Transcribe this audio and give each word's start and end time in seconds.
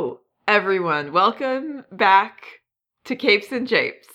Hello, 0.00 0.20
everyone. 0.48 1.12
Welcome 1.12 1.84
back 1.92 2.40
to 3.04 3.14
Capes 3.14 3.52
and 3.52 3.68
Japes. 3.68 4.08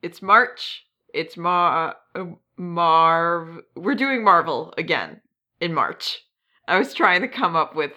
It's 0.00 0.22
March. 0.22 0.84
It's 1.12 1.36
Mar 1.36 1.96
uh, 2.14 2.24
Marv. 2.56 3.58
We're 3.74 3.96
doing 3.96 4.22
Marvel 4.22 4.72
again 4.78 5.22
in 5.60 5.74
March. 5.74 6.20
I 6.68 6.78
was 6.78 6.94
trying 6.94 7.22
to 7.22 7.26
come 7.26 7.56
up 7.56 7.74
with 7.74 7.90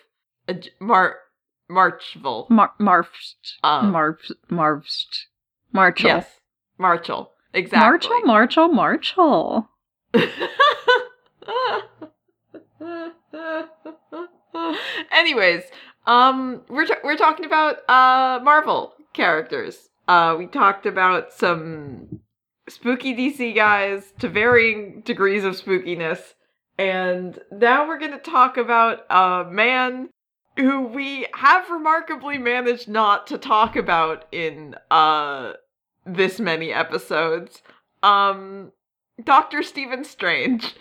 a 0.48 0.56
j- 0.56 0.72
Mar 0.80 1.18
Marchville. 1.70 2.50
Mar- 2.50 2.74
Marfst. 2.80 3.60
Um, 3.64 3.92
Marv. 3.92 4.18
Marvst. 4.50 5.28
Marchel. 5.72 6.08
Yes, 6.08 6.26
Marchel. 6.80 7.34
Exactly. 7.54 8.10
Marchel, 8.26 8.68
Marchel, 8.72 8.74
Marchel. 8.74 9.70
Anyways, 15.12 15.64
um, 16.06 16.62
we're 16.70 16.86
t- 16.86 16.94
we're 17.04 17.18
talking 17.18 17.46
about 17.46 17.78
uh 17.90 18.40
Marvel 18.44 18.94
characters. 19.14 19.90
Uh, 20.08 20.36
we 20.38 20.48
talked 20.48 20.86
about 20.86 21.34
some 21.34 22.20
spooky 22.70 23.14
DC 23.16 23.56
guys 23.56 24.14
to 24.20 24.30
varying 24.30 25.02
degrees 25.02 25.44
of 25.44 25.56
spookiness, 25.56 26.20
and 26.78 27.40
now 27.52 27.88
we're 27.88 28.00
gonna 28.00 28.18
talk 28.20 28.58
about 28.58 29.06
a 29.10 29.46
man 29.50 30.10
who 30.56 30.82
we 30.82 31.28
have 31.36 31.70
remarkably 31.70 32.38
managed 32.38 32.88
not 32.88 33.28
to 33.28 33.38
talk 33.38 33.76
about 33.76 34.26
in 34.32 34.76
uh 34.90 35.54
this 36.06 36.40
many 36.40 36.72
episodes. 36.72 37.62
Um, 38.02 38.72
Doctor 39.24 39.62
Stephen 39.64 40.04
Strange. 40.06 40.76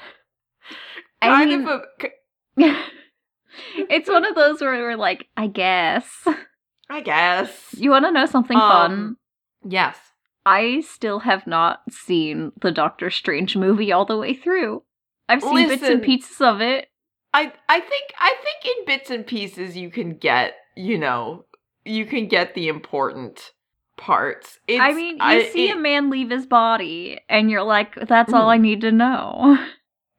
I 1.22 1.28
Kind 1.28 1.50
mean- 1.50 1.68
of 1.68 1.82
a. 2.58 2.76
it's 3.90 4.08
one 4.08 4.24
of 4.24 4.34
those 4.34 4.60
where 4.60 4.72
we're 4.72 4.96
like, 4.96 5.26
I 5.36 5.46
guess. 5.46 6.08
I 6.90 7.00
guess. 7.00 7.74
You 7.76 7.90
want 7.90 8.04
to 8.04 8.12
know 8.12 8.26
something 8.26 8.56
Um, 8.56 8.62
fun? 8.62 9.16
Yes. 9.68 9.98
I 10.44 10.80
still 10.80 11.20
have 11.20 11.46
not 11.46 11.80
seen 11.90 12.52
the 12.60 12.70
Doctor 12.70 13.10
Strange 13.10 13.56
movie 13.56 13.90
all 13.92 14.04
the 14.04 14.16
way 14.16 14.34
through. 14.34 14.82
I've 15.28 15.42
seen 15.42 15.68
bits 15.68 15.82
and 15.82 16.02
pieces 16.02 16.40
of 16.40 16.60
it. 16.60 16.88
I 17.34 17.52
I 17.68 17.80
think 17.80 18.12
I 18.18 18.34
think 18.42 18.76
in 18.78 18.84
bits 18.86 19.10
and 19.10 19.26
pieces 19.26 19.76
you 19.76 19.90
can 19.90 20.16
get, 20.16 20.54
you 20.76 20.98
know, 20.98 21.44
you 21.84 22.06
can 22.06 22.28
get 22.28 22.54
the 22.54 22.68
important 22.68 23.52
parts. 23.96 24.60
It's, 24.68 24.80
I 24.80 24.92
mean, 24.92 25.16
you 25.16 25.22
I- 25.22 25.48
see 25.48 25.68
it- 25.70 25.76
a 25.76 25.80
man 25.80 26.10
leave 26.10 26.30
his 26.30 26.46
body, 26.46 27.18
and 27.28 27.50
you're 27.50 27.64
like, 27.64 27.94
that's 27.96 28.32
all. 28.32 28.48
I 28.48 28.58
need 28.58 28.82
to 28.82 28.92
know. 28.92 29.58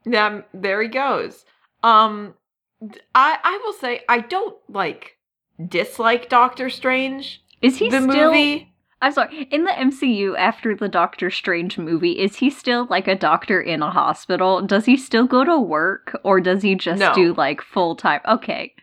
Yeah, 0.09 0.41
there 0.53 0.81
he 0.81 0.87
goes. 0.87 1.43
Um, 1.83 2.33
I 3.15 3.37
I 3.43 3.59
will 3.63 3.73
say 3.73 4.01
I 4.07 4.19
don't 4.19 4.55
like 4.69 5.17
dislike 5.67 6.29
Doctor 6.29 6.69
Strange 6.69 7.43
Is 7.61 7.77
he 7.77 7.89
the 7.89 8.01
still? 8.01 8.31
movie. 8.31 8.73
I'm 9.01 9.11
sorry. 9.11 9.43
In 9.51 9.63
the 9.63 9.71
MCU, 9.71 10.35
after 10.37 10.75
the 10.75 10.87
Doctor 10.89 11.29
Strange 11.29 11.77
movie, 11.77 12.13
is 12.13 12.37
he 12.37 12.49
still 12.49 12.87
like 12.89 13.07
a 13.07 13.15
doctor 13.15 13.61
in 13.61 13.83
a 13.83 13.91
hospital? 13.91 14.61
Does 14.63 14.85
he 14.85 14.97
still 14.97 15.27
go 15.27 15.43
to 15.43 15.59
work, 15.59 16.19
or 16.23 16.39
does 16.41 16.63
he 16.63 16.73
just 16.73 16.99
No. 16.99 17.13
do 17.13 17.33
like 17.35 17.61
full 17.61 17.95
time? 17.95 18.21
Okay. 18.27 18.73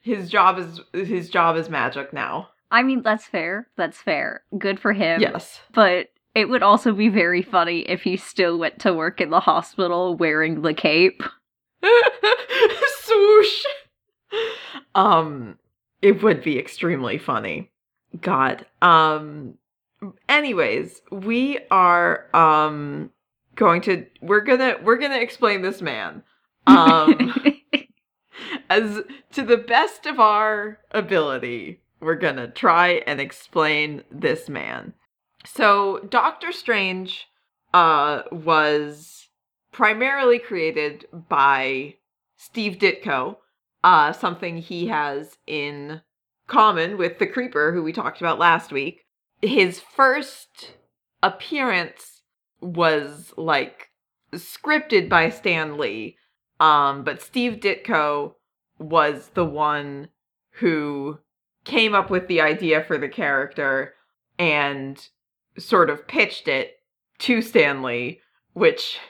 His 0.00 0.30
job 0.30 0.58
is 0.58 0.80
his 0.92 1.28
job 1.28 1.56
is 1.56 1.68
magic 1.68 2.12
now. 2.12 2.50
I 2.70 2.82
mean, 2.82 3.02
that's 3.02 3.26
fair. 3.26 3.68
That's 3.76 4.00
fair. 4.00 4.44
Good 4.58 4.78
for 4.78 4.92
him. 4.92 5.20
yes. 5.20 5.60
But 5.72 6.10
it 6.36 6.48
would 6.48 6.62
also 6.62 6.92
be 6.92 7.08
very 7.08 7.42
funny 7.42 7.80
if 7.80 8.02
he 8.02 8.16
still 8.16 8.58
went 8.58 8.80
to 8.80 8.92
work 8.92 9.20
in 9.20 9.30
the 9.30 9.40
hospital 9.40 10.16
wearing 10.16 10.62
the 10.62 10.74
cape. 10.74 11.22
Swoosh. 13.00 13.64
Um, 14.94 15.58
it 16.02 16.22
would 16.22 16.42
be 16.42 16.58
extremely 16.58 17.18
funny. 17.18 17.70
God. 18.20 18.66
Um. 18.82 19.54
Anyways, 20.28 21.00
we 21.10 21.60
are 21.70 22.26
um 22.34 23.10
going 23.54 23.80
to 23.82 24.06
we're 24.20 24.42
gonna 24.42 24.76
we're 24.82 24.98
gonna 24.98 25.18
explain 25.18 25.62
this 25.62 25.80
man. 25.82 26.22
Um. 26.66 27.34
as 28.70 29.02
to 29.32 29.42
the 29.42 29.56
best 29.56 30.06
of 30.06 30.18
our 30.20 30.78
ability, 30.90 31.80
we're 32.00 32.14
gonna 32.14 32.48
try 32.48 33.02
and 33.06 33.20
explain 33.20 34.02
this 34.10 34.48
man. 34.48 34.94
So, 35.46 36.00
Doctor 36.08 36.52
Strange 36.52 37.26
uh, 37.72 38.22
was 38.32 39.23
primarily 39.74 40.38
created 40.38 41.04
by 41.28 41.96
Steve 42.36 42.78
Ditko, 42.78 43.36
uh, 43.82 44.12
something 44.12 44.56
he 44.56 44.86
has 44.86 45.36
in 45.48 46.00
common 46.46 46.96
with 46.96 47.18
the 47.18 47.26
Creeper, 47.26 47.72
who 47.72 47.82
we 47.82 47.92
talked 47.92 48.20
about 48.20 48.38
last 48.38 48.70
week. 48.70 49.04
His 49.42 49.80
first 49.80 50.74
appearance 51.24 52.22
was 52.60 53.34
like 53.36 53.90
scripted 54.32 55.08
by 55.08 55.28
Stan 55.28 55.76
Lee, 55.76 56.16
um, 56.60 57.02
but 57.02 57.20
Steve 57.20 57.54
Ditko 57.54 58.34
was 58.78 59.30
the 59.34 59.44
one 59.44 60.08
who 60.60 61.18
came 61.64 61.94
up 61.94 62.10
with 62.10 62.28
the 62.28 62.40
idea 62.40 62.84
for 62.84 62.96
the 62.96 63.08
character 63.08 63.94
and 64.38 65.08
sort 65.58 65.90
of 65.90 66.06
pitched 66.06 66.46
it 66.46 66.76
to 67.18 67.42
Stan 67.42 67.82
Lee, 67.82 68.20
which 68.52 69.00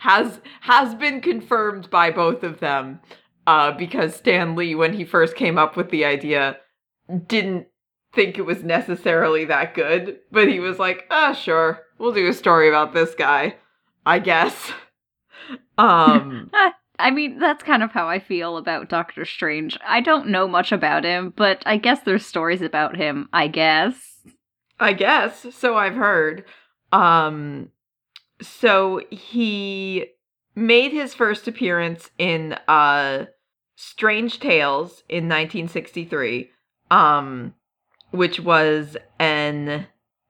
has 0.00 0.40
has 0.62 0.94
been 0.94 1.20
confirmed 1.20 1.90
by 1.90 2.10
both 2.10 2.42
of 2.42 2.60
them. 2.60 3.00
Uh, 3.46 3.72
because 3.72 4.14
Stan 4.14 4.54
Lee, 4.54 4.74
when 4.74 4.92
he 4.92 5.04
first 5.04 5.34
came 5.34 5.58
up 5.58 5.76
with 5.76 5.90
the 5.90 6.04
idea, 6.04 6.58
didn't 7.26 7.66
think 8.12 8.38
it 8.38 8.46
was 8.46 8.62
necessarily 8.62 9.44
that 9.46 9.74
good, 9.74 10.18
but 10.30 10.48
he 10.48 10.60
was 10.60 10.78
like, 10.78 11.06
"Ah, 11.10 11.32
sure, 11.32 11.80
we'll 11.98 12.12
do 12.12 12.28
a 12.28 12.32
story 12.32 12.68
about 12.68 12.92
this 12.92 13.14
guy, 13.14 13.56
I 14.04 14.18
guess." 14.18 14.72
Um, 15.78 16.50
I 17.00 17.10
mean, 17.10 17.38
that's 17.38 17.62
kind 17.62 17.82
of 17.82 17.90
how 17.90 18.08
I 18.08 18.18
feel 18.18 18.56
about 18.56 18.88
Doctor 18.88 19.24
Strange. 19.24 19.78
I 19.84 20.00
don't 20.00 20.28
know 20.28 20.46
much 20.46 20.70
about 20.70 21.04
him, 21.04 21.32
but 21.34 21.62
I 21.66 21.78
guess 21.78 22.00
there's 22.00 22.26
stories 22.26 22.62
about 22.62 22.96
him, 22.96 23.28
I 23.32 23.48
guess. 23.48 23.94
I 24.78 24.92
guess. 24.92 25.46
So 25.54 25.76
I've 25.76 25.94
heard. 25.94 26.44
Um 26.92 27.70
so 28.40 29.00
he 29.10 30.06
made 30.54 30.92
his 30.92 31.14
first 31.14 31.46
appearance 31.48 32.10
in 32.18 32.54
uh 32.68 33.26
Strange 33.76 34.40
Tales 34.40 35.02
in 35.08 35.24
1963, 35.28 36.50
um 36.90 37.54
which 38.10 38.40
was 38.40 38.96
an 39.18 39.86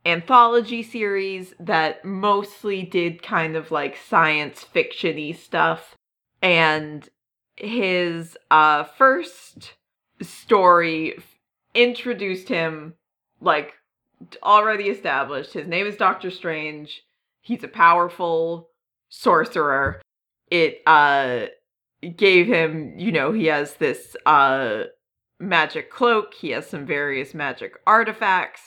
anthology 0.06 0.82
series 0.82 1.54
that 1.58 2.04
mostly 2.04 2.82
did 2.82 3.22
kind 3.22 3.56
of 3.56 3.70
like 3.70 3.96
science 3.96 4.64
fictiony 4.74 5.36
stuff 5.36 5.96
and 6.42 7.08
his 7.56 8.36
uh 8.50 8.84
first 8.84 9.74
story 10.22 11.18
introduced 11.74 12.48
him 12.48 12.94
like 13.40 13.74
already 14.42 14.84
established. 14.84 15.52
His 15.52 15.66
name 15.66 15.86
is 15.86 15.96
Doctor 15.96 16.30
Strange. 16.30 17.02
He's 17.50 17.64
a 17.64 17.68
powerful 17.68 18.70
sorcerer. 19.08 20.00
It 20.52 20.82
uh 20.86 21.46
gave 22.14 22.46
him, 22.46 22.94
you 22.96 23.10
know, 23.10 23.32
he 23.32 23.46
has 23.46 23.74
this 23.74 24.14
uh 24.24 24.84
magic 25.40 25.90
cloak, 25.90 26.32
he 26.32 26.50
has 26.50 26.68
some 26.68 26.86
various 26.86 27.34
magic 27.34 27.72
artifacts. 27.88 28.60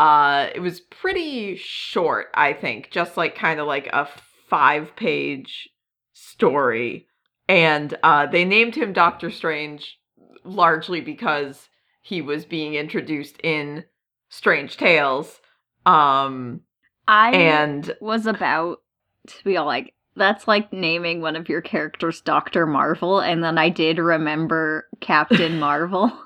Uh 0.00 0.48
it 0.52 0.58
was 0.58 0.80
pretty 0.80 1.54
short, 1.54 2.26
I 2.34 2.54
think, 2.54 2.90
just 2.90 3.16
like 3.16 3.36
kind 3.36 3.60
of 3.60 3.68
like 3.68 3.86
a 3.92 4.08
5-page 4.50 5.68
story. 6.12 7.06
And 7.48 7.96
uh 8.02 8.26
they 8.26 8.44
named 8.44 8.74
him 8.74 8.92
Doctor 8.92 9.30
Strange 9.30 10.00
largely 10.42 11.00
because 11.00 11.68
he 12.02 12.20
was 12.20 12.44
being 12.44 12.74
introduced 12.74 13.36
in 13.44 13.84
Strange 14.28 14.76
Tales. 14.76 15.40
Um 15.86 16.62
I 17.06 17.32
and 17.32 17.94
was 18.00 18.26
about 18.26 18.80
to 19.26 19.44
be 19.44 19.56
all 19.56 19.66
like, 19.66 19.94
that's 20.16 20.46
like 20.46 20.72
naming 20.72 21.20
one 21.20 21.36
of 21.36 21.48
your 21.48 21.60
characters 21.60 22.20
Dr. 22.20 22.66
Marvel, 22.66 23.20
and 23.20 23.42
then 23.42 23.58
I 23.58 23.68
did 23.68 23.98
remember 23.98 24.88
Captain 25.00 25.58
Marvel. 25.60 26.12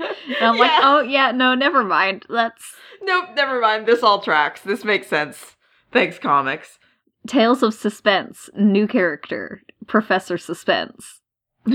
And 0.00 0.48
I'm 0.48 0.56
like, 0.56 0.70
oh 0.82 1.02
yeah, 1.02 1.30
no, 1.30 1.54
never 1.54 1.84
mind. 1.84 2.24
That's 2.30 2.74
Nope, 3.02 3.30
never 3.36 3.60
mind. 3.60 3.84
This 3.84 4.02
all 4.02 4.22
tracks. 4.22 4.62
This 4.62 4.82
makes 4.82 5.08
sense. 5.08 5.56
Thanks, 5.92 6.18
comics. 6.18 6.78
Tales 7.26 7.62
of 7.62 7.74
Suspense, 7.74 8.48
new 8.56 8.86
character, 8.86 9.62
Professor 9.86 10.38
Suspense. 10.38 11.20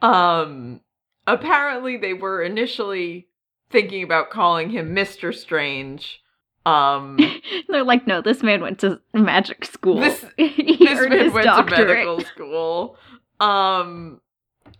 um 0.00 0.80
apparently 1.26 1.98
they 1.98 2.14
were 2.14 2.42
initially 2.42 3.28
thinking 3.70 4.02
about 4.02 4.30
calling 4.30 4.70
him 4.70 4.94
Mr. 4.94 5.34
Strange. 5.34 6.22
Um 6.66 7.18
They're 7.68 7.84
like, 7.84 8.06
no, 8.06 8.20
this 8.20 8.42
man 8.42 8.60
went 8.60 8.78
to 8.80 9.00
magic 9.14 9.64
school. 9.64 10.00
This- 10.00 10.24
this 10.38 11.08
man 11.08 11.32
went 11.32 11.44
doctorate. 11.46 11.78
to 11.80 11.86
medical 11.86 12.20
school. 12.20 12.96
Um 13.40 14.20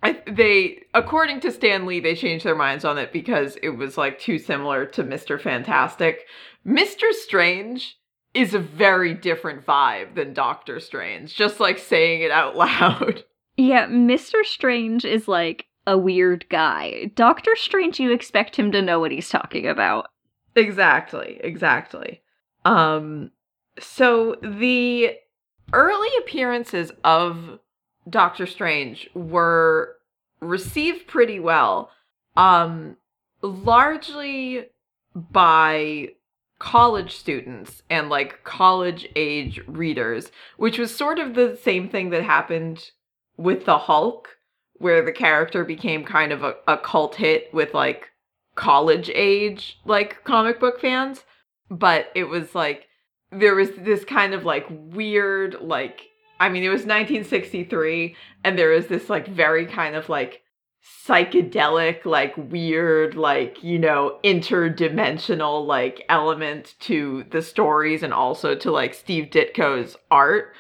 I, 0.03 0.23
they, 0.27 0.83
according 0.95 1.41
to 1.41 1.51
Stan 1.51 1.85
Lee, 1.85 2.01
they 2.01 2.15
changed 2.15 2.47
their 2.47 2.55
minds 2.55 2.87
on 2.87 2.97
it 2.97 3.13
because 3.13 3.57
it 3.63 3.71
was 3.71 3.99
like 3.99 4.19
too 4.19 4.39
similar 4.39 4.87
to 4.87 5.03
Mister 5.03 5.39
Fantastic. 5.39 6.27
Mister 6.65 7.07
Strange 7.13 7.99
is 8.33 8.55
a 8.55 8.59
very 8.61 9.13
different 9.13 9.67
vibe 9.67 10.15
than 10.15 10.33
Doctor 10.33 10.81
Strange. 10.81 11.35
Just 11.35 11.61
like 11.61 11.79
saying 11.79 12.23
it 12.23 12.31
out 12.31 12.57
loud. 12.57 13.25
Yeah, 13.57 13.89
Mr. 13.89 14.43
Strange 14.45 15.05
is 15.05 15.27
like 15.29 15.67
a 15.91 15.99
weird 15.99 16.49
guy. 16.49 17.11
Doctor 17.17 17.57
Strange, 17.57 17.99
you 17.99 18.13
expect 18.13 18.55
him 18.55 18.71
to 18.71 18.81
know 18.81 19.01
what 19.01 19.11
he's 19.11 19.29
talking 19.29 19.67
about. 19.67 20.07
Exactly, 20.55 21.41
exactly. 21.43 22.23
Um, 22.65 23.33
so 23.81 24.37
the 24.41 25.17
early 25.73 26.09
appearances 26.21 26.93
of 27.03 27.59
Doctor 28.09 28.47
Strange 28.47 29.11
were 29.15 29.97
received 30.41 31.09
pretty 31.09 31.41
well, 31.41 31.91
um, 32.37 32.97
largely 33.43 34.67
by 35.15 36.11
college 36.61 37.17
students 37.17 37.83
and 37.91 38.09
like 38.09 38.45
college 38.45 39.09
age 39.17 39.61
readers, 39.67 40.31
which 40.57 40.79
was 40.79 40.95
sort 40.95 41.19
of 41.19 41.35
the 41.35 41.59
same 41.61 41.89
thing 41.89 42.11
that 42.11 42.23
happened 42.23 42.93
with 43.37 43.65
the 43.65 43.79
Hulk, 43.79 44.37
where 44.81 45.05
the 45.05 45.13
character 45.13 45.65
became 45.65 46.05
kind 46.05 46.33
of 46.33 46.43
a, 46.43 46.57
a 46.67 46.77
cult 46.77 47.15
hit 47.15 47.53
with 47.55 47.73
like 47.73 48.09
college 48.57 49.11
age 49.15 49.79
like 49.85 50.25
comic 50.25 50.59
book 50.59 50.81
fans. 50.81 51.25
But 51.71 52.11
it 52.17 52.25
was 52.25 52.55
like 52.55 52.89
there 53.31 53.55
was 53.55 53.71
this 53.79 54.05
kind 54.05 54.35
of 54.35 54.45
like 54.45 54.67
weird 54.69 55.57
like 55.61 56.11
I 56.41 56.49
mean, 56.49 56.65
it 56.65 56.71
was 56.71 56.87
1963, 56.87 58.17
and 58.43 58.59
there 58.59 58.71
was 58.71 58.87
this 58.87 59.11
like 59.11 59.29
very 59.29 59.67
kind 59.67 59.95
of 59.95 60.09
like 60.09 60.43
psychedelic, 61.07 62.07
like 62.07 62.35
weird, 62.35 63.15
like, 63.15 63.63
you 63.63 63.79
know, 63.79 64.19
interdimensional 64.25 65.67
like 65.67 66.03
element 66.09 66.77
to 66.81 67.27
the 67.31 67.43
stories 67.43 68.03
and 68.03 68.15
also 68.15 68.55
to 68.55 68.71
like 68.71 68.95
Steve 68.95 69.27
Ditko's 69.27 69.97
art. 70.11 70.55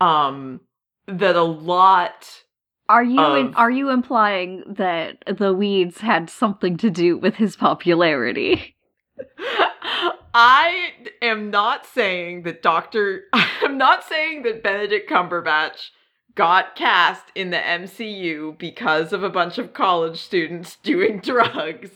Um 0.00 0.60
that 1.06 1.36
a 1.36 1.42
lot 1.42 2.43
Are 2.88 3.04
you 3.04 3.34
in, 3.34 3.54
are 3.54 3.70
you 3.70 3.88
implying 3.88 4.62
that 4.66 5.24
the 5.26 5.54
weeds 5.54 6.00
had 6.00 6.28
something 6.28 6.76
to 6.78 6.90
do 6.90 7.16
with 7.16 7.36
his 7.36 7.56
popularity? 7.56 8.76
I 10.34 10.92
am 11.22 11.50
not 11.50 11.86
saying 11.86 12.42
that 12.42 12.62
Doctor 12.62 13.24
I'm 13.32 13.78
not 13.78 14.04
saying 14.04 14.42
that 14.42 14.62
Benedict 14.62 15.08
Cumberbatch 15.08 15.90
got 16.34 16.74
cast 16.74 17.24
in 17.34 17.50
the 17.50 17.58
MCU 17.58 18.58
because 18.58 19.12
of 19.12 19.22
a 19.22 19.30
bunch 19.30 19.56
of 19.58 19.72
college 19.72 20.20
students 20.20 20.76
doing 20.82 21.20
drugs. 21.20 21.90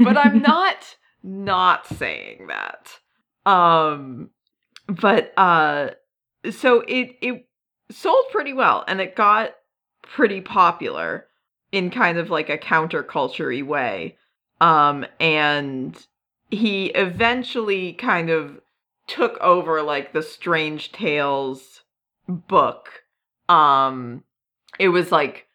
but 0.00 0.18
I'm 0.18 0.42
not 0.42 0.96
not 1.22 1.86
saying 1.86 2.48
that. 2.48 2.98
Um 3.50 4.30
but 4.86 5.32
uh 5.38 5.90
so 6.50 6.80
it 6.86 7.16
it 7.22 7.46
sold 7.90 8.24
pretty 8.32 8.52
well 8.52 8.84
and 8.86 9.00
it 9.00 9.14
got 9.16 9.52
pretty 10.06 10.40
popular 10.40 11.26
in 11.72 11.90
kind 11.90 12.18
of 12.18 12.30
like 12.30 12.48
a 12.48 12.58
counterculture 12.58 13.64
way. 13.66 14.16
Um 14.60 15.06
and 15.20 16.06
he 16.50 16.86
eventually 16.86 17.92
kind 17.92 18.30
of 18.30 18.60
took 19.06 19.38
over 19.38 19.82
like 19.82 20.12
the 20.12 20.22
Strange 20.22 20.92
Tales 20.92 21.82
book. 22.28 23.02
Um 23.48 24.24
it 24.78 24.88
was 24.88 25.12
like 25.12 25.46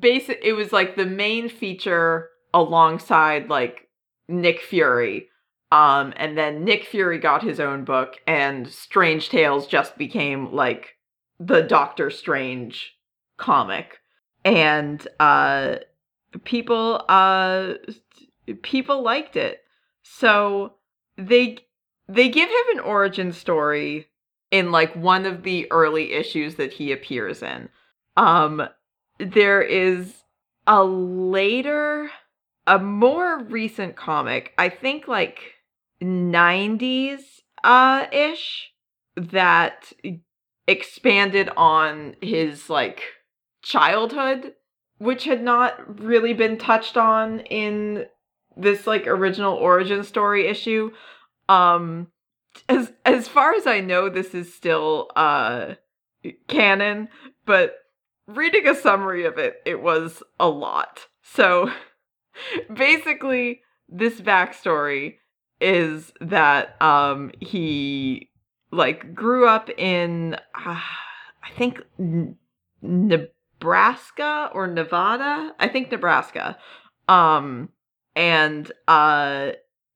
basic 0.00 0.38
it 0.42 0.52
was 0.54 0.72
like 0.72 0.96
the 0.96 1.06
main 1.06 1.48
feature 1.48 2.30
alongside 2.52 3.48
like 3.48 3.88
Nick 4.28 4.60
Fury. 4.60 5.28
Um, 5.72 6.12
and 6.16 6.38
then 6.38 6.64
Nick 6.64 6.84
Fury 6.84 7.18
got 7.18 7.42
his 7.42 7.58
own 7.58 7.84
book, 7.84 8.18
and 8.26 8.68
Strange 8.68 9.28
Tales 9.28 9.66
just 9.66 9.98
became 9.98 10.52
like 10.52 10.96
the 11.40 11.62
Doctor 11.62 12.10
Strange 12.10 12.94
comic. 13.36 14.00
And 14.44 15.06
uh, 15.20 15.76
people 16.44 17.04
uh, 17.08 17.74
people 18.62 19.02
liked 19.02 19.36
it, 19.36 19.62
so 20.02 20.74
they 21.16 21.58
they 22.08 22.28
give 22.28 22.48
him 22.48 22.78
an 22.78 22.80
origin 22.80 23.32
story 23.32 24.08
in 24.50 24.70
like 24.70 24.94
one 24.94 25.24
of 25.24 25.42
the 25.42 25.70
early 25.72 26.12
issues 26.12 26.56
that 26.56 26.74
he 26.74 26.92
appears 26.92 27.42
in. 27.42 27.70
Um, 28.18 28.68
there 29.18 29.62
is 29.62 30.24
a 30.66 30.84
later 30.84 32.10
a 32.66 32.78
more 32.78 33.42
recent 33.44 33.96
comic, 33.96 34.52
I 34.58 34.68
think 34.68 35.08
like 35.08 35.38
90s 36.02 37.20
uh 37.62 38.06
ish 38.12 38.72
that 39.16 39.92
expanded 40.66 41.48
on 41.56 42.16
his 42.20 42.68
like 42.68 43.02
childhood 43.64 44.52
which 44.98 45.24
had 45.24 45.42
not 45.42 46.00
really 46.00 46.32
been 46.32 46.56
touched 46.56 46.96
on 46.96 47.40
in 47.40 48.06
this 48.56 48.86
like 48.86 49.06
original 49.06 49.54
origin 49.54 50.04
story 50.04 50.46
issue. 50.46 50.90
Um 51.48 52.08
as 52.68 52.92
as 53.04 53.26
far 53.26 53.54
as 53.54 53.66
I 53.66 53.80
know 53.80 54.08
this 54.08 54.34
is 54.34 54.54
still 54.54 55.10
uh 55.16 55.74
canon, 56.46 57.08
but 57.44 57.74
reading 58.26 58.68
a 58.68 58.74
summary 58.74 59.24
of 59.24 59.38
it 59.38 59.56
it 59.66 59.82
was 59.82 60.22
a 60.38 60.48
lot. 60.48 61.08
So 61.22 61.70
basically 62.72 63.62
this 63.88 64.20
backstory 64.20 65.16
is 65.60 66.12
that 66.20 66.80
um 66.80 67.32
he 67.40 68.30
like 68.70 69.14
grew 69.14 69.46
up 69.46 69.70
in 69.78 70.34
uh, 70.34 70.80
i 71.44 71.50
think 71.56 71.80
N- 71.98 72.36
nebraska 73.64 74.50
or 74.52 74.66
nevada? 74.66 75.54
I 75.58 75.68
think 75.68 75.90
nebraska. 75.90 76.58
Um 77.08 77.70
and 78.14 78.70
uh 78.86 79.52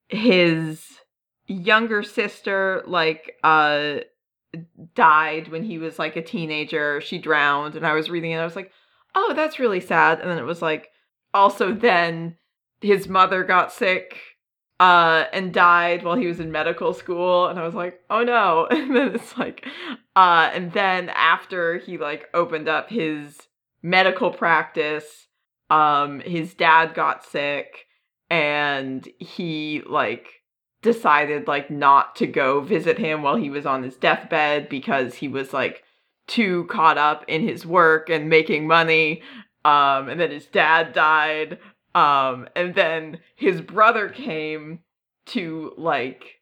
his 0.09 0.85
younger 1.47 2.03
sister 2.03 2.83
like 2.87 3.35
uh 3.45 3.99
died 4.95 5.49
when 5.49 5.63
he 5.63 5.77
was 5.77 5.99
like 5.99 6.17
a 6.17 6.23
teenager. 6.23 7.03
She 7.03 7.19
drowned 7.19 7.77
and 7.77 7.87
i 7.87 7.93
was 7.93 8.09
reading 8.09 8.33
it 8.33 8.39
i 8.39 8.45
was 8.45 8.57
like 8.57 8.73
oh 9.15 9.35
that's 9.35 9.59
really 9.59 9.81
sad. 9.81 10.21
And 10.21 10.31
then 10.31 10.39
it 10.39 10.45
was 10.45 10.63
like 10.63 10.89
also 11.35 11.75
then 11.75 12.37
his 12.81 13.07
mother 13.07 13.45
got 13.45 13.71
sick 13.71 14.19
uh 14.81 15.25
and 15.33 15.53
died 15.53 16.05
while 16.05 16.17
he 16.17 16.27
was 16.27 16.41
in 16.41 16.53
medical 16.53 16.95
school 16.95 17.49
and 17.49 17.59
i 17.59 17.65
was 17.67 17.75
like 17.75 18.01
oh 18.09 18.25
no. 18.25 18.67
And 18.71 18.97
then 18.97 19.15
it's 19.15 19.37
like 19.37 19.67
uh 20.17 20.51
and 20.55 20.73
then 20.73 21.11
after 21.11 21.77
he 21.77 21.99
like 21.99 22.29
opened 22.33 22.67
up 22.67 22.89
his 22.89 23.48
medical 23.83 24.31
practice. 24.31 25.27
Um 25.71 26.21
his 26.21 26.55
dad 26.55 26.95
got 26.95 27.25
sick 27.25 27.87
and 28.31 29.09
he 29.19 29.83
like 29.87 30.43
decided 30.83 31.47
like 31.49 31.71
not 31.71 32.17
to 32.17 32.27
go 32.27 32.61
visit 32.61 32.99
him 32.99 33.23
while 33.23 33.37
he 33.37 33.51
was 33.51 33.67
on 33.67 33.83
his 33.83 33.97
deathbed 33.97 34.69
because 34.69 35.17
he 35.17 35.29
was 35.29 35.53
like 35.53 35.83
too 36.27 36.67
caught 36.71 36.99
up 36.99 37.25
in 37.27 37.47
his 37.47 37.67
work 37.67 38.09
and 38.09 38.29
making 38.29 38.67
money. 38.67 39.23
Um 39.65 40.09
and 40.09 40.21
then 40.21 40.31
his 40.31 40.47
dad 40.47 40.93
died. 40.93 41.59
Um 41.95 42.49
and 42.55 42.75
then 42.75 43.19
his 43.35 43.61
brother 43.61 44.09
came 44.09 44.81
to 45.27 45.75
like 45.77 46.39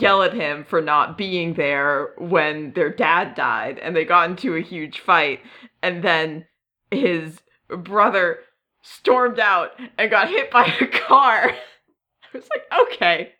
yell 0.00 0.22
at 0.22 0.34
him 0.34 0.64
for 0.64 0.80
not 0.80 1.16
being 1.16 1.54
there 1.54 2.14
when 2.18 2.72
their 2.72 2.90
dad 2.90 3.34
died 3.34 3.78
and 3.78 3.94
they 3.94 4.04
got 4.04 4.28
into 4.28 4.56
a 4.56 4.60
huge 4.60 5.00
fight. 5.00 5.40
And 5.82 6.02
then 6.02 6.46
his 6.90 7.40
brother 7.68 8.38
stormed 8.82 9.38
out 9.40 9.70
and 9.98 10.10
got 10.10 10.28
hit 10.28 10.50
by 10.50 10.64
a 10.80 10.86
car 10.86 11.50
i 12.34 12.36
was 12.36 12.48
like 12.50 12.82
okay 12.88 13.32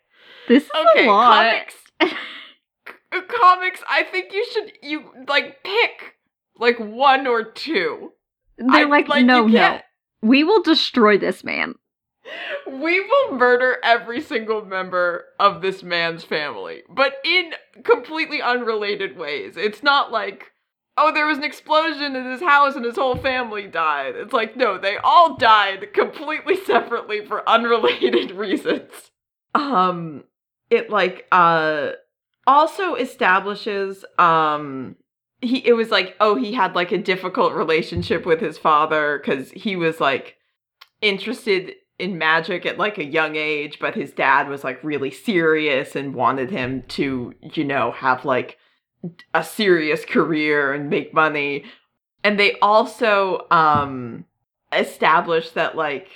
This 0.48 0.64
is 0.64 0.70
okay 0.92 1.06
a 1.06 1.10
lot. 1.10 1.44
comics 1.44 1.74
comics 3.28 3.80
i 3.88 4.02
think 4.04 4.32
you 4.32 4.44
should 4.52 4.72
you 4.82 5.04
like 5.28 5.62
pick 5.62 6.14
like 6.58 6.78
one 6.78 7.26
or 7.26 7.44
two 7.44 8.12
They're 8.58 8.68
I- 8.68 8.82
like, 8.84 9.08
you 9.14 9.22
no, 9.24 9.46
no. 9.46 9.80
We 10.22 10.42
will 10.44 10.62
destroy 10.62 11.18
this 11.18 11.44
man. 11.44 11.74
We 12.66 13.00
will 13.00 13.36
murder 13.36 13.76
every 13.84 14.20
single 14.22 14.64
member 14.64 15.26
of 15.38 15.60
this 15.62 15.82
man's 15.84 16.24
family, 16.24 16.82
but 16.88 17.12
in 17.24 17.52
completely 17.84 18.40
unrelated 18.42 19.16
ways. 19.18 19.56
It's 19.56 19.82
not 19.84 20.10
like, 20.10 20.50
oh, 20.96 21.12
there 21.12 21.26
was 21.26 21.38
an 21.38 21.44
explosion 21.44 22.16
in 22.16 22.30
his 22.30 22.40
house 22.40 22.74
and 22.74 22.84
his 22.84 22.96
whole 22.96 23.16
family 23.16 23.66
died. 23.66 24.14
It's 24.16 24.32
like, 24.32 24.56
no, 24.56 24.78
they 24.78 24.96
all 24.98 25.36
died 25.36 25.92
completely 25.92 26.56
separately 26.64 27.24
for 27.24 27.48
unrelated 27.48 28.30
reasons. 28.32 28.90
Um, 29.54 30.24
it 30.70 30.90
like, 30.90 31.26
uh, 31.32 31.92
also 32.46 32.94
establishes, 32.94 34.04
um, 34.18 34.96
he 35.40 35.58
it 35.66 35.74
was 35.74 35.90
like 35.90 36.16
oh 36.20 36.34
he 36.34 36.52
had 36.52 36.74
like 36.74 36.92
a 36.92 36.98
difficult 36.98 37.52
relationship 37.52 38.24
with 38.24 38.40
his 38.40 38.58
father 38.58 39.20
cuz 39.24 39.50
he 39.50 39.76
was 39.76 40.00
like 40.00 40.36
interested 41.02 41.74
in 41.98 42.18
magic 42.18 42.64
at 42.66 42.78
like 42.78 42.98
a 42.98 43.04
young 43.04 43.36
age 43.36 43.78
but 43.78 43.94
his 43.94 44.12
dad 44.12 44.48
was 44.48 44.64
like 44.64 44.82
really 44.82 45.10
serious 45.10 45.94
and 45.94 46.14
wanted 46.14 46.50
him 46.50 46.82
to 46.88 47.34
you 47.54 47.64
know 47.64 47.90
have 47.92 48.24
like 48.24 48.58
a 49.34 49.44
serious 49.44 50.04
career 50.04 50.72
and 50.72 50.90
make 50.90 51.14
money. 51.14 51.64
And 52.24 52.38
they 52.38 52.58
also 52.60 53.46
um 53.50 54.24
established 54.72 55.54
that 55.54 55.76
like 55.76 56.08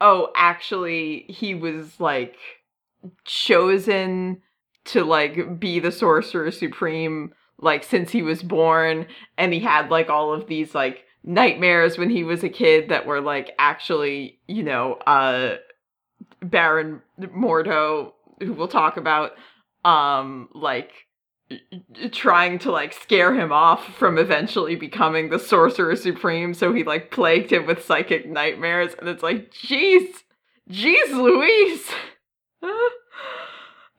oh 0.00 0.30
actually 0.36 1.24
he 1.28 1.54
was 1.54 1.98
like 2.00 2.36
chosen 3.24 4.40
to 4.84 5.04
like 5.04 5.58
be 5.58 5.78
the 5.80 5.92
sorcerer 5.92 6.50
supreme 6.50 7.32
like 7.60 7.82
since 7.82 8.10
he 8.10 8.22
was 8.22 8.42
born. 8.42 9.06
And 9.36 9.52
he 9.52 9.60
had 9.60 9.90
like 9.90 10.08
all 10.08 10.32
of 10.32 10.46
these 10.46 10.74
like 10.74 11.04
nightmares 11.24 11.98
when 11.98 12.10
he 12.10 12.24
was 12.24 12.44
a 12.44 12.48
kid 12.48 12.88
that 12.88 13.04
were 13.06 13.20
like 13.20 13.50
actually 13.58 14.38
you 14.46 14.62
know 14.62 14.94
uh 15.06 15.56
baron 16.40 17.02
mordo 17.20 18.12
who 18.40 18.52
we'll 18.52 18.68
talk 18.68 18.96
about 18.96 19.32
um 19.84 20.48
like 20.54 21.07
trying 22.12 22.58
to 22.58 22.70
like 22.70 22.92
scare 22.92 23.34
him 23.34 23.52
off 23.52 23.94
from 23.96 24.18
eventually 24.18 24.76
becoming 24.76 25.30
the 25.30 25.38
sorcerer 25.38 25.96
supreme 25.96 26.52
so 26.52 26.74
he 26.74 26.84
like 26.84 27.10
plagued 27.10 27.50
him 27.50 27.66
with 27.66 27.82
psychic 27.84 28.28
nightmares 28.28 28.94
and 28.98 29.08
it's 29.08 29.22
like 29.22 29.50
jeez 29.50 30.24
jeez 30.70 31.12
louise. 31.12 31.90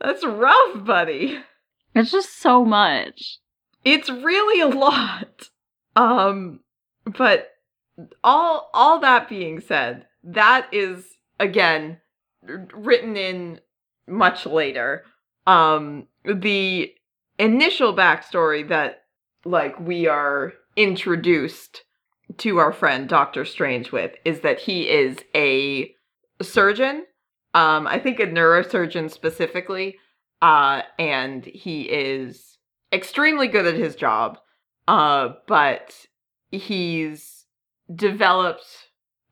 That's 0.02 0.26
rough 0.26 0.86
buddy. 0.86 1.40
It's 1.96 2.12
just 2.12 2.40
so 2.40 2.64
much. 2.64 3.40
it's 3.84 4.10
really 4.10 4.62
a 4.62 4.68
lot. 4.68 5.50
Um 5.96 6.60
but 7.06 7.50
all 8.24 8.70
all 8.74 9.00
that 9.00 9.28
being 9.28 9.60
said 9.60 10.06
that 10.24 10.68
is 10.72 11.06
again 11.40 12.00
written 12.44 13.18
in 13.18 13.60
much 14.08 14.46
later. 14.46 15.04
Um 15.48 16.08
the 16.24 16.94
initial 17.40 17.96
backstory 17.96 18.68
that 18.68 19.04
like 19.46 19.80
we 19.80 20.06
are 20.08 20.54
introduced 20.76 21.84
to 22.38 22.58
our 22.58 22.72
friend 22.72 23.10
Doctor 23.10 23.46
Strange 23.46 23.92
with 23.92 24.12
is 24.26 24.42
that 24.42 24.60
he 24.60 24.90
is 24.90 25.18
a 25.36 25.92
surgeon 26.42 27.06
um 27.54 27.86
i 27.86 28.00
think 28.00 28.20
a 28.20 28.26
neurosurgeon 28.26 29.12
specifically 29.12 29.98
uh 30.42 30.82
and 30.98 31.46
he 31.46 31.82
is 31.82 32.58
extremely 32.94 33.48
good 33.48 33.66
at 33.66 33.76
his 33.76 33.96
job 33.96 34.38
uh 34.88 35.30
but 35.48 35.94
he's 36.52 37.46
developed 37.94 38.66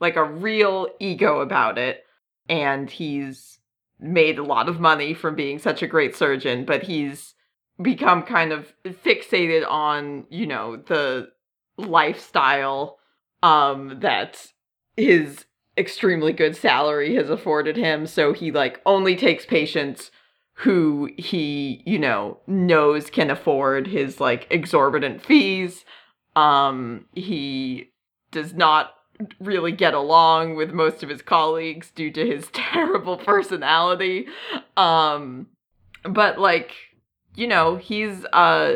like 0.02 0.18
a 0.18 0.24
real 0.24 0.88
ego 1.00 1.40
about 1.40 1.78
it 1.78 2.04
and 2.50 2.90
he's 2.90 3.60
made 4.00 4.38
a 4.38 4.44
lot 4.44 4.68
of 4.68 4.82
money 4.82 5.14
from 5.14 5.34
being 5.34 5.60
such 5.60 5.82
a 5.82 5.88
great 5.88 6.14
surgeon 6.14 6.66
but 6.66 6.84
he's 6.84 7.36
become 7.82 8.24
kind 8.24 8.52
of 8.52 8.74
fixated 8.84 9.68
on 9.70 10.26
you 10.30 10.48
know 10.48 10.78
the 10.78 11.30
lifestyle 11.78 12.98
um 13.44 14.00
that 14.00 14.48
his 14.96 15.46
extremely 15.78 16.34
good 16.34 16.56
salary 16.56 17.16
has 17.16 17.30
afforded 17.30 17.78
him. 17.78 18.08
So 18.08 18.34
he 18.34 18.52
like 18.52 18.82
only 18.86 19.16
takes 19.16 19.46
patients 19.46 20.12
who 20.54 21.12
he 21.18 21.84
you 21.86 22.00
know 22.00 22.40
knows 22.48 23.10
can 23.10 23.30
afford 23.30 23.88
his 23.88 24.20
like 24.20 24.48
exorbitant 24.50 25.24
fees. 25.24 25.86
Um 26.36 27.06
he 27.14 27.92
does 28.32 28.54
not 28.54 28.94
really 29.40 29.72
get 29.72 29.94
along 29.94 30.56
with 30.56 30.72
most 30.72 31.02
of 31.04 31.10
his 31.10 31.22
colleagues 31.22 31.92
due 31.92 32.12
to 32.12 32.26
his 32.26 32.48
terrible 32.54 33.18
personality. 33.18 34.28
Um 34.76 35.48
but 36.04 36.40
like 36.40 36.74
you 37.38 37.48
know 37.48 37.78
he's 37.78 38.26
uh 38.34 38.76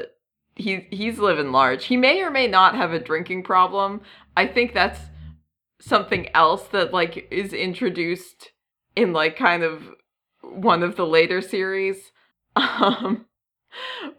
he 0.56 0.88
he's 0.92 1.20
living 1.20 1.52
large 1.52 1.86
he 1.86 1.98
may 1.98 2.22
or 2.22 2.32
may 2.32 2.48
not 2.48 2.76
have 2.76 2.94
a 2.94 3.00
drinking 3.00 3.44
problem 3.44 4.02
i 4.38 4.46
think 4.46 4.74
that's 4.74 5.02
something 5.80 6.30
else 6.34 6.68
that 6.70 6.94
like 6.94 7.28
is 7.32 7.54
introduced 7.54 8.52
in 8.96 9.12
like 9.12 9.36
kind 9.36 9.64
of 9.64 9.84
one 10.42 10.84
of 10.84 10.96
the 10.96 11.06
later 11.06 11.42
series 11.42 12.12
um 12.56 13.26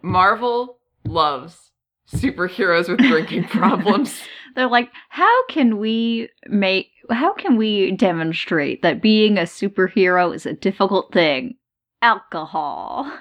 marvel 0.01 0.79
loves 1.05 1.71
superheroes 2.11 2.89
with 2.89 2.99
drinking 2.99 3.43
problems 3.47 4.21
They're 4.55 4.67
like, 4.67 4.91
how 5.09 5.45
can 5.47 5.77
we 5.77 6.29
make 6.47 6.91
how 7.09 7.33
can 7.33 7.57
we 7.57 7.91
demonstrate 7.91 8.81
that 8.81 9.01
being 9.01 9.37
a 9.37 9.43
superhero 9.43 10.33
is 10.33 10.45
a 10.45 10.53
difficult 10.53 11.11
thing? 11.11 11.55
Alcohol. 12.01 13.11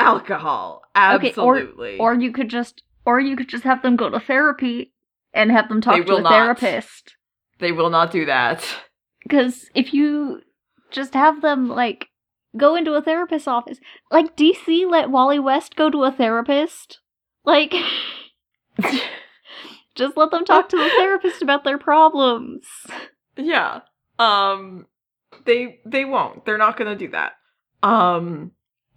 Alcohol 0.00 0.82
Okay, 0.96 1.32
or- 1.36 1.56
absolutely 1.58 1.98
Or 1.98 2.14
you 2.14 2.32
could 2.32 2.48
just 2.48 2.82
or 3.04 3.18
you 3.20 3.36
could 3.36 3.48
just 3.48 3.64
have 3.64 3.82
them 3.82 3.96
go 3.96 4.08
to 4.10 4.20
therapy 4.20 4.92
and 5.32 5.50
have 5.50 5.68
them 5.68 5.80
talk 5.80 5.96
They 5.96 6.04
to 6.04 6.16
a 6.16 6.20
not. 6.22 6.32
therapist. 6.32 7.16
they 7.58 7.72
will 7.72 7.90
not 7.90 8.10
do 8.10 8.24
that 8.26 8.64
Because 9.22 9.68
if 9.74 9.92
you 9.94 10.42
just 10.90 11.14
have 11.14 11.40
them 11.42 11.68
like 11.68 12.06
go 12.56 12.74
into 12.74 12.94
a 12.94 13.02
therapist's 13.02 13.46
office, 13.46 13.78
like 14.10 14.36
DC 14.36 14.90
let 14.90 15.08
Wally 15.10 15.38
West 15.38 15.76
go 15.76 15.88
to 15.88 16.02
a 16.02 16.10
therapist, 16.10 16.98
like 17.44 17.72
just 19.94 20.16
let 20.16 20.30
them 20.30 20.44
talk 20.44 20.68
to 20.68 20.76
the 20.76 20.90
therapist 20.96 21.42
about 21.42 21.64
their 21.64 21.78
problems. 21.78 22.66
Yeah. 23.36 23.80
Um 24.18 24.86
they 25.44 25.80
they 25.86 26.04
won't. 26.04 26.44
They're 26.44 26.58
not 26.58 26.76
going 26.76 26.90
to 26.90 26.96
do 27.06 27.10
that. 27.12 27.32
Um 27.82 28.52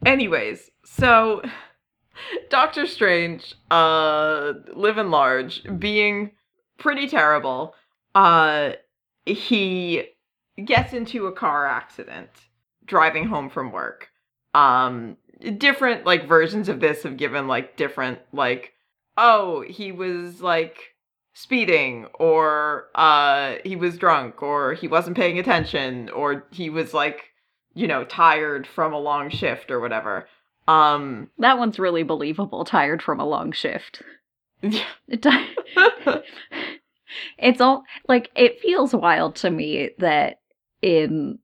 anyways, 0.05 0.69
so 0.83 1.41
Doctor 2.49 2.85
Strange 2.85 3.55
uh 3.71 4.53
living 4.73 5.09
large, 5.09 5.63
being 5.79 6.31
pretty 6.77 7.07
terrible. 7.07 7.75
Uh 8.15 8.73
he 9.25 10.09
gets 10.63 10.93
into 10.93 11.27
a 11.27 11.31
car 11.31 11.65
accident 11.65 12.29
driving 12.85 13.27
home 13.27 13.49
from 13.49 13.71
work. 13.71 14.09
Um 14.53 15.17
different 15.57 16.05
like 16.05 16.27
versions 16.27 16.69
of 16.69 16.79
this 16.79 17.03
have 17.03 17.17
given 17.17 17.47
like 17.47 17.75
different 17.75 18.19
like 18.31 18.73
oh, 19.17 19.61
he 19.61 19.91
was 19.91 20.41
like 20.41 20.93
speeding 21.33 22.05
or 22.13 22.89
uh 22.93 23.55
he 23.65 23.75
was 23.75 23.97
drunk 23.97 24.43
or 24.43 24.73
he 24.73 24.87
wasn't 24.87 25.17
paying 25.17 25.39
attention 25.39 26.09
or 26.11 26.45
he 26.51 26.69
was 26.69 26.93
like 26.93 27.31
you 27.73 27.87
know 27.87 28.03
tired 28.03 28.67
from 28.67 28.93
a 28.93 28.99
long 28.99 29.29
shift 29.29 29.71
or 29.71 29.79
whatever 29.79 30.27
um 30.67 31.29
That 31.39 31.57
one's 31.57 31.79
really 31.79 32.03
believable. 32.03 32.63
Tired 32.65 33.01
from 33.01 33.19
a 33.19 33.25
long 33.25 33.51
shift. 33.51 34.01
yeah. 34.61 34.85
It's 37.37 37.61
all 37.61 37.83
like 38.07 38.31
it 38.35 38.59
feels 38.59 38.93
wild 38.93 39.35
to 39.37 39.51
me 39.51 39.91
that 39.99 40.39
in 40.81 41.37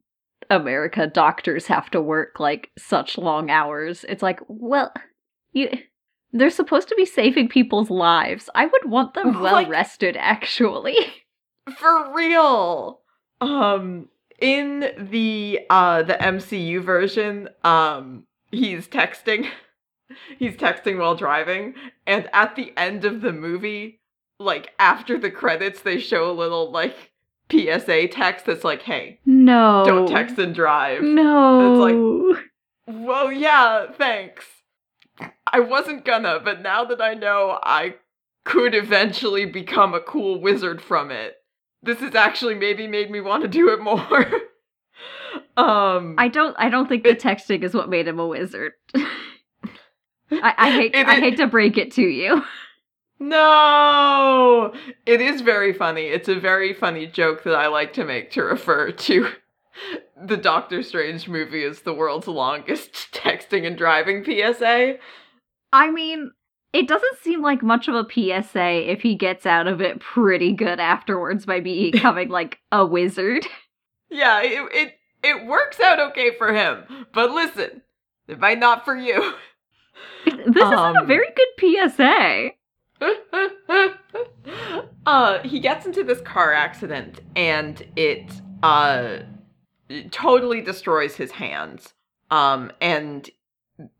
America 0.50 1.06
doctors 1.06 1.68
have 1.68 1.92
to 1.92 2.02
work 2.02 2.40
like 2.40 2.72
such 2.78 3.18
long 3.20 3.52
hours. 3.52 4.04
It's 4.10 4.24
like, 4.24 4.40
well, 4.48 4.92
you 5.52 5.70
they're 6.32 6.50
supposed 6.50 6.88
to 6.90 6.96
be 6.96 7.06
saving 7.06 7.50
people's 7.50 7.90
lives. 7.92 8.50
I 8.56 8.66
would 8.66 8.86
want 8.90 9.14
them 9.14 9.34
well 9.42 9.54
Like- 9.54 9.70
rested 9.70 10.18
actually. 10.18 10.96
for 11.78 12.16
real 12.16 13.02
um 13.42 14.08
in 14.40 14.92
the 14.98 15.60
uh 15.70 16.02
the 16.02 16.14
MCU 16.16 16.82
version 16.82 17.48
um 17.64 18.24
he's 18.52 18.88
texting 18.88 19.48
he's 20.40 20.56
texting 20.56 20.98
while 21.00 21.16
driving 21.16 21.74
and 22.08 22.30
at 22.34 22.56
the 22.56 22.74
end 22.78 23.06
of 23.06 23.22
the 23.22 23.32
movie 23.34 24.00
like 24.40 24.74
after 24.80 25.18
the 25.18 25.32
credits 25.32 25.82
they 25.82 26.00
show 26.00 26.30
a 26.30 26.34
little 26.34 26.72
like 26.72 27.12
PSA 27.52 28.08
text 28.10 28.46
that's 28.46 28.64
like 28.64 28.82
hey 28.84 29.20
No. 29.26 29.84
don't 29.86 30.08
text 30.08 30.38
and 30.38 30.54
drive 30.56 31.02
No. 31.04 31.72
It's 31.74 31.80
like, 31.80 32.46
well, 32.92 33.32
yeah, 33.32 33.92
thanks. 33.92 34.46
I 35.46 35.60
wasn't 35.60 36.06
gonna, 36.06 36.40
but 36.44 36.62
now 36.64 36.84
that 36.86 37.00
I 37.02 37.14
know 37.14 37.60
I 37.62 37.96
could 38.46 38.74
eventually 38.74 39.46
become 39.46 39.94
a 39.94 40.00
cool 40.00 40.42
wizard 40.42 40.82
from 40.82 41.12
it, 41.12 41.36
this 41.84 42.00
has 42.00 42.16
actually 42.16 42.56
maybe 42.56 42.88
made 42.88 43.12
me 43.12 43.22
want 43.22 43.44
to 43.44 43.48
do 43.48 43.70
it 43.70 43.80
more. 43.82 44.00
um, 45.60 46.16
I 46.18 46.28
don't 46.28 46.56
I 46.58 46.70
don't 46.70 46.88
think 46.88 47.04
the 47.04 47.16
texting 47.16 47.64
is 47.64 47.74
what 47.74 47.90
made 47.90 48.08
him 48.08 48.20
a 48.20 48.28
wizard. 48.28 48.74
I, 48.96 50.54
I 50.58 50.72
hate 50.78 50.96
It 50.96 51.08
I 51.08 51.16
hate 51.16 51.38
to 51.38 51.48
break 51.48 51.78
it 51.78 51.92
to 51.94 52.02
you. 52.02 52.44
no, 53.20 54.74
it 55.06 55.22
is 55.22 55.42
very 55.42 55.74
funny. 55.74 56.04
It's 56.04 56.30
a 56.30 56.40
very 56.40 56.74
funny 56.74 57.08
joke 57.08 57.44
that 57.44 57.56
I 57.56 57.68
like 57.68 57.94
to 57.94 58.06
make 58.06 58.32
to 58.32 58.44
refer 58.44 58.92
to 58.92 59.30
the 60.22 60.38
Doctor 60.38 60.84
Strange 60.84 61.28
movie 61.28 61.64
as 61.64 61.82
the 61.82 61.94
world's 61.94 62.28
longest 62.28 62.94
texting 63.14 63.66
and 63.66 63.78
driving 63.78 64.24
PSA. 64.24 64.98
I 65.72 65.92
mean, 65.92 66.32
it 66.74 66.88
doesn't 66.88 67.20
seem 67.20 67.42
like 67.42 67.64
much 67.64 67.88
of 67.88 67.96
a 67.96 68.06
PSA 68.10 68.92
if 68.92 69.02
he 69.02 69.16
gets 69.16 69.46
out 69.46 69.68
of 69.68 69.82
it 69.82 70.00
pretty 70.00 70.54
good 70.54 70.80
afterwards 70.80 71.46
by 71.46 71.60
becoming 71.60 72.30
like 72.30 72.60
a 72.72 72.86
wizard. 72.86 73.46
Yeah, 74.10 74.42
it, 74.42 74.70
it 74.74 74.99
it 75.24 75.46
works 75.46 75.80
out 75.80 76.00
okay 76.00 76.32
for 76.38 76.54
him. 76.54 76.84
But 77.14 77.32
listen, 77.32 77.82
it 78.28 78.40
might 78.40 78.60
not 78.60 78.86
for 78.86 78.96
you. 78.96 79.34
This 80.26 80.36
isn't 80.56 80.58
a 80.58 81.00
Um, 81.02 81.08
very 81.08 81.28
good 81.36 81.92
PSA. 81.92 82.52
uh 85.06 85.40
he 85.40 85.60
gets 85.60 85.86
into 85.86 86.04
this 86.04 86.22
car 86.22 86.54
accident 86.54 87.22
and 87.36 87.86
it 87.96 88.32
uh 88.64 89.20
totally 90.12 90.62
destroys 90.62 91.16
his 91.16 91.32
hands. 91.32 91.94
Um 92.32 92.72
and 92.82 93.30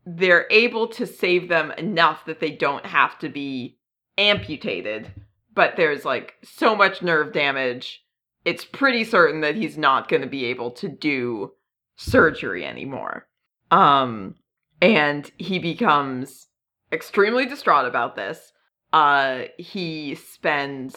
they're 0.04 0.46
able 0.50 0.86
to 0.88 1.06
save 1.06 1.48
them 1.48 1.70
enough 1.72 2.24
that 2.26 2.40
they 2.40 2.50
don't 2.50 2.84
have 2.84 3.18
to 3.20 3.28
be 3.30 3.78
amputated, 4.18 5.10
but 5.54 5.76
there's 5.76 6.04
like 6.04 6.34
so 6.42 6.76
much 6.76 7.00
nerve 7.02 7.32
damage. 7.32 8.04
It's 8.44 8.64
pretty 8.64 9.04
certain 9.04 9.40
that 9.42 9.56
he's 9.56 9.76
not 9.76 10.08
going 10.08 10.22
to 10.22 10.28
be 10.28 10.46
able 10.46 10.70
to 10.72 10.88
do 10.88 11.52
surgery 11.96 12.64
anymore. 12.64 13.26
Um 13.70 14.36
and 14.82 15.30
he 15.36 15.58
becomes 15.58 16.48
extremely 16.90 17.44
distraught 17.46 17.86
about 17.86 18.16
this. 18.16 18.52
Uh 18.92 19.42
he 19.58 20.14
spends 20.14 20.96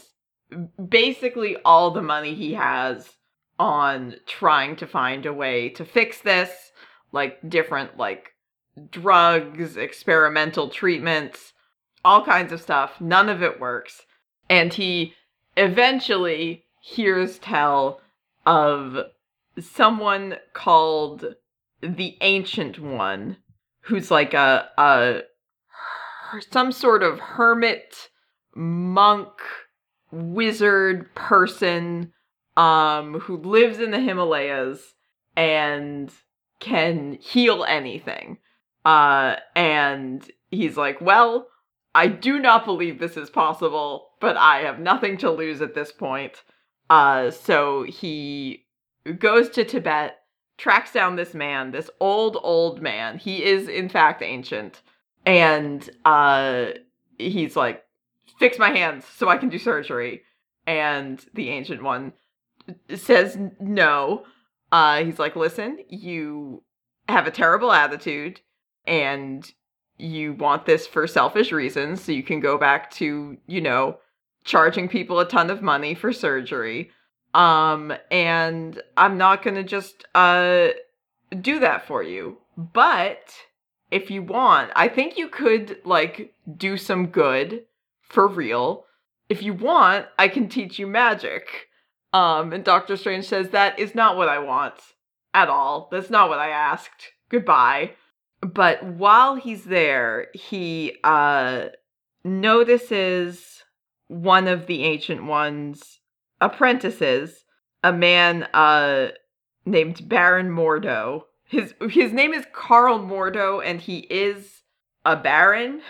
basically 0.89 1.57
all 1.65 1.91
the 1.91 2.01
money 2.01 2.35
he 2.35 2.53
has 2.53 3.09
on 3.59 4.15
trying 4.25 4.75
to 4.77 4.88
find 4.88 5.25
a 5.25 5.33
way 5.33 5.69
to 5.69 5.85
fix 5.85 6.21
this, 6.21 6.71
like 7.12 7.38
different 7.47 7.97
like 7.97 8.31
drugs, 8.89 9.77
experimental 9.77 10.69
treatments, 10.69 11.53
all 12.03 12.23
kinds 12.23 12.51
of 12.51 12.62
stuff. 12.62 13.00
None 13.00 13.29
of 13.29 13.43
it 13.43 13.59
works. 13.59 14.01
And 14.50 14.73
he 14.73 15.13
eventually 15.55 16.62
hears 16.86 17.40
tell 17.40 18.02
of 18.46 18.98
someone 19.58 20.36
called 20.52 21.36
the 21.82 22.18
Ancient 22.20 22.78
One, 22.78 23.38
who's 23.84 24.12
like 24.12 24.34
a, 24.34 24.68
a 24.78 25.22
some 26.52 26.74
sort 26.74 27.02
of 27.02 27.20
hermit, 27.20 28.10
monk, 28.54 29.30
wizard 30.12 31.16
person 31.16 32.12
um 32.58 33.20
who 33.22 33.38
lives 33.38 33.80
in 33.80 33.92
the 33.92 34.00
Himalayas 34.02 34.94
and 35.38 36.12
can 36.60 37.13
heal 37.13 37.63
anything. 37.63 38.40
Uh 38.84 39.38
and 39.56 40.30
he's 40.52 40.75
like, 40.75 41.00
"Well, 41.00 41.48
I 41.96 42.08
do 42.08 42.40
not 42.40 42.66
believe 42.66 43.00
this 43.00 43.16
is 43.16 43.30
possible, 43.30 44.10
but 44.20 44.36
I 44.36 44.60
have 44.63 44.80
nothing 44.80 45.16
to 45.20 45.32
lose 45.32 45.62
at 45.62 45.75
this 45.75 45.94
point." 45.94 46.44
Uh 46.90 47.32
so 47.32 47.84
he 47.84 48.66
goes 49.20 49.50
to 49.50 49.63
Tibet, 49.63 50.18
tracks 50.58 50.92
down 50.92 51.16
this 51.16 51.34
man, 51.34 51.72
this 51.72 51.90
old 52.00 52.38
old 52.42 52.82
man. 52.82 53.18
He 53.18 53.44
is 53.44 53.68
in 53.68 53.90
fact 53.90 54.22
ancient. 54.22 54.82
And 55.25 55.90
uh 56.06 56.68
he's 57.18 57.56
like, 57.56 57.84
"Fix 58.40 58.60
my 58.60 58.70
hands 58.70 59.06
so 59.06 59.30
I 59.30 59.38
can 59.38 59.50
do 59.50 59.60
surgery." 59.60 60.24
And 60.66 61.24
the 61.34 61.50
ancient 61.50 61.84
one 61.84 62.13
says 62.94 63.38
no. 63.60 64.25
Uh, 64.72 65.04
he's 65.04 65.20
like, 65.20 65.36
listen, 65.36 65.78
you 65.89 66.63
have 67.10 67.28
a 67.28 67.32
terrible 67.32 67.72
attitude 67.72 68.39
and 68.88 69.52
you 69.98 70.34
want 70.34 70.65
this 70.65 70.88
for 70.88 71.06
selfish 71.06 71.52
reasons, 71.52 72.02
so 72.02 72.12
you 72.12 72.24
can 72.24 72.39
go 72.39 72.58
back 72.58 72.89
to, 72.91 73.38
you 73.46 73.62
know, 73.62 73.98
charging 74.43 74.88
people 74.88 75.19
a 75.19 75.27
ton 75.27 75.49
of 75.49 75.62
money 75.62 75.93
for 75.95 76.12
surgery. 76.12 76.91
Um, 77.34 77.93
and 78.12 78.82
I'm 78.95 79.17
not 79.17 79.43
gonna 79.43 79.63
just 79.63 80.06
uh 80.13 80.69
do 81.41 81.60
that 81.60 81.88
for 81.88 82.03
you. 82.03 82.38
But 82.58 83.34
if 83.91 84.12
you 84.12 84.21
want, 84.21 84.71
I 84.75 84.88
think 84.88 85.17
you 85.17 85.27
could 85.27 85.77
like 85.86 86.34
do 86.58 86.77
some 86.77 87.08
good 87.08 87.63
for 88.01 88.27
real. 88.27 88.86
If 89.29 89.41
you 89.41 89.53
want, 89.53 90.08
I 90.19 90.27
can 90.27 90.49
teach 90.49 90.77
you 90.77 90.88
magic. 90.88 91.67
Um, 92.12 92.53
and 92.53 92.63
Doctor 92.63 92.95
Strange 92.95 93.25
says, 93.25 93.49
That 93.49 93.79
is 93.79 93.95
not 93.95 94.17
what 94.17 94.29
I 94.29 94.39
want 94.39 94.75
at 95.34 95.49
all. 95.49 95.89
That's 95.91 96.10
not 96.10 96.29
what 96.29 96.39
I 96.39 96.49
asked. 96.49 97.12
Goodbye. 97.29 97.91
But 98.41 98.84
while 98.84 99.36
he's 99.36 99.63
there, 99.63 100.27
he 100.34 100.97
uh, 101.03 101.69
notices 102.23 103.53
one 104.13 104.47
of 104.47 104.67
the 104.67 104.84
Ancient 104.84 105.26
One's 105.26 105.99
apprentices, 106.39 107.45
a 107.84 107.91
man 107.93 108.43
uh, 108.54 109.10
named 109.65 110.08
Baron 110.08 110.49
Mordo. 110.49 111.23
His, 111.45 111.73
his 111.89 112.12
name 112.13 112.34
is 112.34 112.45
Carl 112.54 112.99
Mordo, 112.99 113.63
and 113.63 113.80
he 113.82 113.99
is 114.10 114.62
a 115.06 115.15
baron. 115.15 115.82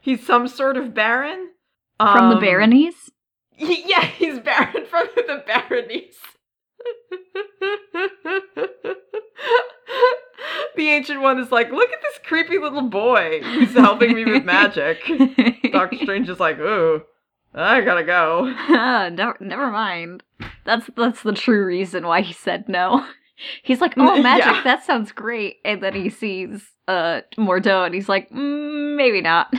He's 0.00 0.24
some 0.26 0.48
sort 0.48 0.76
of 0.76 0.94
baron. 0.94 1.50
From 1.98 2.30
the 2.30 2.36
Um, 2.36 2.40
baronies? 2.40 3.10
he, 3.56 3.82
yeah, 3.88 4.04
he's 4.18 4.38
Baron 4.38 4.86
from 4.86 5.08
the 5.16 5.42
Baronies. 5.46 6.14
the 10.76 10.88
ancient 10.88 11.20
one 11.20 11.38
is 11.40 11.50
like, 11.50 11.70
look 11.72 11.90
at 11.90 12.00
this 12.02 12.20
creepy 12.24 12.58
little 12.58 12.82
boy 12.88 13.40
who's 13.42 13.72
helping 13.74 14.14
me 14.14 14.24
with 14.24 14.44
magic. 14.44 14.98
Doctor 15.72 15.96
Strange 15.98 16.28
is 16.28 16.38
like, 16.38 16.58
ooh, 16.58 17.02
I 17.54 17.80
gotta 17.80 18.04
go. 18.04 18.44
never, 19.10 19.36
never 19.40 19.70
mind. 19.70 20.22
That's 20.64 20.88
that's 20.96 21.22
the 21.22 21.32
true 21.32 21.64
reason 21.64 22.06
why 22.06 22.20
he 22.20 22.32
said 22.32 22.68
no. 22.68 23.06
He's 23.62 23.80
like, 23.80 23.94
oh, 23.96 24.20
magic, 24.22 24.46
yeah. 24.46 24.62
that 24.64 24.84
sounds 24.84 25.12
great, 25.12 25.58
and 25.64 25.82
then 25.82 25.94
he 25.94 26.10
sees 26.10 26.70
uh 26.88 27.22
Mordo, 27.36 27.86
and 27.86 27.94
he's 27.94 28.08
like, 28.08 28.30
mm, 28.30 28.96
maybe 28.96 29.20
not. 29.20 29.52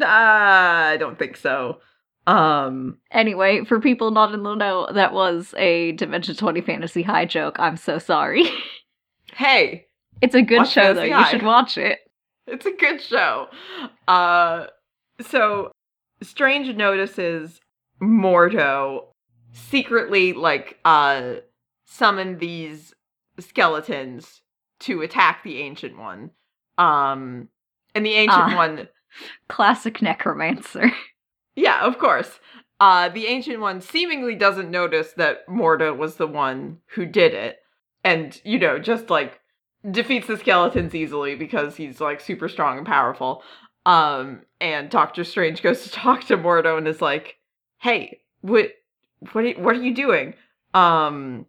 I 0.00 0.96
don't 0.98 1.18
think 1.18 1.36
so. 1.36 1.80
Um, 2.28 2.98
Anyway, 3.10 3.64
for 3.64 3.80
people 3.80 4.10
not 4.10 4.34
in 4.34 4.42
the 4.42 4.54
know, 4.54 4.86
that 4.92 5.12
was 5.12 5.54
a 5.56 5.92
Dimension 5.92 6.36
Twenty 6.36 6.60
Fantasy 6.60 7.02
High 7.02 7.24
joke. 7.24 7.56
I'm 7.58 7.76
so 7.76 7.98
sorry. 7.98 8.44
hey, 9.34 9.86
it's 10.20 10.34
a 10.34 10.42
good 10.42 10.66
show 10.68 10.94
though. 10.94 11.08
Fantasy 11.08 11.08
You 11.08 11.26
should 11.38 11.46
watch 11.46 11.78
it. 11.78 11.98
It's 12.46 12.66
a 12.66 12.72
good 12.72 13.00
show. 13.00 13.48
Uh 14.06 14.66
so 15.20 15.72
Strange 16.22 16.74
notices 16.76 17.60
Mordo 18.02 19.06
secretly 19.52 20.32
like 20.32 20.78
uh 20.84 21.34
summon 21.86 22.38
these 22.38 22.92
skeletons 23.40 24.42
to 24.80 25.02
attack 25.02 25.42
the 25.42 25.58
ancient 25.60 25.98
one. 25.98 26.30
Um 26.76 27.48
and 27.94 28.04
the 28.04 28.14
ancient 28.14 28.52
Ah. 28.52 28.56
one 28.56 28.88
Classic 29.48 30.00
necromancer. 30.02 30.92
yeah, 31.56 31.80
of 31.84 31.98
course. 31.98 32.38
Uh 32.80 33.08
the 33.08 33.26
ancient 33.26 33.60
one 33.60 33.80
seemingly 33.80 34.34
doesn't 34.34 34.70
notice 34.70 35.12
that 35.12 35.46
Mordo 35.48 35.96
was 35.96 36.16
the 36.16 36.26
one 36.26 36.78
who 36.94 37.06
did 37.06 37.34
it 37.34 37.58
and 38.04 38.40
you 38.44 38.58
know 38.58 38.78
just 38.78 39.10
like 39.10 39.40
defeats 39.90 40.26
the 40.26 40.36
skeletons 40.36 40.94
easily 40.94 41.34
because 41.34 41.76
he's 41.76 42.00
like 42.00 42.20
super 42.20 42.48
strong 42.48 42.78
and 42.78 42.86
powerful. 42.86 43.42
Um, 43.88 44.42
and 44.60 44.90
Doctor 44.90 45.24
Strange 45.24 45.62
goes 45.62 45.82
to 45.82 45.90
talk 45.90 46.24
to 46.24 46.36
Mordo 46.36 46.78
and 46.78 46.86
is 46.86 47.02
like, 47.02 47.38
"Hey, 47.78 48.20
what, 48.42 48.70
what, 49.32 49.44
are, 49.44 49.52
what 49.54 49.76
are 49.76 49.82
you 49.82 49.94
doing?" 49.94 50.34
Um, 50.74 51.46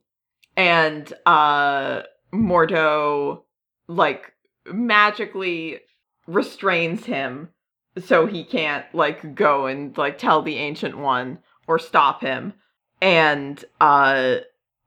and 0.58 1.12
uh, 1.26 2.02
Mordo 2.34 3.44
like 3.88 4.34
magically 4.66 5.80
restrains 6.28 7.06
him 7.06 7.50
so 7.98 8.28
he 8.28 8.44
can't 8.44 8.86
like 8.94 9.34
go 9.36 9.66
and 9.66 9.98
like 9.98 10.18
tell 10.18 10.42
the 10.42 10.58
ancient 10.58 10.98
one 10.98 11.40
or 11.68 11.80
stop 11.80 12.22
him. 12.22 12.54
And 13.02 13.64
uh 13.82 14.38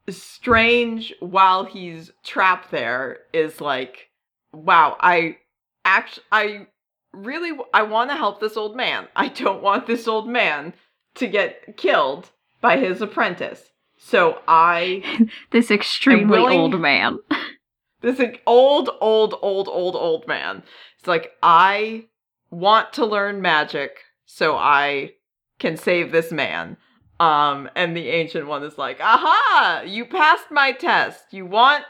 Strange, 0.09 1.15
while 1.21 1.65
he's 1.65 2.11
trapped 2.25 2.73
there, 2.73 3.19
is 3.33 3.61
like, 3.61 4.11
wow, 4.53 4.97
I 4.99 5.37
actually, 5.85 6.25
I 6.33 6.67
really, 7.13 7.53
I 7.73 7.83
want 7.83 8.11
to 8.11 8.17
help 8.17 8.41
this 8.41 8.57
old 8.57 8.77
man. 8.77 9.09
I 9.17 9.29
don't 9.29 9.63
want 9.63 9.87
this 9.87 10.09
old 10.09 10.29
man 10.29 10.75
to 11.15 11.27
get 11.27 11.77
killed 11.77 12.31
by 12.61 12.79
his 12.79 13.01
apprentice. 13.01 13.71
So 13.99 14.39
I, 14.49 15.29
this 15.51 15.71
extremely 15.71 16.39
willing- 16.39 16.59
old 16.59 16.81
man. 16.81 17.19
this 18.01 18.21
old, 18.47 18.91
old, 19.01 19.35
old, 19.43 19.69
old, 19.69 19.97
old 19.97 20.27
man, 20.27 20.63
it's 20.99 21.09
like, 21.09 21.33
I 21.43 22.07
want 22.51 22.93
to 22.95 23.07
learn 23.07 23.41
magic 23.41 23.99
so 24.27 24.57
I 24.57 25.13
can 25.59 25.77
save 25.77 26.13
this 26.13 26.33
man. 26.33 26.77
Um, 27.21 27.71
and 27.77 27.97
the 27.97 28.09
ancient 28.09 28.49
one 28.49 28.65
is 28.65 28.79
like, 28.79 28.99
aha, 29.01 29.85
you 29.87 30.05
passed 30.05 30.51
my 30.51 30.73
test. 30.73 31.23
You 31.31 31.47
want 31.47 31.85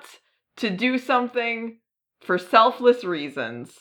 to 0.57 0.69
do 0.69 0.99
something 0.99 1.79
for 2.21 2.37
selfless 2.37 3.05
reasons. 3.05 3.73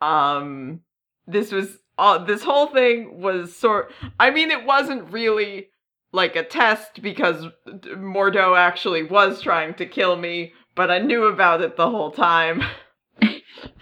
Um, 0.00 0.80
this 1.26 1.52
was 1.52 1.78
uh, 1.98 2.18
this 2.24 2.42
whole 2.42 2.66
thing 2.68 3.20
was 3.20 3.56
sort. 3.56 3.92
I 4.20 4.30
mean, 4.30 4.50
it 4.50 4.64
wasn't 4.64 5.10
really 5.12 5.68
like 6.12 6.36
a 6.36 6.42
test 6.44 7.02
because 7.02 7.46
Mordo 7.66 8.56
actually 8.58 9.02
was 9.02 9.42
trying 9.42 9.74
to 9.74 9.86
kill 9.86 10.16
me, 10.16 10.52
but 10.74 10.90
I 10.90 10.98
knew 10.98 11.24
about 11.24 11.60
it 11.62 11.76
the 11.76 11.90
whole 11.90 12.10
time. 12.10 12.62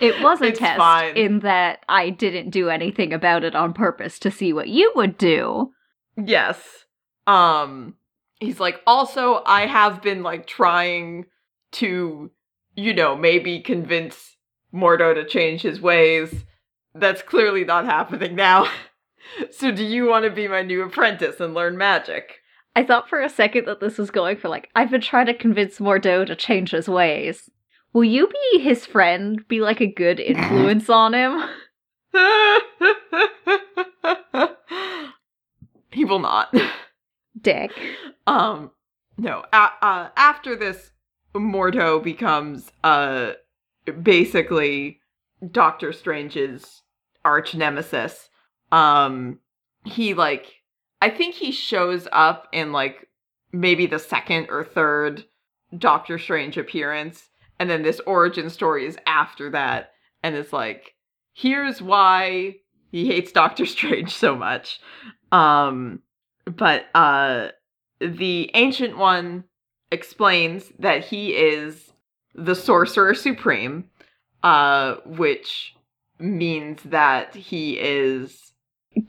It 0.01 0.21
was 0.23 0.41
a 0.41 0.47
It's 0.47 0.59
test 0.59 0.79
fine. 0.79 1.17
in 1.17 1.41
that 1.41 1.81
I 1.89 2.11
didn't 2.11 2.51
do 2.51 2.69
anything 2.69 3.13
about 3.13 3.43
it 3.45 3.55
on 3.57 3.73
purpose 3.73 4.19
to 4.21 4.31
see 4.31 4.53
what 4.53 4.69
you 4.69 4.93
would 4.95 5.19
do. 5.19 5.73
Yes. 6.17 6.85
Um 7.27 7.95
he's 8.41 8.61
like 8.61 8.81
also 8.87 9.43
I 9.47 9.67
have 9.67 10.01
been 10.03 10.23
like 10.23 10.47
trying 10.47 11.27
to 11.73 12.31
you 12.77 12.93
know, 12.95 13.17
maybe 13.17 13.61
convince 13.61 14.37
Mordo 14.73 15.15
to 15.15 15.25
change 15.25 15.63
his 15.63 15.81
ways. 15.81 16.45
That's 16.95 17.23
clearly 17.23 17.65
not 17.65 17.87
happening 17.87 18.37
now. 18.37 18.69
so 19.51 19.71
do 19.73 19.85
you 19.85 20.07
want 20.07 20.25
to 20.25 20.31
be 20.31 20.47
my 20.49 20.63
new 20.63 20.83
apprentice 20.83 21.41
and 21.41 21.55
learn 21.55 21.77
magic? 21.77 22.41
I 22.77 22.85
thought 22.85 23.09
for 23.09 23.21
a 23.21 23.29
second 23.29 23.67
that 23.67 23.81
this 23.81 23.99
was 23.99 24.11
going 24.11 24.37
for 24.37 24.49
like, 24.49 24.69
I've 24.75 24.91
been 24.91 25.01
trying 25.01 25.27
to 25.27 25.35
convince 25.35 25.79
Mordo 25.79 26.27
to 26.27 26.35
change 26.37 26.71
his 26.71 26.89
ways. 26.89 27.51
Will 27.93 28.05
you 28.05 28.29
be 28.29 28.61
his 28.61 28.87
friend? 28.87 29.47
Be 29.49 29.61
like 29.61 29.81
a 29.81 29.87
good 29.87 30.19
influence 30.21 30.89
on 30.91 31.15
him? 31.15 31.43
he 35.91 36.05
will 36.05 36.19
not. 36.19 36.55
Dick. 37.41 37.71
Um, 38.27 38.71
no. 39.17 39.45
A- 39.53 39.73
uh, 39.83 40.09
after 40.17 40.57
this, 40.57 40.91
Mordo 41.35 42.03
becomes 42.03 42.71
uh 42.85 43.33
basically 44.03 45.01
Doctor 45.51 45.93
Strange's 45.93 46.83
arch 47.25 47.55
nemesis. 47.55 48.29
Um, 48.73 49.39
he 49.85 50.15
like 50.15 50.47
I 51.01 51.11
think 51.11 51.35
he 51.35 51.53
shows 51.53 52.09
up 52.13 52.49
in 52.53 52.73
like 52.73 53.09
maybe 53.53 53.87
the 53.87 53.99
second 53.99 54.49
or 54.51 54.65
third 54.65 55.25
Doctor 55.77 56.19
Strange 56.19 56.57
appearance, 56.57 57.29
and 57.59 57.69
then 57.69 57.83
this 57.83 58.01
origin 58.07 58.51
story 58.51 58.87
is 58.87 58.99
after 59.07 59.51
that, 59.51 59.93
and 60.23 60.35
it's 60.35 60.53
like 60.53 60.95
here's 61.33 61.83
why 61.83 62.57
he 62.91 63.07
hates 63.07 63.33
Doctor 63.33 63.67
Strange 63.67 64.15
so 64.15 64.37
much. 64.37 64.81
Um, 65.33 66.01
but 66.47 66.87
uh 66.95 67.49
the 68.01 68.51
ancient 68.55 68.99
one 68.99 69.45
explains 69.91 70.73
that 70.79 71.05
he 71.05 71.31
is 71.31 71.93
the 72.35 72.55
sorcerer 72.55 73.15
supreme 73.15 73.85
uh 74.43 74.97
which 75.07 75.74
means 76.19 76.83
that 76.85 77.35
he 77.35 77.79
is 77.79 78.53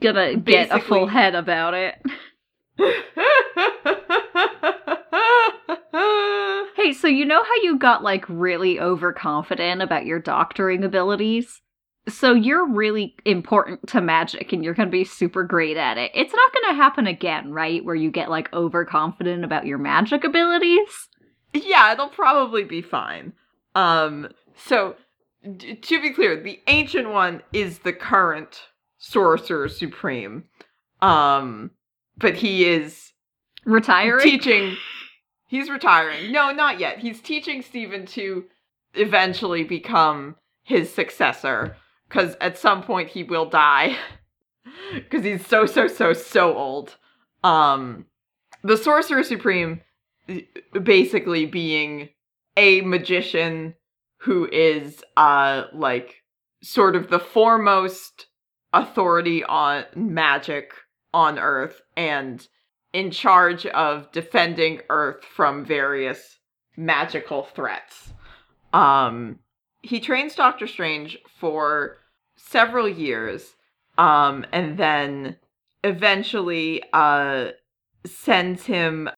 Gonna 0.00 0.36
get 0.36 0.70
a 0.70 0.80
full 0.80 1.06
head 1.06 1.34
about 1.34 1.74
it. 1.74 2.02
Hey, 6.76 6.92
so 6.92 7.08
you 7.08 7.24
know 7.24 7.42
how 7.42 7.54
you 7.62 7.78
got 7.78 8.04
like 8.04 8.24
really 8.28 8.78
overconfident 8.78 9.82
about 9.82 10.06
your 10.06 10.20
doctoring 10.20 10.84
abilities? 10.84 11.60
So 12.08 12.32
you're 12.32 12.68
really 12.68 13.16
important 13.24 13.88
to 13.88 14.00
magic 14.00 14.52
and 14.52 14.62
you're 14.62 14.74
going 14.74 14.86
to 14.86 14.92
be 14.92 15.02
super 15.02 15.42
great 15.42 15.76
at 15.76 15.98
it. 15.98 16.12
It's 16.14 16.32
not 16.32 16.52
going 16.52 16.76
to 16.76 16.80
happen 16.80 17.08
again, 17.08 17.50
right? 17.50 17.84
Where 17.84 17.96
you 17.96 18.12
get 18.12 18.30
like 18.30 18.52
overconfident 18.52 19.42
about 19.42 19.66
your 19.66 19.78
magic 19.78 20.22
abilities? 20.22 21.08
yeah 21.64 21.92
it'll 21.92 22.08
probably 22.08 22.64
be 22.64 22.82
fine 22.82 23.32
um 23.74 24.28
so 24.56 24.94
d- 25.56 25.76
to 25.76 26.00
be 26.02 26.10
clear 26.10 26.40
the 26.40 26.60
ancient 26.66 27.10
one 27.10 27.42
is 27.52 27.80
the 27.80 27.92
current 27.92 28.62
sorcerer 28.98 29.68
supreme. 29.68 30.44
Um 31.02 31.70
but 32.18 32.34
he 32.36 32.64
is 32.64 33.12
Retiring? 33.64 34.22
teaching 34.22 34.76
he's 35.48 35.68
retiring. 35.70 36.32
No 36.32 36.50
not 36.52 36.78
yet. 36.80 36.98
He's 36.98 37.20
teaching 37.20 37.62
stephen 37.62 38.06
to 38.06 38.44
eventually 38.94 39.64
become 39.64 40.36
his 40.62 40.92
successor 40.92 41.76
because 42.08 42.36
at 42.40 42.56
some 42.58 42.82
point 42.82 43.10
he 43.10 43.22
will 43.22 43.46
die. 43.48 43.96
Because 44.92 45.24
he's 45.24 45.46
so 45.46 45.64
so 45.66 45.86
so 45.88 46.12
so 46.12 46.56
old. 46.56 46.96
Um 47.44 48.06
the 48.62 48.76
sorcerer 48.76 49.22
supreme 49.22 49.80
basically 50.82 51.46
being 51.46 52.08
a 52.56 52.80
magician 52.82 53.74
who 54.18 54.48
is 54.50 55.02
uh 55.16 55.64
like 55.72 56.22
sort 56.62 56.96
of 56.96 57.10
the 57.10 57.18
foremost 57.18 58.26
authority 58.72 59.44
on 59.44 59.84
magic 59.94 60.72
on 61.14 61.38
earth 61.38 61.80
and 61.96 62.48
in 62.92 63.10
charge 63.10 63.66
of 63.66 64.10
defending 64.12 64.80
earth 64.90 65.24
from 65.24 65.64
various 65.64 66.38
magical 66.76 67.42
threats. 67.42 68.12
Um 68.72 69.38
he 69.82 70.00
trains 70.00 70.34
doctor 70.34 70.66
strange 70.66 71.18
for 71.38 71.98
several 72.36 72.88
years 72.88 73.54
um 73.98 74.44
and 74.52 74.78
then 74.78 75.36
eventually 75.84 76.82
uh 76.92 77.50
sends 78.04 78.64
him 78.64 79.08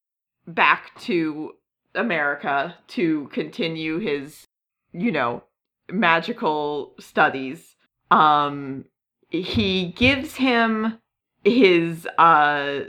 back 0.47 0.99
to 1.01 1.53
America 1.95 2.75
to 2.87 3.27
continue 3.27 3.99
his, 3.99 4.47
you 4.91 5.11
know, 5.11 5.43
magical 5.91 6.95
studies. 6.99 7.75
Um 8.11 8.85
he 9.29 9.87
gives 9.95 10.35
him 10.35 10.99
his 11.43 12.07
uh 12.17 12.85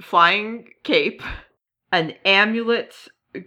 flying 0.00 0.68
cape, 0.82 1.22
an 1.92 2.14
amulet 2.24 2.94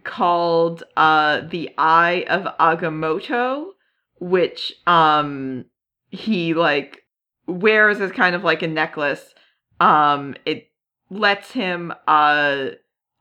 called 0.03 0.83
uh 0.97 1.41
the 1.41 1.69
Eye 1.77 2.25
of 2.29 2.43
Agamotto, 2.59 3.71
which 4.19 4.73
um 4.87 5.65
he 6.09 6.53
like 6.53 7.03
wears 7.47 7.99
as 7.99 8.11
kind 8.11 8.35
of 8.35 8.43
like 8.43 8.61
a 8.61 8.67
necklace. 8.67 9.33
Um 9.79 10.35
it 10.45 10.69
lets 11.09 11.51
him 11.51 11.93
uh 12.07 12.67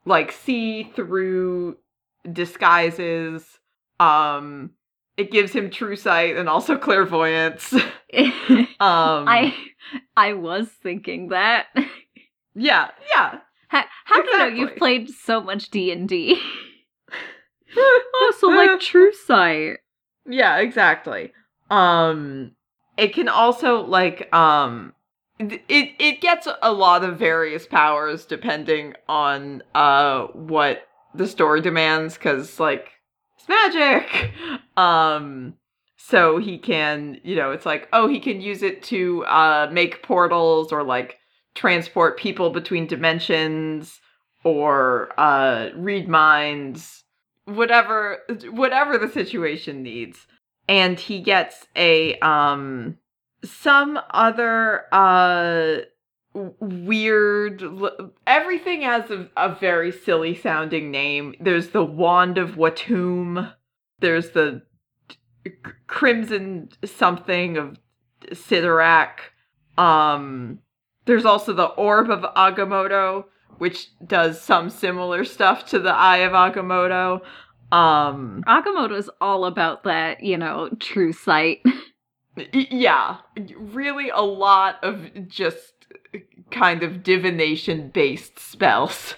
like 0.05 0.31
see 0.31 0.83
through 0.95 1.77
disguises. 2.31 3.59
Um 4.03 4.71
it 5.15 5.31
gives 5.31 5.53
him 5.53 5.69
true 5.69 5.95
sight 5.95 6.35
and 6.35 6.49
also 6.49 6.77
clairvoyance. 6.87 7.73
um 7.73 7.83
I 8.79 9.53
I 10.15 10.33
was 10.33 10.67
thinking 10.67 11.29
that. 11.29 11.67
yeah, 12.55 12.89
yeah. 13.15 13.39
How, 13.67 13.83
how 14.05 14.21
do 14.21 14.29
you 14.29 14.37
know 14.37 14.45
you've 14.45 14.75
played 14.75 15.09
so 15.09 15.41
much 15.41 15.71
D&D? 15.71 16.39
also 18.21 18.47
like 18.49 18.79
true 18.79 19.11
sight. 19.13 19.77
Yeah, 20.27 20.57
exactly. 20.57 21.31
Um 21.69 22.51
it 22.97 23.13
can 23.13 23.27
also 23.27 23.81
like 23.81 24.33
um 24.33 24.93
it 25.39 25.61
it 25.69 26.21
gets 26.21 26.47
a 26.61 26.71
lot 26.71 27.03
of 27.03 27.17
various 27.17 27.65
powers 27.65 28.25
depending 28.25 28.93
on 29.07 29.63
uh 29.73 30.27
what 30.33 30.87
the 31.15 31.27
story 31.27 31.61
demands 31.61 32.17
cuz 32.17 32.59
like 32.59 32.92
it's 33.43 33.49
magic. 33.49 34.31
Um 34.77 35.55
so 35.97 36.37
he 36.37 36.57
can, 36.57 37.19
you 37.23 37.35
know, 37.35 37.51
it's 37.51 37.65
like 37.65 37.87
oh, 37.93 38.07
he 38.07 38.19
can 38.19 38.41
use 38.41 38.63
it 38.63 38.83
to 38.83 39.23
uh 39.25 39.69
make 39.71 40.03
portals 40.03 40.71
or 40.71 40.83
like 40.83 41.19
transport 41.55 42.17
people 42.17 42.49
between 42.49 42.87
dimensions 42.87 43.99
or 44.43 45.13
uh 45.17 45.69
read 45.75 46.07
minds 46.07 47.03
whatever 47.45 48.19
whatever 48.51 48.97
the 48.97 49.09
situation 49.09 49.83
needs 49.83 50.27
and 50.67 50.99
he 50.99 51.21
gets 51.21 51.67
a 51.75 52.17
um 52.19 52.97
some 53.43 53.99
other 54.11 54.85
uh 54.91 55.77
weird 56.33 57.63
everything 58.25 58.81
has 58.81 59.09
a, 59.11 59.29
a 59.37 59.55
very 59.55 59.91
silly 59.91 60.35
sounding 60.35 60.91
name. 60.91 61.35
There's 61.39 61.69
the 61.69 61.83
wand 61.83 62.37
of 62.37 62.51
Watoomb. 62.51 63.53
There's 63.99 64.31
the 64.31 64.63
crimson 65.87 66.69
something 66.83 67.57
of 67.57 67.77
Cyttorak. 68.31 69.19
Um 69.77 70.59
there's 71.05 71.25
also 71.25 71.53
the 71.53 71.65
orb 71.65 72.09
of 72.09 72.21
agamotto 72.35 73.25
which 73.59 73.89
does 74.05 74.41
some 74.41 74.69
similar 74.69 75.23
stuff 75.23 75.65
to 75.67 75.79
the 75.79 75.93
eye 75.93 76.17
of 76.17 76.31
agamotto. 76.31 77.21
Um 77.71 78.43
Agamotto's 78.47 79.09
all 79.21 79.45
about 79.45 79.83
that, 79.83 80.23
you 80.23 80.37
know, 80.37 80.69
true 80.79 81.13
sight. 81.13 81.61
Yeah, 82.51 83.17
really 83.55 84.09
a 84.09 84.21
lot 84.21 84.83
of 84.83 85.27
just 85.27 85.72
kind 86.51 86.83
of 86.83 87.03
divination 87.03 87.89
based 87.89 88.39
spells. 88.39 89.15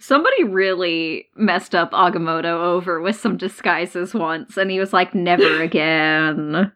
Somebody 0.00 0.44
really 0.44 1.26
messed 1.36 1.74
up 1.74 1.90
Agamotto 1.92 2.44
over 2.44 3.00
with 3.00 3.16
some 3.16 3.36
disguises 3.36 4.14
once, 4.14 4.56
and 4.56 4.70
he 4.70 4.78
was 4.78 4.92
like, 4.92 5.14
never 5.14 5.60
again. 5.62 6.72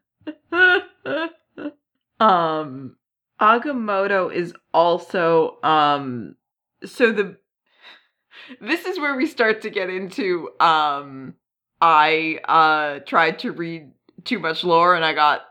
um 2.21 2.97
Agamotto 3.41 4.33
is 4.33 4.55
also 4.73 5.59
um 5.63 6.37
so 6.85 7.11
the 7.13 7.37
this 8.61 8.85
is 8.87 8.99
where 8.99 9.17
we 9.17 9.27
start 9.27 9.63
to 9.63 9.71
get 9.71 9.91
into 9.91 10.49
um 10.61 11.35
I 11.81 12.39
uh 12.45 13.01
tried 13.01 13.41
to 13.41 13.51
read 13.51 13.91
too 14.25 14.39
much 14.39 14.63
lore 14.63 14.95
and 14.95 15.05
I 15.05 15.15
got 15.15 15.43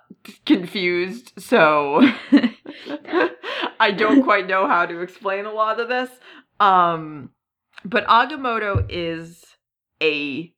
confused 0.46 1.34
so 1.38 2.02
I 3.82 3.90
don't 3.90 4.24
quite 4.24 4.48
know 4.48 4.68
how 4.68 4.86
to 4.86 5.02
explain 5.02 5.46
a 5.46 5.52
lot 5.52 5.80
of 5.80 5.90
this. 5.90 6.10
Um 6.60 7.32
but 7.84 8.06
Agamotto 8.06 8.86
is 8.90 9.44
a 10.02 10.54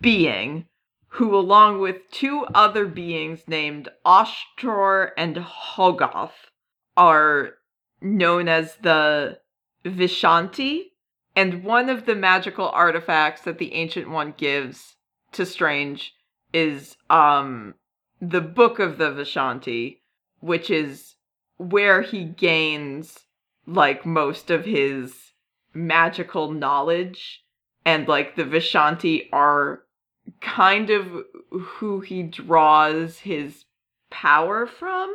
being 0.00 0.66
who 1.14 1.34
along 1.34 1.80
with 1.80 2.10
two 2.10 2.44
other 2.54 2.86
beings 2.86 3.44
named 3.48 3.88
Oshtor 4.04 5.10
and 5.16 5.36
Hogoth 5.36 6.50
are 6.96 7.54
known 8.02 8.48
as 8.48 8.76
the 8.82 9.38
Vishanti, 9.84 10.92
and 11.34 11.64
one 11.64 11.88
of 11.88 12.04
the 12.04 12.14
magical 12.14 12.68
artifacts 12.68 13.42
that 13.42 13.58
the 13.58 13.72
Ancient 13.72 14.10
One 14.10 14.34
gives 14.36 14.96
to 15.32 15.46
Strange 15.46 16.14
is 16.52 16.96
um 17.08 17.74
the 18.20 18.42
Book 18.42 18.78
of 18.78 18.98
the 18.98 19.10
Vishanti, 19.10 20.00
which 20.40 20.68
is 20.70 21.16
where 21.60 22.00
he 22.00 22.24
gains 22.24 23.26
like 23.66 24.06
most 24.06 24.50
of 24.50 24.64
his 24.64 25.32
magical 25.74 26.50
knowledge 26.50 27.44
and 27.84 28.08
like 28.08 28.34
the 28.34 28.44
Vishanti 28.44 29.28
are 29.30 29.82
kind 30.40 30.88
of 30.88 31.06
who 31.50 32.00
he 32.00 32.22
draws 32.22 33.18
his 33.18 33.66
power 34.10 34.66
from. 34.66 35.14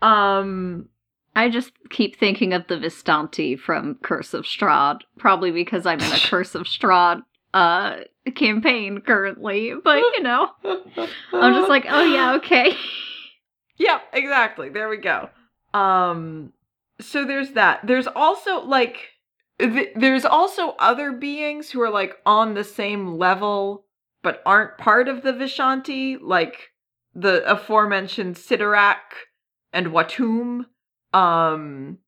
Um 0.00 0.88
I 1.36 1.50
just 1.50 1.72
keep 1.90 2.18
thinking 2.18 2.54
of 2.54 2.66
the 2.68 2.76
Vistanti 2.76 3.58
from 3.58 3.96
Curse 4.02 4.34
of 4.34 4.44
Strahd, 4.44 5.00
probably 5.18 5.50
because 5.50 5.84
I'm 5.84 6.00
in 6.00 6.12
a 6.12 6.18
Curse 6.24 6.54
of 6.54 6.62
Strahd 6.62 7.22
uh 7.52 7.96
campaign 8.34 9.02
currently, 9.02 9.74
but 9.84 9.98
you 9.98 10.22
know, 10.22 10.48
I'm 11.34 11.54
just 11.54 11.68
like, 11.68 11.84
oh 11.86 12.02
yeah, 12.02 12.34
okay. 12.36 12.74
Yep, 13.76 14.02
exactly. 14.14 14.70
There 14.70 14.88
we 14.88 14.96
go. 14.96 15.28
Um 15.74 16.52
so 17.00 17.24
there's 17.24 17.52
that. 17.52 17.86
There's 17.86 18.06
also 18.06 18.60
like 18.60 19.10
th- 19.58 19.92
there's 19.96 20.24
also 20.24 20.70
other 20.78 21.12
beings 21.12 21.70
who 21.70 21.80
are 21.80 21.90
like 21.90 22.16
on 22.24 22.54
the 22.54 22.64
same 22.64 23.18
level 23.18 23.86
but 24.22 24.40
aren't 24.46 24.78
part 24.78 25.08
of 25.08 25.22
the 25.22 25.32
Vishanti, 25.32 26.16
like 26.20 26.70
the 27.14 27.44
aforementioned 27.50 28.36
Cyttorak 28.36 28.96
and 29.72 29.88
Watoomb, 29.88 30.66
um, 31.12 31.98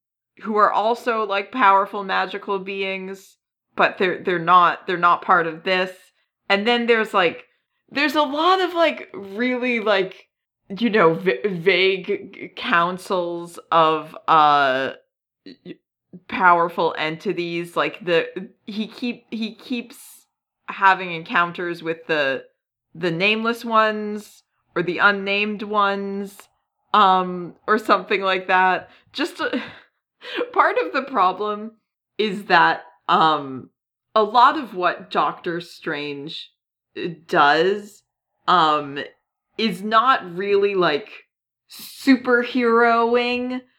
who 0.43 0.57
are 0.57 0.73
also 0.73 1.27
like 1.27 1.53
powerful 1.53 2.05
magical 2.05 2.59
beings, 2.59 3.37
but 3.77 3.99
they're 3.99 4.23
they're 4.23 4.39
not 4.39 4.87
they're 4.87 4.97
not 4.97 5.23
part 5.23 5.47
of 5.47 5.65
this. 5.65 5.91
And 6.49 6.67
then 6.67 6.87
there's 6.87 7.13
like 7.13 7.45
there's 7.91 8.15
a 8.15 8.23
lot 8.23 8.61
of 8.61 8.75
like 8.75 9.11
really 9.13 9.81
like 9.81 10.29
you 10.69 10.91
know 10.91 11.15
v- 11.15 11.41
vague 11.47 12.55
councils 12.57 13.59
of 13.71 14.17
uh 14.29 14.93
powerful 16.29 16.95
entities 16.97 17.77
like 17.77 18.05
the 18.05 18.27
he 18.67 18.87
keep 18.87 19.27
he 19.31 19.55
keeps 19.55 20.27
having 20.69 21.13
encounters 21.13 21.83
with 21.83 22.07
the 22.07 22.45
the 22.95 23.11
nameless 23.11 23.65
ones 23.65 24.43
or 24.75 24.83
the 24.83 24.99
unnamed 24.99 25.63
ones 25.63 26.49
um 26.93 27.55
or 27.67 27.79
something 27.79 28.23
like 28.23 28.47
that. 28.49 28.91
Just 29.13 29.41
a, 29.41 29.63
part 30.53 30.77
of 30.79 30.93
the 30.93 31.03
problem 31.03 31.73
is 32.19 32.45
that 32.45 32.85
um 33.09 33.71
a 34.15 34.23
lot 34.23 34.57
of 34.57 34.75
what 34.75 35.11
doctor 35.11 35.61
strange 35.61 36.51
uh, 36.97 37.09
does 37.27 38.03
um 38.47 38.99
is 39.59 39.83
not 39.83 40.37
really 40.37 40.75
like 40.75 41.09
superheroing. 41.71 43.61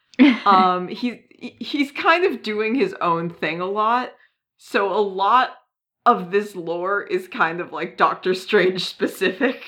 Um 0.45 0.87
he's 0.87 1.17
he's 1.59 1.91
kind 1.91 2.23
of 2.23 2.41
doing 2.41 2.75
his 2.75 2.95
own 3.01 3.29
thing 3.29 3.59
a 3.59 3.65
lot. 3.65 4.11
So 4.57 4.89
a 4.91 5.01
lot 5.01 5.57
of 6.05 6.31
this 6.31 6.55
lore 6.55 7.03
is 7.03 7.27
kind 7.27 7.59
of 7.59 7.73
like 7.73 7.97
Doctor 7.97 8.33
Strange 8.33 8.85
specific, 8.85 9.61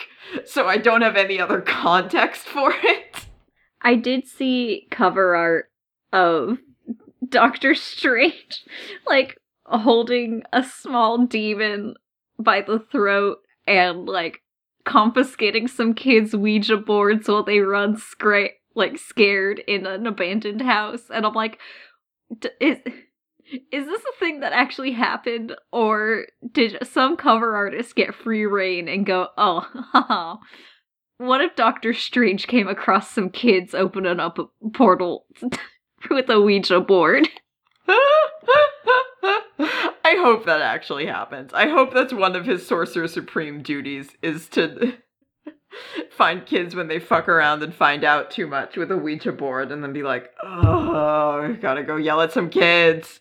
so 0.46 0.68
I 0.68 0.78
don't 0.78 1.02
have 1.02 1.16
any 1.16 1.40
other 1.40 1.62
context 1.62 2.46
for 2.46 2.74
it. 2.84 3.26
I 3.82 3.96
did 3.96 4.28
see 4.28 4.88
cover 4.92 5.36
art 5.36 5.72
of 6.14 6.60
Doctor 7.28 7.76
Strange, 7.76 8.64
like 9.06 9.38
holding 9.66 10.44
a 10.54 10.64
small 10.64 11.26
demon 11.26 11.96
by 12.40 12.62
the 12.62 12.80
throat 12.80 13.40
and 13.66 14.06
like 14.06 14.42
confiscating 14.88 15.68
some 15.68 15.94
kids' 15.94 16.36
Ouija 16.36 16.78
boards 16.78 17.28
while 17.28 17.44
they 17.44 17.60
run 17.60 17.98
scra- 17.98 18.54
like 18.74 18.98
scared 18.98 19.60
in 19.68 19.86
an 19.86 20.08
abandoned 20.08 20.62
house, 20.62 21.04
and 21.14 21.26
I'm 21.26 21.34
like, 21.34 21.60
is 22.60 22.80
is 23.72 23.86
this 23.86 24.02
a 24.02 24.20
thing 24.20 24.40
that 24.42 24.54
actually 24.54 24.92
happened, 24.92 25.56
or 25.72 26.26
did 26.52 26.78
some 26.88 27.18
cover 27.18 27.56
artist 27.56 27.96
get 27.96 28.16
free 28.16 28.46
reign 28.46 28.88
and 28.88 29.06
go, 29.06 29.28
oh, 29.38 30.40
what 31.18 31.42
if 31.42 31.56
Doctor 31.56 31.94
Strange 31.94 32.48
came 32.48 32.68
across 32.68 33.12
some 33.12 33.30
kids 33.30 33.74
opening 33.74 34.20
up 34.20 34.40
a 34.40 34.46
portal 34.74 35.26
with 36.10 36.30
a 36.30 36.42
Ouija 36.42 36.80
board? 36.80 37.28
I 39.24 40.16
hope 40.20 40.46
that 40.46 40.62
actually 40.62 41.06
happens. 41.06 41.54
I 41.54 41.68
hope 41.68 41.94
that's 41.94 42.14
one 42.14 42.36
of 42.36 42.46
his 42.46 42.66
Sorcerer 42.66 43.08
Supreme 43.08 43.62
duties 43.62 44.10
is 44.22 44.48
to 44.50 44.94
find 46.10 46.46
kids 46.46 46.76
when 46.76 46.88
they 46.88 47.00
fuck 47.00 47.28
around 47.28 47.64
and 47.64 47.74
find 47.74 48.04
out 48.04 48.32
too 48.32 48.48
much 48.48 48.78
with 48.78 48.92
a 48.92 48.98
Ouija 48.98 49.32
board 49.32 49.72
and 49.72 49.84
then 49.84 49.94
be 49.94 50.04
like, 50.04 50.32
oh, 50.44 51.56
gotta 51.62 51.84
go 51.84 51.98
yell 51.98 52.22
at 52.22 52.32
some 52.32 52.50
kids. 52.50 53.20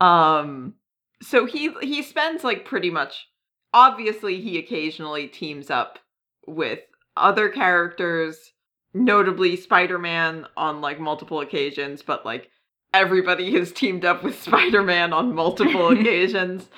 Um 0.00 0.74
so 1.22 1.46
he 1.46 1.72
he 1.82 2.02
spends 2.02 2.44
like 2.44 2.64
pretty 2.64 2.90
much 2.90 3.28
obviously 3.72 4.40
he 4.40 4.58
occasionally 4.58 5.28
teams 5.28 5.70
up 5.70 5.98
with 6.46 6.80
other 7.16 7.48
characters, 7.48 8.52
notably 8.94 9.56
Spider-Man 9.56 10.46
on 10.56 10.80
like 10.80 10.98
multiple 10.98 11.40
occasions, 11.40 12.02
but 12.02 12.24
like 12.24 12.50
everybody 12.92 13.52
has 13.58 13.72
teamed 13.72 14.04
up 14.04 14.22
with 14.22 14.40
Spider-Man 14.42 15.12
on 15.12 15.34
multiple 15.34 15.88
occasions. 15.92 16.68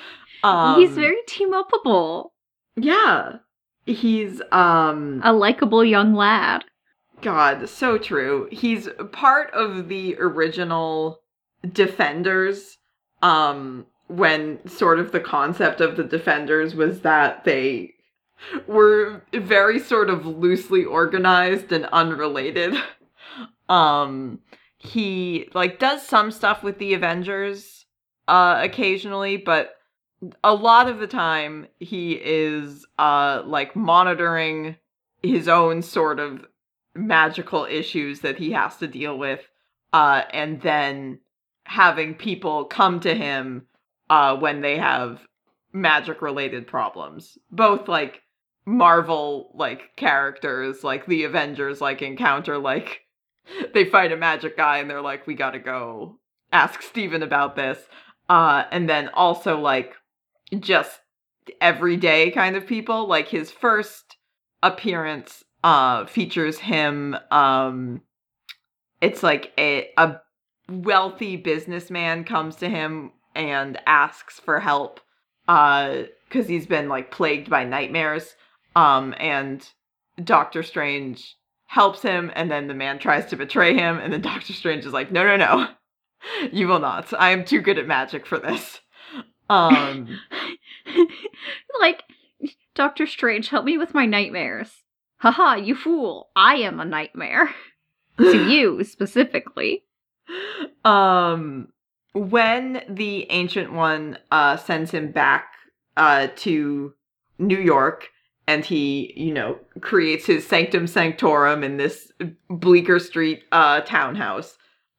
Um 0.42 0.80
He's 0.80 0.90
very 0.90 1.18
team 1.26 1.52
upable. 1.52 2.30
Yeah. 2.76 3.36
He's 3.86 4.40
um 4.52 5.20
A 5.24 5.32
likable 5.32 5.84
young 5.84 6.14
lad. 6.14 6.64
God, 7.20 7.68
so 7.68 7.98
true. 7.98 8.48
He's 8.50 8.88
part 9.12 9.52
of 9.52 9.88
the 9.88 10.16
original 10.18 11.20
Defenders 11.72 12.78
um 13.22 13.86
when 14.08 14.58
sort 14.68 14.98
of 14.98 15.12
the 15.12 15.20
concept 15.20 15.80
of 15.80 15.96
the 15.96 16.04
defenders 16.04 16.74
was 16.74 17.00
that 17.00 17.44
they 17.44 17.94
were 18.66 19.22
very 19.32 19.78
sort 19.78 20.10
of 20.10 20.26
loosely 20.26 20.84
organized 20.84 21.70
and 21.72 21.86
unrelated 21.86 22.74
um 23.68 24.40
he 24.82 25.48
like 25.54 25.78
does 25.78 26.06
some 26.06 26.30
stuff 26.30 26.62
with 26.62 26.78
the 26.78 26.94
avengers 26.94 27.86
uh 28.28 28.58
occasionally 28.62 29.36
but 29.36 29.74
a 30.44 30.54
lot 30.54 30.88
of 30.88 30.98
the 30.98 31.06
time 31.06 31.66
he 31.78 32.12
is 32.12 32.86
uh 32.98 33.42
like 33.46 33.76
monitoring 33.76 34.76
his 35.22 35.48
own 35.48 35.82
sort 35.82 36.18
of 36.18 36.44
magical 36.94 37.64
issues 37.64 38.20
that 38.20 38.36
he 38.36 38.52
has 38.52 38.76
to 38.76 38.86
deal 38.86 39.16
with 39.16 39.40
uh 39.92 40.22
and 40.32 40.60
then 40.62 41.18
having 41.64 42.14
people 42.14 42.64
come 42.64 43.00
to 43.00 43.14
him 43.14 43.66
uh, 44.10 44.36
when 44.36 44.60
they 44.60 44.76
have 44.76 45.20
magic 45.72 46.20
related 46.22 46.66
problems. 46.66 47.38
Both 47.50 47.88
like 47.88 48.20
Marvel 48.66 49.52
like 49.54 49.96
characters, 49.96 50.84
like 50.84 51.06
the 51.06 51.24
Avengers, 51.24 51.80
like 51.80 52.02
encounter 52.02 52.58
like 52.58 53.00
they 53.74 53.84
fight 53.84 54.12
a 54.12 54.16
magic 54.16 54.56
guy 54.56 54.78
and 54.78 54.88
they're 54.88 55.02
like, 55.02 55.26
we 55.26 55.34
gotta 55.34 55.58
go 55.58 56.18
ask 56.52 56.82
Stephen 56.82 57.22
about 57.22 57.56
this. 57.56 57.78
Uh, 58.28 58.64
and 58.70 58.88
then 58.88 59.08
also 59.08 59.58
like 59.58 59.94
just 60.58 61.00
everyday 61.60 62.30
kind 62.30 62.56
of 62.56 62.66
people. 62.66 63.06
Like 63.06 63.28
his 63.28 63.50
first 63.50 64.16
appearance 64.62 65.44
uh 65.64 66.06
features 66.06 66.58
him 66.58 67.16
um 67.30 68.00
it's 69.00 69.22
like 69.22 69.52
a 69.58 69.90
a 69.96 70.16
wealthy 70.68 71.36
businessman 71.36 72.24
comes 72.24 72.56
to 72.56 72.68
him 72.68 73.12
and 73.34 73.78
asks 73.86 74.40
for 74.40 74.60
help 74.60 75.00
uh 75.48 76.02
cuz 76.30 76.48
he's 76.48 76.66
been 76.66 76.88
like 76.88 77.10
plagued 77.10 77.48
by 77.50 77.64
nightmares 77.64 78.34
um 78.74 79.14
and 79.18 79.70
Doctor 80.22 80.62
Strange 80.62 81.36
helps 81.72 82.02
him, 82.02 82.30
and 82.36 82.50
then 82.50 82.68
the 82.68 82.74
man 82.74 82.98
tries 82.98 83.24
to 83.24 83.34
betray 83.34 83.72
him, 83.72 83.98
and 83.98 84.12
then 84.12 84.20
Doctor 84.32 84.52
Strange 84.52 84.84
is 84.84 84.92
like, 84.92 85.10
no, 85.10 85.24
no, 85.24 85.36
no, 85.36 85.68
you 86.52 86.68
will 86.68 86.78
not. 86.78 87.10
I 87.18 87.30
am 87.30 87.46
too 87.46 87.62
good 87.62 87.78
at 87.78 87.86
magic 87.86 88.26
for 88.26 88.38
this. 88.38 88.80
Um, 89.48 90.20
like, 91.80 92.02
Doctor 92.74 93.06
Strange, 93.06 93.48
help 93.48 93.64
me 93.64 93.78
with 93.78 93.94
my 93.94 94.04
nightmares. 94.04 94.82
Haha, 95.16 95.54
you 95.54 95.74
fool. 95.74 96.28
I 96.36 96.56
am 96.56 96.78
a 96.78 96.84
nightmare. 96.84 97.54
to 98.18 98.50
you 98.50 98.84
specifically. 98.84 99.84
um, 100.84 101.68
when 102.12 102.82
the 102.86 103.30
Ancient 103.30 103.72
One 103.72 104.18
uh, 104.30 104.58
sends 104.58 104.90
him 104.90 105.10
back 105.10 105.54
uh, 105.96 106.28
to 106.36 106.92
New 107.38 107.58
York, 107.58 108.10
and 108.46 108.64
he, 108.64 109.12
you 109.16 109.32
know, 109.32 109.58
creates 109.80 110.26
his 110.26 110.46
sanctum 110.46 110.86
sanctorum 110.86 111.62
in 111.62 111.76
this 111.76 112.12
Bleecker 112.50 112.98
Street 112.98 113.44
uh, 113.52 113.80
townhouse. 113.82 114.56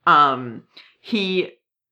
Um, 0.07 0.63
he 1.01 1.51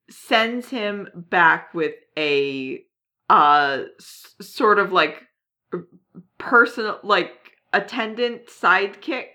sends 0.10 0.70
him 0.70 1.08
back 1.16 1.74
with 1.74 1.94
a 2.18 2.84
uh 3.30 3.84
s- 3.98 4.36
sort 4.42 4.78
of 4.78 4.92
like 4.92 5.24
personal 6.38 7.00
like 7.04 7.32
attendant 7.72 8.48
sidekick 8.48 9.28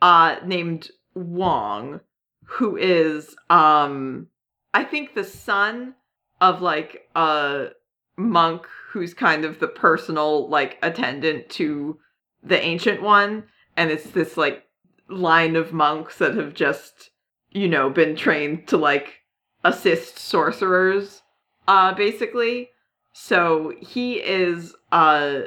uh 0.00 0.36
named 0.44 0.90
Wong 1.14 2.00
who 2.44 2.76
is 2.76 3.36
um 3.50 4.28
I 4.72 4.84
think 4.84 5.14
the 5.14 5.24
son 5.24 5.94
of 6.40 6.62
like 6.62 7.08
a 7.14 7.68
monk 8.16 8.66
who's 8.90 9.14
kind 9.14 9.44
of 9.44 9.58
the 9.58 9.68
personal 9.68 10.48
like 10.48 10.78
attendant 10.82 11.48
to 11.50 11.98
the 12.42 12.60
ancient 12.62 13.02
one 13.02 13.44
and 13.76 13.90
it's 13.90 14.10
this 14.10 14.36
like 14.36 14.64
line 15.08 15.56
of 15.56 15.72
monks 15.72 16.18
that 16.18 16.34
have 16.34 16.54
just 16.54 17.10
you 17.50 17.68
know 17.68 17.90
been 17.90 18.16
trained 18.16 18.66
to 18.66 18.76
like 18.76 19.20
assist 19.64 20.18
sorcerers 20.18 21.22
uh 21.68 21.92
basically. 21.94 22.70
So 23.12 23.72
he 23.80 24.14
is 24.14 24.74
uh 24.92 25.42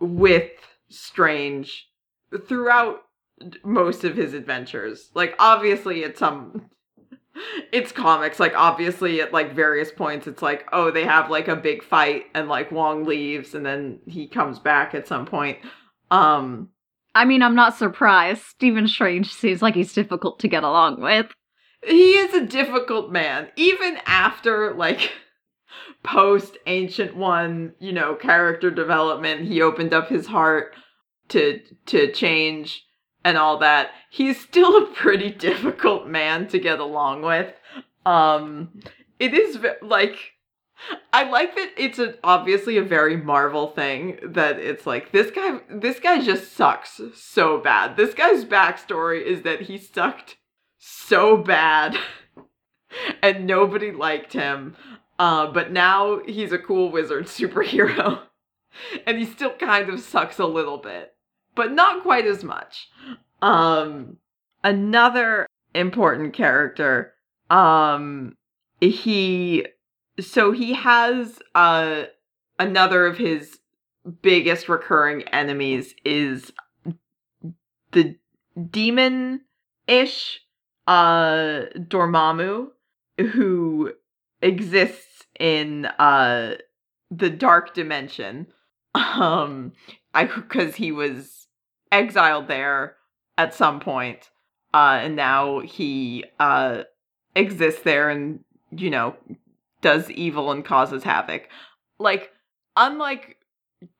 with 0.00 0.50
strange 0.88 1.88
throughout 2.46 3.02
most 3.64 4.04
of 4.04 4.16
his 4.16 4.34
adventures. 4.34 5.10
Like 5.14 5.34
obviously 5.38 6.04
at 6.04 6.18
some 6.18 6.70
it's 7.72 7.92
comics 7.92 8.40
like 8.40 8.54
obviously 8.56 9.20
at 9.20 9.32
like 9.32 9.54
various 9.54 9.90
points 9.92 10.26
it's 10.26 10.42
like 10.42 10.66
oh 10.72 10.90
they 10.90 11.04
have 11.04 11.30
like 11.30 11.48
a 11.48 11.56
big 11.56 11.82
fight 11.82 12.24
and 12.34 12.48
like 12.48 12.72
wong 12.72 13.04
leaves 13.04 13.54
and 13.54 13.64
then 13.64 13.98
he 14.06 14.26
comes 14.26 14.58
back 14.58 14.94
at 14.94 15.06
some 15.08 15.26
point 15.26 15.58
um 16.10 16.68
I 17.14 17.24
mean, 17.24 17.42
I'm 17.42 17.56
not 17.56 17.76
surprised. 17.76 18.42
Stephen 18.42 18.86
Strange 18.86 19.32
seems 19.32 19.60
like 19.60 19.74
he's 19.74 19.92
difficult 19.92 20.38
to 20.40 20.46
get 20.46 20.62
along 20.62 21.00
with. 21.00 21.26
he 21.84 22.12
is 22.12 22.34
a 22.34 22.46
difficult 22.46 23.10
man 23.10 23.48
even 23.56 23.98
after 24.06 24.72
like 24.74 25.12
post 26.04 26.56
ancient 26.66 27.16
one 27.16 27.72
you 27.80 27.92
know 27.92 28.14
character 28.14 28.70
development 28.70 29.46
he 29.46 29.60
opened 29.62 29.92
up 29.92 30.08
his 30.08 30.26
heart 30.26 30.74
to 31.28 31.60
to 31.86 32.10
change 32.12 32.84
and 33.24 33.36
all 33.36 33.58
that 33.58 33.90
he's 34.10 34.40
still 34.40 34.76
a 34.76 34.86
pretty 34.86 35.30
difficult 35.48 36.06
man 36.06 36.46
to 36.48 36.58
get 36.58 36.80
along 36.80 37.22
with 37.22 37.52
um 38.06 38.70
it 39.18 39.34
is 39.34 39.58
like 39.82 40.32
I 41.12 41.28
like 41.28 41.56
that 41.56 41.70
it's 41.76 41.98
a, 41.98 42.14
obviously 42.22 42.76
a 42.76 42.82
very 42.82 43.16
Marvel 43.16 43.68
thing 43.68 44.18
that 44.22 44.58
it's 44.58 44.86
like 44.86 45.10
this 45.10 45.30
guy 45.30 45.60
this 45.68 45.98
guy 45.98 46.22
just 46.22 46.52
sucks 46.52 47.00
so 47.14 47.58
bad. 47.58 47.96
This 47.96 48.14
guy's 48.14 48.44
backstory 48.44 49.24
is 49.24 49.42
that 49.42 49.62
he 49.62 49.76
sucked 49.76 50.36
so 50.78 51.36
bad 51.36 51.96
and 53.22 53.46
nobody 53.46 53.90
liked 53.90 54.32
him. 54.32 54.76
Uh, 55.18 55.50
but 55.50 55.72
now 55.72 56.20
he's 56.26 56.52
a 56.52 56.58
cool 56.58 56.92
wizard 56.92 57.26
superhero. 57.26 58.22
and 59.06 59.18
he 59.18 59.24
still 59.24 59.52
kind 59.54 59.88
of 59.88 60.00
sucks 60.00 60.38
a 60.38 60.46
little 60.46 60.78
bit, 60.78 61.14
but 61.58 61.72
not 61.72 62.02
quite 62.04 62.24
as 62.24 62.44
much. 62.44 62.88
Um, 63.42 64.16
another 64.62 65.46
important 65.74 66.32
character, 66.32 67.14
um, 67.50 68.36
he, 68.80 69.66
so 70.20 70.52
he 70.52 70.72
has, 70.74 71.40
uh, 71.56 72.04
another 72.60 73.06
of 73.06 73.18
his 73.18 73.58
biggest 74.22 74.68
recurring 74.68 75.22
enemies 75.24 75.94
is 76.04 76.52
the 77.92 78.16
demon 78.70 79.40
ish 79.86 80.40
uh 80.86 81.64
Dormammu 81.76 82.68
who 83.32 83.92
exists 84.40 85.26
in 85.38 85.86
uh 85.86 86.54
the 87.10 87.30
dark 87.30 87.74
dimension 87.74 88.46
um 88.94 89.72
I 90.14 90.26
cuz 90.26 90.76
he 90.76 90.92
was 90.92 91.47
exiled 91.92 92.48
there 92.48 92.96
at 93.36 93.54
some 93.54 93.80
point 93.80 94.30
uh 94.74 94.98
and 95.02 95.16
now 95.16 95.60
he 95.60 96.24
uh 96.40 96.82
exists 97.34 97.82
there 97.82 98.08
and 98.08 98.40
you 98.70 98.90
know 98.90 99.14
does 99.80 100.10
evil 100.10 100.50
and 100.50 100.64
causes 100.64 101.04
havoc 101.04 101.48
like 101.98 102.32
unlike 102.76 103.36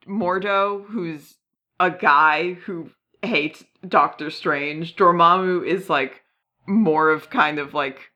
Mordo 0.07 0.85
who's 0.87 1.35
a 1.79 1.89
guy 1.89 2.53
who 2.53 2.89
hates 3.21 3.63
Doctor 3.87 4.29
Strange 4.29 4.95
Dormammu 4.95 5.65
is 5.65 5.89
like 5.89 6.23
more 6.67 7.09
of 7.09 7.29
kind 7.29 7.59
of 7.59 7.73
like 7.73 8.11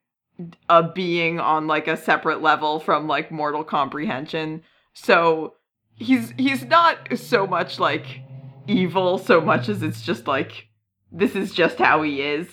a 0.70 0.84
being 0.84 1.40
on 1.40 1.68
like 1.68 1.88
a 1.88 1.98
separate 1.98 2.42
level 2.42 2.80
from 2.80 3.08
like 3.08 3.32
mortal 3.32 3.64
comprehension. 3.64 4.64
So 4.94 5.56
he's 5.96 6.34
he's 6.38 6.66
not 6.66 7.18
so 7.18 7.48
much 7.48 7.80
like 7.80 8.22
evil 8.68 9.18
so 9.18 9.42
much 9.42 9.70
as 9.70 9.84
it's 9.84 10.02
just 10.02 10.28
like 10.28 10.68
this 11.12 11.36
is 11.36 11.54
just 11.54 11.78
how 11.78 12.02
he 12.02 12.22
is. 12.22 12.48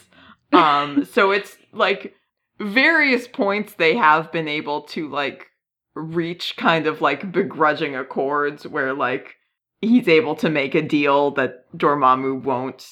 Um 0.53 1.05
so 1.11 1.31
it's 1.31 1.57
like 1.73 2.14
various 2.61 3.27
points 3.27 3.75
they 3.75 3.96
have 3.96 4.31
been 4.31 4.49
able 4.49 4.83
to 4.83 5.09
like 5.09 5.46
reach 5.94 6.57
kind 6.57 6.87
of 6.87 7.01
like 7.01 7.33
begrudging 7.33 7.96
accords 7.96 8.66
where 8.66 8.94
like 8.94 9.37
he's 9.81 10.09
able 10.09 10.37
to 10.37 10.51
make 10.51 10.75
a 10.75 10.83
deal 10.83 11.31
that 11.33 11.64
Dormammu 11.77 12.42
won't 12.42 12.87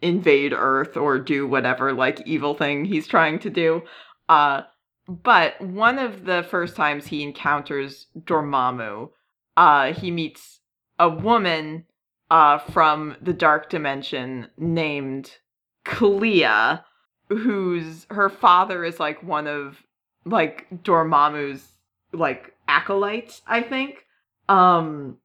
invade 0.00 0.52
Earth 0.56 0.96
or 0.96 1.18
do 1.18 1.46
whatever 1.46 1.92
like 1.92 2.26
evil 2.26 2.54
thing 2.54 2.84
he's 2.84 3.06
trying 3.06 3.38
to 3.40 3.50
do. 3.50 3.82
Uh 4.28 4.62
but 5.08 5.58
one 5.62 5.98
of 5.98 6.26
the 6.26 6.46
first 6.50 6.76
times 6.76 7.06
he 7.06 7.22
encounters 7.22 8.06
Dormammu, 8.18 9.08
uh 9.56 9.92
he 9.94 10.10
meets 10.10 10.60
a 10.98 11.08
woman 11.08 11.84
uh 12.30 12.58
from 12.58 13.16
the 13.20 13.32
dark 13.32 13.70
dimension 13.70 14.48
named 14.56 15.36
Clea 15.84 16.80
whose 17.28 18.06
her 18.10 18.28
father 18.28 18.84
is 18.84 18.98
like 18.98 19.22
one 19.22 19.46
of 19.46 19.82
like 20.24 20.66
Dormammu's 20.82 21.66
like 22.12 22.54
acolytes, 22.66 23.42
I 23.46 23.62
think. 23.62 24.04
Um 24.48 25.18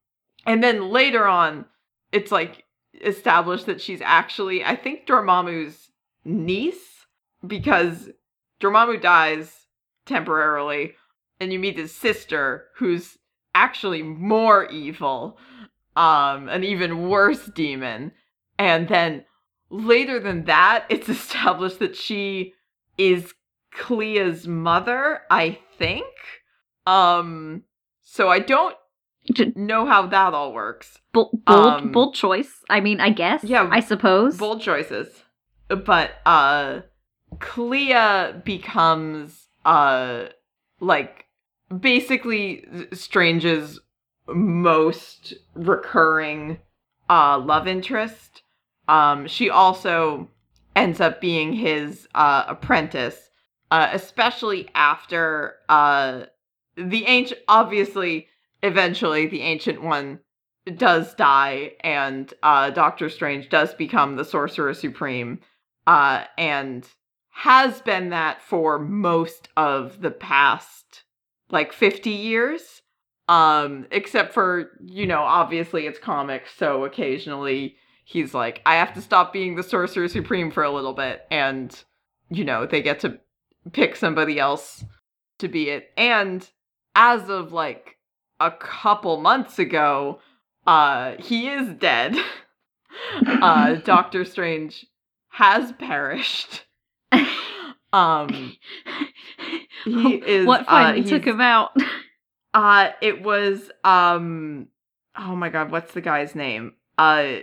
and 0.45 0.63
then 0.63 0.89
later 0.89 1.25
on 1.25 1.65
it's 2.11 2.31
like 2.31 2.63
established 3.03 3.65
that 3.65 3.81
she's 3.81 4.01
actually 4.01 4.63
I 4.63 4.75
think 4.75 5.05
Dormammu's 5.05 5.89
niece 6.25 7.05
because 7.45 8.09
Dormammu 8.61 9.01
dies 9.01 9.67
temporarily 10.05 10.93
and 11.39 11.51
you 11.51 11.59
meet 11.59 11.77
his 11.77 11.93
sister 11.93 12.65
who's 12.77 13.17
actually 13.55 14.01
more 14.01 14.65
evil 14.65 15.37
um 15.95 16.49
an 16.49 16.63
even 16.63 17.07
worse 17.09 17.45
demon 17.47 18.11
and 18.57 18.87
then 18.87 19.23
later 19.69 20.19
than 20.19 20.45
that 20.45 20.85
it's 20.89 21.09
established 21.09 21.79
that 21.79 21.95
she 21.95 22.53
is 22.97 23.33
Clea's 23.71 24.47
mother 24.47 25.21
I 25.31 25.59
think 25.77 26.05
um 26.85 27.63
so 28.01 28.29
I 28.29 28.39
don't 28.39 28.75
know 29.55 29.85
how 29.85 30.05
that 30.07 30.33
all 30.33 30.53
works 30.53 30.99
Bold, 31.13 31.45
bold, 31.45 31.65
Um, 31.67 31.91
bold 31.91 32.15
choice. 32.15 32.51
I 32.71 32.79
mean, 32.79 32.99
I 32.99 33.11
guess. 33.11 33.43
Yeah, 33.43 33.69
I 33.71 33.79
suppose. 33.81 34.35
bold 34.37 34.61
choices 34.61 35.07
but 35.69 36.11
uh 36.25 36.81
clea 37.39 38.31
becomes 38.43 39.47
uh 39.65 40.25
like 40.79 41.25
basically 41.79 42.65
strange's 42.93 43.79
most 44.27 45.33
recurring 45.55 46.57
uh 47.09 47.37
love 47.37 47.67
interest 47.67 48.43
um 48.87 49.27
she 49.27 49.49
also 49.49 50.29
ends 50.75 51.01
up 51.01 51.19
being 51.19 51.53
his 51.53 52.07
uh 52.15 52.45
apprentice 52.47 53.29
uh 53.71 53.89
especially 53.91 54.69
after 54.75 55.55
uh 55.69 56.23
the 56.75 57.05
ancient 57.05 57.39
obviously 57.47 58.27
eventually 58.61 59.27
the 59.27 59.41
ancient 59.41 59.81
one 59.81 60.19
does 60.77 61.13
die, 61.15 61.73
and 61.81 62.33
uh, 62.41 62.69
Doctor 62.69 63.09
Strange 63.09 63.49
does 63.49 63.73
become 63.73 64.15
the 64.15 64.25
Sorcerer 64.25 64.73
Supreme, 64.73 65.39
uh, 65.85 66.23
and 66.37 66.87
has 67.29 67.81
been 67.81 68.09
that 68.09 68.41
for 68.41 68.79
most 68.79 69.49
of 69.57 70.01
the 70.01 70.11
past 70.11 71.03
like 71.49 71.73
50 71.73 72.09
years. 72.09 72.81
Um, 73.29 73.87
except 73.91 74.33
for, 74.33 74.71
you 74.83 75.07
know, 75.07 75.21
obviously 75.21 75.87
it's 75.87 75.99
comics, 75.99 76.51
so 76.55 76.83
occasionally 76.83 77.77
he's 78.03 78.33
like, 78.33 78.61
I 78.65 78.75
have 78.75 78.93
to 78.95 79.01
stop 79.01 79.31
being 79.31 79.55
the 79.55 79.63
Sorcerer 79.63 80.09
Supreme 80.09 80.51
for 80.51 80.63
a 80.63 80.71
little 80.71 80.93
bit, 80.93 81.25
and, 81.31 81.73
you 82.29 82.43
know, 82.43 82.65
they 82.65 82.81
get 82.81 82.99
to 83.01 83.19
pick 83.71 83.95
somebody 83.95 84.39
else 84.39 84.83
to 85.39 85.47
be 85.47 85.69
it. 85.69 85.91
And 85.95 86.47
as 86.95 87.29
of 87.29 87.53
like 87.53 87.97
a 88.39 88.51
couple 88.51 89.21
months 89.21 89.57
ago, 89.57 90.19
uh, 90.67 91.13
he 91.19 91.47
is 91.47 91.69
dead. 91.75 92.17
uh, 93.25 93.75
Doctor 93.75 94.25
Strange 94.25 94.85
has 95.29 95.71
perished. 95.73 96.65
Um, 97.93 98.57
he 99.85 100.15
is. 100.15 100.47
what 100.47 100.61
uh, 100.61 100.65
finally 100.65 101.03
took 101.07 101.23
him 101.23 101.39
out? 101.39 101.77
Uh, 102.53 102.89
it 103.01 103.21
was 103.21 103.71
um. 103.83 104.67
Oh 105.17 105.35
my 105.35 105.49
god, 105.49 105.71
what's 105.71 105.93
the 105.93 106.01
guy's 106.01 106.35
name? 106.35 106.73
Uh, 106.97 107.37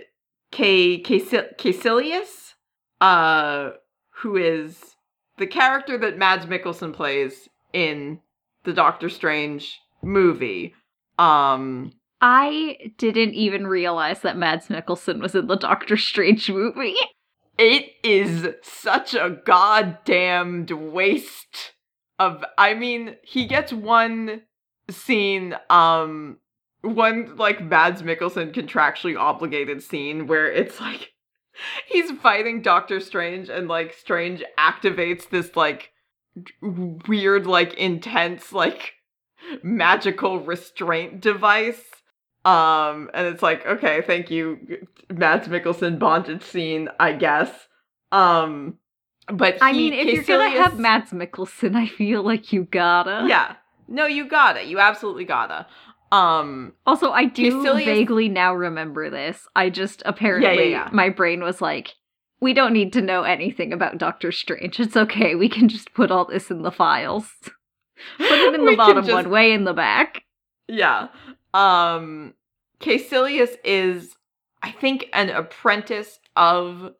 K. 0.51 1.01
Kaecilius. 1.01 2.53
Uh, 2.99 3.71
who 4.09 4.37
is 4.37 4.95
the 5.37 5.47
character 5.47 5.97
that 5.97 6.17
Mads 6.17 6.45
Mikkelsen 6.45 6.93
plays 6.93 7.49
in 7.73 8.19
the 8.63 8.73
Doctor 8.73 9.09
Strange 9.09 9.79
movie. 10.01 10.75
Um, 11.17 11.93
I 12.21 12.77
didn't 12.97 13.33
even 13.33 13.65
realize 13.65 14.21
that 14.21 14.37
Mads 14.37 14.67
Mikkelsen 14.67 15.19
was 15.19 15.35
in 15.35 15.47
the 15.47 15.55
Doctor 15.55 15.97
Strange 15.97 16.49
movie. 16.49 16.95
it 17.57 17.91
is 18.03 18.47
such 18.61 19.13
a 19.15 19.41
goddamned 19.45 20.71
waste 20.71 21.73
of. 22.19 22.43
I 22.57 22.73
mean, 22.73 23.15
he 23.23 23.45
gets 23.45 23.73
one 23.73 24.43
scene. 24.89 25.55
Um, 25.69 26.37
one 26.81 27.35
like 27.35 27.61
Mads 27.63 28.01
Mikkelsen 28.01 28.53
contractually 28.53 29.17
obligated 29.17 29.83
scene 29.83 30.27
where 30.27 30.51
it's 30.51 30.79
like 30.79 31.11
he's 31.87 32.11
fighting 32.11 32.61
Doctor 32.61 32.99
Strange 32.99 33.49
and 33.49 33.67
like 33.67 33.93
Strange 33.93 34.43
activates 34.57 35.29
this 35.29 35.55
like 35.55 35.91
weird 36.61 37.45
like 37.45 37.73
intense 37.75 38.51
like 38.53 38.93
magical 39.63 40.39
restraint 40.39 41.19
device 41.19 41.83
um 42.45 43.09
and 43.13 43.27
it's 43.27 43.43
like 43.43 43.65
okay 43.65 44.01
thank 44.01 44.31
you 44.31 44.87
Mads 45.11 45.47
Mikkelsen 45.47 45.99
bondage 45.99 46.41
scene 46.43 46.89
I 46.99 47.13
guess 47.13 47.51
um 48.11 48.77
but 49.27 49.57
I 49.61 49.71
mean, 49.73 49.93
if 49.93 50.07
you're 50.07 50.23
gonna 50.23 50.49
have 50.49 50.73
Kaecilius- 50.73 50.79
Mads 50.79 51.11
Mikkelsen, 51.11 51.75
I 51.75 51.87
feel 51.87 52.23
like 52.23 52.51
you 52.51 52.63
gotta. 52.63 53.25
yeah 53.27 53.55
no 53.91 54.05
you 54.05 54.27
gotta 54.27 54.63
you 54.63 54.79
absolutely 54.79 55.25
gotta 55.25 55.67
um 56.11 56.73
Also, 56.85 57.11
I 57.11 57.25
do 57.25 57.63
vaguely 57.63 58.27
now 58.27 58.53
remember 58.53 59.09
this. 59.09 59.47
I 59.55 59.69
just 59.69 60.03
apparently 60.05 60.71
yeah. 60.71 60.89
my 60.91 61.09
brain 61.09 61.41
was 61.41 61.61
like, 61.61 61.93
we 62.41 62.53
don't 62.53 62.73
need 62.73 62.91
to 62.93 63.01
know 63.01 63.23
anything 63.23 63.71
about 63.71 63.97
Doctor 63.97 64.31
Strange. 64.31 64.79
It's 64.79 64.97
okay. 64.97 65.35
We 65.35 65.47
can 65.47 65.69
just 65.69 65.93
put 65.93 66.11
all 66.11 66.25
this 66.25 66.51
in 66.51 66.63
the 66.63 66.71
files. 66.71 67.29
Put 68.17 68.31
it 68.31 68.55
in 68.55 68.65
the 68.71 68.75
bottom 68.75 69.05
just- 69.05 69.13
one, 69.13 69.29
way 69.29 69.53
in 69.53 69.63
the 69.63 69.73
back. 69.73 70.23
Yeah. 70.67 71.07
Um 71.53 72.33
Kaecilius 72.81 73.55
is 73.63 74.15
I 74.61 74.71
think 74.71 75.05
an 75.13 75.29
apprentice 75.29 76.19
of 76.35 76.91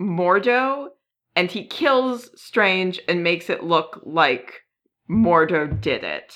Mordo 0.00 0.88
and 1.34 1.50
he 1.50 1.66
kills 1.66 2.30
Strange 2.40 3.00
and 3.08 3.24
makes 3.24 3.50
it 3.50 3.64
look 3.64 4.00
like 4.04 4.62
Mordo 5.10 5.80
did 5.80 6.04
it. 6.04 6.34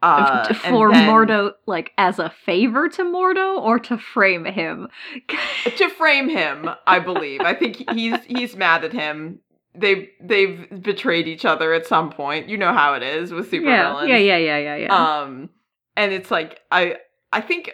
Uh, 0.00 0.52
for 0.54 0.92
then- 0.92 1.08
Mordo, 1.08 1.52
like 1.66 1.92
as 1.98 2.18
a 2.18 2.30
favor 2.30 2.88
to 2.88 3.02
Mordo, 3.02 3.60
or 3.60 3.78
to 3.80 3.98
frame 3.98 4.44
him. 4.44 4.88
to 5.76 5.88
frame 5.90 6.28
him, 6.28 6.68
I 6.86 7.00
believe. 7.00 7.40
I 7.40 7.54
think 7.54 7.90
he's 7.90 8.22
he's 8.24 8.56
mad 8.56 8.84
at 8.84 8.92
him. 8.92 9.40
They've 9.74 10.08
they've 10.20 10.68
betrayed 10.82 11.26
each 11.26 11.44
other 11.44 11.72
at 11.72 11.86
some 11.86 12.10
point. 12.10 12.48
You 12.48 12.58
know 12.58 12.72
how 12.72 12.94
it 12.94 13.02
is 13.02 13.32
with 13.32 13.52
yeah, 13.52 13.60
supervillains. 13.60 14.08
yeah, 14.08 14.16
yeah, 14.18 14.36
yeah, 14.36 14.58
yeah, 14.58 14.76
yeah. 14.76 15.20
Um, 15.20 15.50
and 15.96 16.12
it's 16.12 16.30
like 16.30 16.60
I 16.70 16.96
I 17.32 17.40
think 17.40 17.72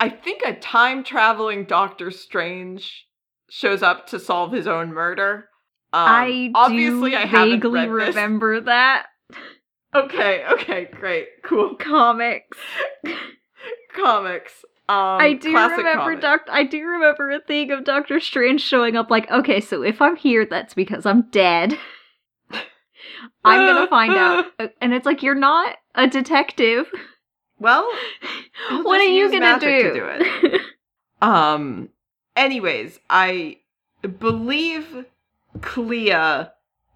I 0.00 0.08
think 0.08 0.42
a 0.44 0.54
time 0.54 1.04
traveling 1.04 1.66
Doctor 1.66 2.10
Strange 2.10 3.06
shows 3.48 3.82
up 3.82 4.08
to 4.08 4.18
solve 4.18 4.52
his 4.52 4.66
own 4.66 4.92
murder. 4.92 5.48
Um, 5.92 6.04
I 6.06 6.50
obviously 6.54 7.10
do 7.10 7.16
I 7.16 7.26
haven't 7.26 7.60
vaguely 7.60 7.86
remember 7.86 8.60
that 8.62 9.06
Okay, 9.94 10.44
okay, 10.52 10.88
great, 10.92 11.28
cool. 11.42 11.74
comics. 11.78 12.58
Comics. 13.94 14.64
Um, 14.88 14.96
I 15.20 15.34
do 15.34 15.48
remember 15.48 15.94
comic. 15.94 16.20
Doc. 16.20 16.40
I 16.48 16.64
do 16.64 16.84
remember 16.84 17.30
a 17.30 17.40
thing 17.40 17.70
of 17.70 17.84
Doctor 17.84 18.18
Strange 18.20 18.60
showing 18.60 18.96
up. 18.96 19.10
Like, 19.10 19.30
okay, 19.30 19.60
so 19.60 19.82
if 19.82 20.00
I'm 20.02 20.16
here, 20.16 20.44
that's 20.46 20.74
because 20.74 21.06
I'm 21.06 21.22
dead. 21.30 21.78
I'm 23.44 23.66
gonna 23.66 23.88
find 23.88 24.12
out, 24.12 24.46
Uh, 24.58 24.68
and 24.80 24.92
it's 24.92 25.06
like 25.06 25.22
you're 25.22 25.34
not 25.34 25.76
a 25.94 26.06
detective. 26.06 26.86
Well, 27.58 27.88
what 28.70 29.00
are 29.00 29.04
you 29.04 29.30
gonna 29.30 29.60
do? 29.60 29.82
to 29.82 29.94
do 29.94 30.06
it. 30.06 30.60
Um. 31.20 31.90
Anyways, 32.36 32.98
I 33.10 33.58
believe 34.18 35.04
Clea 35.60 36.46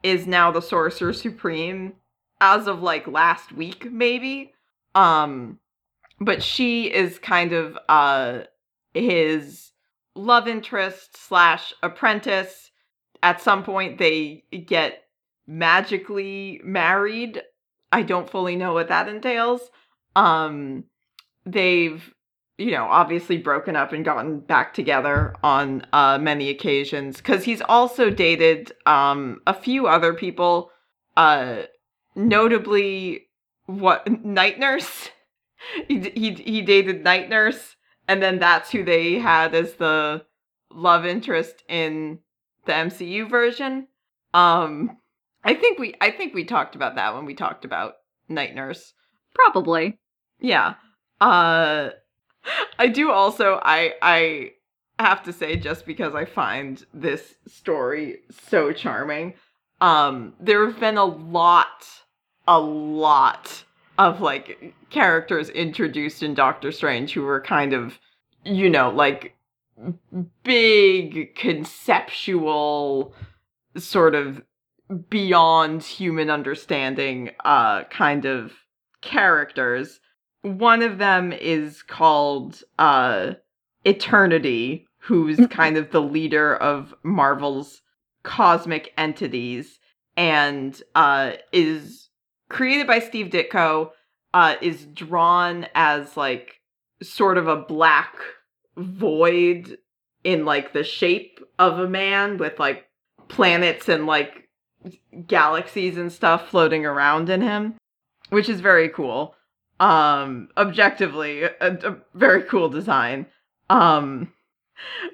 is 0.03 0.26
now 0.26 0.51
the 0.51 0.62
Sorcerer 0.62 1.12
Supreme 1.12 1.95
as 2.45 2.66
of 2.66 2.82
like 2.82 3.07
last 3.07 3.53
week, 3.53 3.90
maybe. 3.90 4.53
Um, 4.95 5.59
but 6.20 6.42
she 6.42 6.92
is 6.92 7.18
kind 7.18 7.53
of 7.53 7.78
uh 7.88 8.40
his 8.92 9.72
love 10.14 10.47
interest 10.47 11.16
slash 11.16 11.72
apprentice. 11.82 12.70
At 13.22 13.40
some 13.40 13.64
point, 13.64 13.99
they 13.99 14.45
get 14.66 15.05
magically 15.47 16.61
married. 16.62 17.42
I 17.90 18.03
don't 18.03 18.28
fully 18.28 18.57
know 18.57 18.74
what 18.74 18.88
that 18.88 19.09
entails. 19.09 19.62
Um, 20.14 20.84
they've 21.47 22.14
you 22.57 22.70
know, 22.70 22.84
obviously 22.84 23.36
broken 23.36 23.74
up 23.74 23.92
and 23.92 24.05
gotten 24.05 24.38
back 24.38 24.74
together 24.74 25.34
on 25.42 25.84
uh, 25.92 26.18
many 26.18 26.51
occasions 26.51 27.16
because 27.16 27.45
he's 27.45 27.61
also 27.62 28.11
dated 28.11 28.72
um, 28.86 29.40
a 29.47 29.55
few 29.55 29.88
other 29.88 30.14
people, 30.14 30.70
uh, 31.16 31.62
notably 32.14 33.26
what 33.66 34.24
Night 34.24 34.58
Nurse. 34.58 35.10
he, 35.88 36.10
he 36.14 36.32
he 36.32 36.62
dated 36.62 37.04
Night 37.04 37.28
Nurse, 37.28 37.76
and 38.06 38.22
then 38.22 38.38
that's 38.38 38.70
who 38.70 38.84
they 38.84 39.14
had 39.18 39.54
as 39.54 39.74
the 39.74 40.24
love 40.70 41.06
interest 41.06 41.62
in 41.68 42.18
the 42.66 42.72
MCU 42.72 43.28
version. 43.28 43.88
Um, 44.32 44.98
I 45.44 45.54
think 45.54 45.78
we 45.78 45.94
I 46.00 46.10
think 46.10 46.34
we 46.34 46.44
talked 46.44 46.74
about 46.74 46.94
that 46.96 47.14
when 47.14 47.26
we 47.26 47.34
talked 47.34 47.64
about 47.64 47.94
Night 48.28 48.54
Nurse. 48.54 48.94
Probably. 49.34 49.98
Yeah. 50.40 50.74
Uh 51.20 51.90
I 52.78 52.88
do 52.88 53.10
also 53.10 53.60
I 53.62 53.94
I 54.00 54.50
have 54.98 55.22
to 55.24 55.32
say 55.32 55.56
just 55.56 55.86
because 55.86 56.14
I 56.14 56.24
find 56.24 56.84
this 56.94 57.34
story 57.46 58.20
so 58.48 58.72
charming. 58.72 59.34
Um 59.80 60.34
there 60.40 60.66
have 60.66 60.80
been 60.80 60.96
a 60.96 61.04
lot 61.04 61.86
a 62.47 62.61
lot 62.61 63.64
of 63.99 64.20
like 64.20 64.74
characters 64.90 65.49
introduced 65.51 66.22
in 66.22 66.34
Doctor 66.34 66.72
Strange 66.72 67.12
who 67.12 67.22
were 67.22 67.40
kind 67.40 67.72
of 67.72 67.99
you 68.45 68.68
know 68.68 68.90
like 68.90 69.34
big 70.42 71.34
conceptual 71.34 73.14
sort 73.76 74.14
of 74.14 74.42
beyond 75.09 75.82
human 75.82 76.30
understanding 76.30 77.30
uh 77.45 77.84
kind 77.84 78.24
of 78.26 78.53
characters 79.01 79.99
one 80.42 80.82
of 80.82 80.99
them 80.99 81.32
is 81.32 81.82
called 81.82 82.62
uh 82.78 83.32
eternity 83.84 84.86
who's 84.99 85.38
Mhm. 85.38 85.51
kind 85.51 85.76
of 85.76 85.90
the 85.90 86.03
leader 86.03 86.55
of 86.55 86.95
marvel's 87.03 87.80
cosmic 88.22 88.92
entities 88.99 89.78
and 90.16 90.82
uh 90.95 91.32
is 91.53 92.09
created 92.49 92.86
by 92.86 92.99
steve 92.99 93.26
ditko 93.28 93.90
uh 94.32 94.55
is 94.61 94.86
drawn 94.86 95.66
as 95.74 96.16
like 96.16 96.61
sort 97.03 97.38
of 97.38 97.49
a 97.49 97.57
black 97.57 98.14
void 98.76 99.78
in 100.22 100.45
like 100.45 100.72
the 100.72 100.84
shape 100.84 101.40
of 101.59 101.78
a 101.78 101.88
man 101.88 102.38
with 102.38 102.59
like 102.59 102.88
planets 103.28 103.88
and 103.88 104.07
like 104.07 104.49
galaxies 105.26 105.97
and 105.97 106.12
stuff 106.12 106.49
floating 106.49 106.84
around 106.84 107.28
in 107.28 107.40
him 107.40 107.74
which 108.30 108.49
is 108.49 108.61
very 108.61 108.88
cool. 108.88 109.34
Um 109.80 110.49
objectively 110.57 111.42
a, 111.42 111.53
a 111.61 111.97
very 112.14 112.42
cool 112.42 112.68
design. 112.68 113.26
Um 113.70 114.32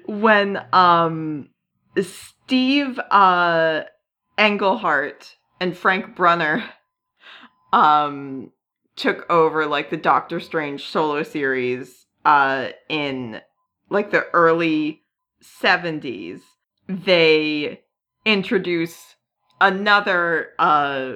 when 0.05 0.63
um 0.73 1.49
Steve 1.99 2.99
uh 3.11 3.83
Englehart 4.37 5.35
and 5.59 5.77
Frank 5.77 6.15
Brunner 6.15 6.63
um 7.73 8.51
took 8.95 9.29
over 9.29 9.65
like 9.65 9.89
the 9.89 9.97
Doctor 9.97 10.39
Strange 10.39 10.85
solo 10.85 11.23
series 11.23 12.05
uh 12.25 12.69
in 12.89 13.41
like 13.89 14.11
the 14.11 14.25
early 14.33 15.03
70s 15.43 16.41
they 16.87 17.81
introduce 18.25 19.15
another 19.59 20.49
uh 20.59 21.13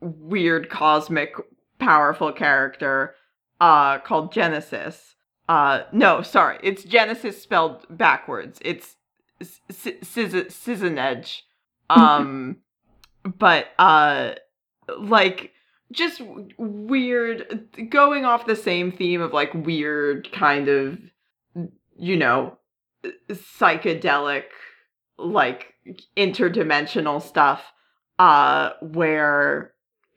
weird 0.00 0.68
cosmic 0.68 1.34
powerful 1.78 2.32
character 2.32 3.14
uh 3.60 3.98
called 3.98 4.32
Genesis. 4.32 5.14
Uh 5.48 5.82
no, 5.92 6.22
sorry. 6.22 6.58
It's 6.62 6.82
Genesis 6.82 7.40
spelled 7.40 7.86
backwards. 7.88 8.58
It's 8.62 8.96
Edge. 10.98 11.44
Um 11.88 12.56
but 13.24 13.66
uh 13.78 14.34
like 14.98 15.52
just 15.92 16.20
weird 16.58 17.68
going 17.90 18.24
off 18.24 18.46
the 18.46 18.56
same 18.56 18.90
theme 18.90 19.20
of 19.20 19.32
like 19.32 19.52
weird 19.54 20.30
kind 20.32 20.68
of 20.68 20.98
you 21.96 22.16
know 22.16 22.58
psychedelic 23.30 24.44
like 25.16 25.74
interdimensional 26.16 27.22
stuff 27.22 27.72
uh 28.18 28.70
where 28.82 29.72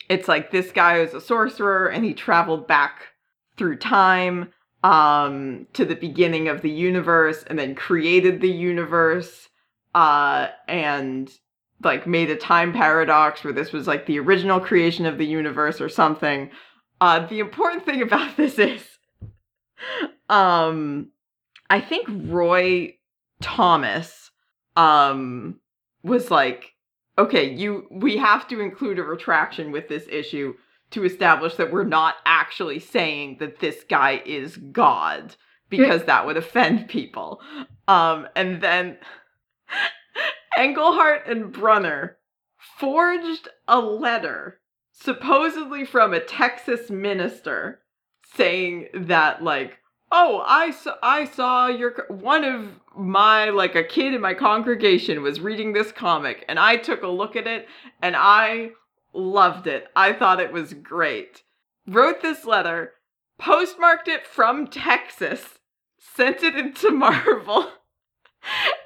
it's 0.09 0.27
like 0.27 0.51
this 0.51 0.71
guy 0.71 0.99
is 0.99 1.13
a 1.13 1.21
sorcerer 1.21 1.87
and 1.87 2.03
he 2.03 2.13
traveled 2.13 2.67
back 2.67 3.09
through 3.57 3.77
time 3.77 4.51
um 4.83 5.67
to 5.73 5.85
the 5.85 5.95
beginning 5.95 6.47
of 6.47 6.61
the 6.61 6.69
universe 6.69 7.43
and 7.47 7.59
then 7.59 7.75
created 7.75 8.41
the 8.41 8.49
universe 8.49 9.49
uh 9.93 10.47
and 10.67 11.31
like 11.83 12.05
made 12.05 12.29
a 12.29 12.35
time 12.35 12.73
paradox 12.73 13.43
where 13.43 13.53
this 13.53 13.71
was 13.71 13.87
like 13.87 14.05
the 14.05 14.19
original 14.19 14.59
creation 14.59 15.05
of 15.05 15.17
the 15.17 15.25
universe 15.25 15.79
or 15.79 15.89
something 15.89 16.49
uh 17.01 17.25
the 17.27 17.39
important 17.39 17.85
thing 17.85 18.01
about 18.01 18.35
this 18.37 18.59
is 18.59 18.85
um 20.29 21.09
i 21.69 21.79
think 21.79 22.07
roy 22.09 22.93
thomas 23.41 24.31
um 24.75 25.59
was 26.03 26.29
like 26.29 26.73
okay, 27.19 27.53
you 27.53 27.85
we 27.91 28.17
have 28.17 28.47
to 28.47 28.61
include 28.61 28.97
a 28.97 29.03
retraction 29.03 29.71
with 29.71 29.89
this 29.89 30.07
issue 30.09 30.55
to 30.91 31.03
establish 31.03 31.55
that 31.55 31.71
we're 31.71 31.83
not 31.83 32.15
actually 32.25 32.79
saying 32.79 33.37
that 33.39 33.59
this 33.59 33.83
guy 33.89 34.21
is 34.25 34.57
God 34.57 35.35
because 35.69 36.05
that 36.05 36.25
would 36.25 36.37
offend 36.37 36.87
people. 36.87 37.41
Um, 37.87 38.27
and 38.35 38.61
then 38.61 38.97
Englehart 40.59 41.27
and 41.27 41.51
Brunner 41.51 42.17
forged 42.57 43.47
a 43.67 43.79
letter 43.79 44.59
supposedly 44.91 45.85
from 45.85 46.13
a 46.13 46.19
Texas 46.19 46.89
minister 46.89 47.81
saying 48.35 48.87
that 48.93 49.43
like 49.43 49.79
oh 50.11 50.43
i 50.45 50.69
saw 50.71 50.93
i 51.01 51.25
saw 51.25 51.67
your 51.67 52.05
one 52.09 52.43
of 52.43 52.79
my 52.95 53.49
like 53.49 53.75
a 53.75 53.83
kid 53.83 54.13
in 54.13 54.21
my 54.21 54.33
congregation 54.33 55.21
was 55.21 55.39
reading 55.39 55.73
this 55.73 55.91
comic 55.91 56.45
and 56.47 56.59
i 56.59 56.75
took 56.75 57.01
a 57.01 57.07
look 57.07 57.35
at 57.35 57.47
it 57.47 57.67
and 58.01 58.15
i 58.15 58.69
loved 59.13 59.67
it. 59.67 59.87
I 59.95 60.13
thought 60.13 60.39
it 60.39 60.51
was 60.51 60.73
great. 60.73 61.43
Wrote 61.87 62.21
this 62.21 62.45
letter 62.45 62.93
postmarked 63.39 64.07
it 64.07 64.27
from 64.27 64.67
texas 64.67 65.59
sent 65.97 66.43
it 66.43 66.55
into 66.55 66.91
marvel 67.05 67.71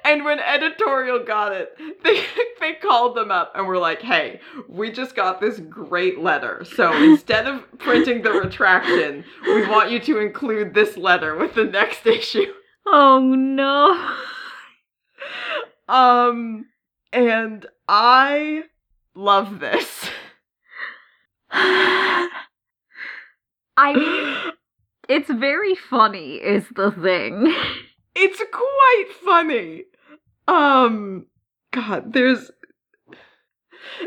and 0.04 0.24
when 0.24 0.38
editorial 0.38 1.24
got 1.24 1.52
it, 1.52 1.76
they 2.04 2.22
they 2.60 2.74
called 2.74 3.16
them 3.16 3.30
up 3.30 3.52
and 3.54 3.66
were 3.66 3.78
like, 3.78 4.02
"Hey, 4.02 4.40
we 4.68 4.92
just 4.92 5.16
got 5.16 5.40
this 5.40 5.58
great 5.58 6.20
letter. 6.20 6.64
So 6.76 6.92
instead 7.02 7.46
of 7.46 7.62
printing 7.78 8.22
the 8.22 8.32
retraction, 8.32 9.24
we 9.46 9.66
want 9.66 9.90
you 9.90 9.98
to 10.00 10.18
include 10.18 10.74
this 10.74 10.96
letter 10.96 11.36
with 11.36 11.54
the 11.54 11.64
next 11.64 12.06
issue." 12.06 12.52
Oh 12.86 13.34
no. 13.34 14.12
um 15.88 16.66
and 17.12 17.66
I 17.88 18.64
love 19.14 19.60
this. 19.60 20.10
I 21.50 22.28
mean, 23.94 24.52
it's 25.08 25.30
very 25.30 25.74
funny 25.74 26.36
is 26.36 26.64
the 26.74 26.90
thing. 26.90 27.54
It's 28.14 28.42
quite 28.52 29.06
funny. 29.24 29.84
Um 30.48 31.26
god, 31.72 32.12
there's 32.12 32.50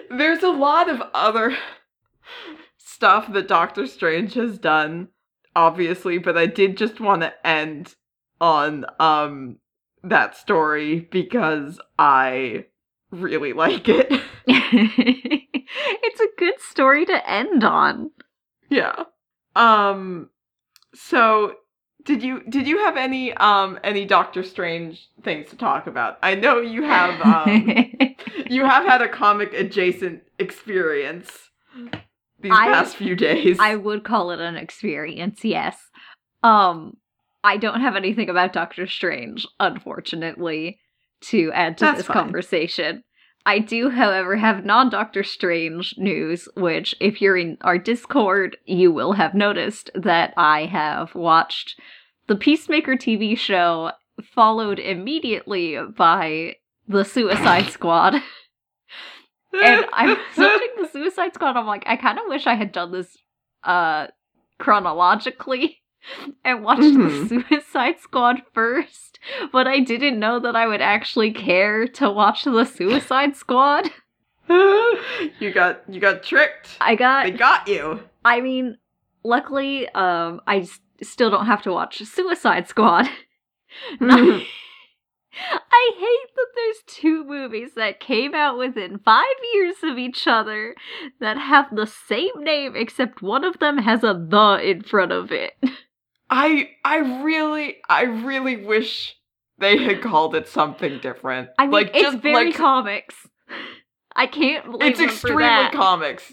there's 0.09 0.43
a 0.43 0.49
lot 0.49 0.89
of 0.89 1.01
other 1.13 1.55
stuff 2.77 3.31
that 3.31 3.47
Doctor 3.47 3.87
Strange 3.87 4.33
has 4.35 4.57
done 4.57 5.09
obviously, 5.55 6.19
but 6.19 6.37
I 6.37 6.45
did 6.45 6.77
just 6.77 6.99
want 6.99 7.21
to 7.23 7.33
end 7.45 7.95
on 8.39 8.85
um 8.99 9.57
that 10.03 10.37
story 10.37 11.07
because 11.11 11.79
I 11.97 12.65
really 13.11 13.53
like 13.63 13.89
it. 13.89 14.07
it's 14.47 16.21
a 16.21 16.27
good 16.37 16.59
story 16.61 17.05
to 17.05 17.29
end 17.29 17.63
on. 17.63 18.11
Yeah. 18.69 19.03
Um 19.55 20.29
so 20.93 21.55
did 22.03 22.23
you 22.23 22.41
did 22.49 22.67
you 22.67 22.79
have 22.79 22.97
any 22.97 23.33
um 23.33 23.79
any 23.83 24.05
Doctor 24.05 24.43
Strange 24.43 25.09
things 25.23 25.49
to 25.49 25.57
talk 25.57 25.87
about? 25.87 26.17
I 26.23 26.35
know 26.35 26.59
you 26.61 26.83
have 26.83 27.21
um 27.21 27.69
you 28.49 28.65
have 28.65 28.85
had 28.85 29.01
a 29.01 29.09
comic 29.09 29.53
adjacent 29.53 30.23
experience 30.39 31.49
these 32.39 32.53
I, 32.53 32.67
past 32.71 32.95
few 32.95 33.15
days. 33.15 33.57
I 33.59 33.75
would 33.75 34.03
call 34.03 34.31
it 34.31 34.39
an 34.39 34.55
experience, 34.55 35.43
yes. 35.43 35.77
Um 36.43 36.97
I 37.43 37.57
don't 37.57 37.81
have 37.81 37.95
anything 37.95 38.29
about 38.29 38.53
Doctor 38.53 38.87
Strange, 38.87 39.47
unfortunately, 39.59 40.79
to 41.21 41.51
add 41.53 41.77
to 41.77 41.85
That's 41.85 41.97
this 41.99 42.07
fine. 42.07 42.17
conversation. 42.17 43.03
I 43.47 43.59
do, 43.59 43.89
however, 43.89 44.35
have 44.35 44.65
non 44.65 44.89
Doctor 44.89 45.23
Strange 45.23 45.95
news, 45.97 46.49
which, 46.57 46.93
if 46.99 47.21
you're 47.21 47.37
in 47.37 47.57
our 47.61 47.77
Discord, 47.77 48.57
you 48.65 48.91
will 48.91 49.13
have 49.13 49.33
noticed 49.33 49.89
that 49.95 50.33
I 50.35 50.65
have 50.65 51.15
watched 51.15 51.79
the 52.27 52.35
Peacemaker 52.35 52.97
TV 52.97 53.37
show, 53.37 53.91
followed 54.35 54.79
immediately 54.79 55.77
by 55.95 56.55
the 56.89 57.05
Suicide 57.05 57.69
Squad. 57.69 58.15
and 59.53 59.85
I'm 59.93 60.17
watching 60.37 60.67
the 60.81 60.89
Suicide 60.91 61.33
Squad. 61.33 61.55
I'm 61.55 61.65
like, 61.65 61.83
I 61.85 61.95
kind 61.95 62.19
of 62.19 62.25
wish 62.27 62.47
I 62.47 62.55
had 62.55 62.73
done 62.73 62.91
this 62.91 63.15
uh 63.63 64.07
chronologically 64.59 65.77
and 66.43 66.63
watched 66.63 66.81
mm-hmm. 66.81 67.35
the 67.35 67.43
Suicide 67.49 67.99
Squad 67.99 68.41
first, 68.53 69.19
but 69.51 69.67
I 69.67 69.79
didn't 69.79 70.19
know 70.19 70.39
that 70.39 70.55
I 70.55 70.67
would 70.67 70.81
actually 70.81 71.31
care 71.31 71.87
to 71.87 72.09
watch 72.09 72.43
the 72.43 72.65
Suicide 72.65 73.35
Squad. 73.35 73.89
you 74.49 75.51
got 75.53 75.81
you 75.89 75.99
got 75.99 76.23
tricked. 76.23 76.77
I 76.79 76.95
got 76.95 77.23
They 77.23 77.31
got 77.31 77.67
you. 77.67 78.01
I 78.23 78.41
mean, 78.41 78.77
luckily 79.23 79.89
um 79.89 80.41
I 80.47 80.67
still 81.01 81.29
don't 81.29 81.45
have 81.45 81.63
to 81.63 81.71
watch 81.71 81.99
Suicide 81.99 82.67
Squad. 82.67 83.09
I 85.71 85.91
hate 85.97 86.35
that 86.35 86.47
there's 86.55 86.83
two 86.87 87.23
movies 87.23 87.71
that 87.75 87.99
came 87.99 88.33
out 88.33 88.57
within 88.57 88.99
five 88.99 89.25
years 89.53 89.75
of 89.83 89.97
each 89.97 90.27
other 90.27 90.75
that 91.19 91.37
have 91.37 91.67
the 91.75 91.85
same 91.85 92.43
name, 92.43 92.75
except 92.75 93.21
one 93.21 93.43
of 93.43 93.59
them 93.59 93.77
has 93.77 94.03
a 94.03 94.13
the 94.13 94.59
in 94.63 94.81
front 94.81 95.11
of 95.11 95.31
it. 95.31 95.53
I 96.29 96.69
I 96.83 96.97
really 97.23 97.77
I 97.89 98.03
really 98.03 98.57
wish 98.57 99.15
they 99.57 99.77
had 99.77 100.01
called 100.01 100.35
it 100.35 100.47
something 100.47 100.99
different. 100.99 101.49
I 101.57 101.63
mean, 101.63 101.71
like, 101.71 101.91
it's 101.93 102.01
just, 102.01 102.17
very 102.19 102.47
like, 102.47 102.55
comics. 102.55 103.15
I 104.15 104.27
can't 104.27 104.65
believe 104.65 104.91
it's 104.91 104.99
extremely 104.99 105.69
comics. 105.71 106.31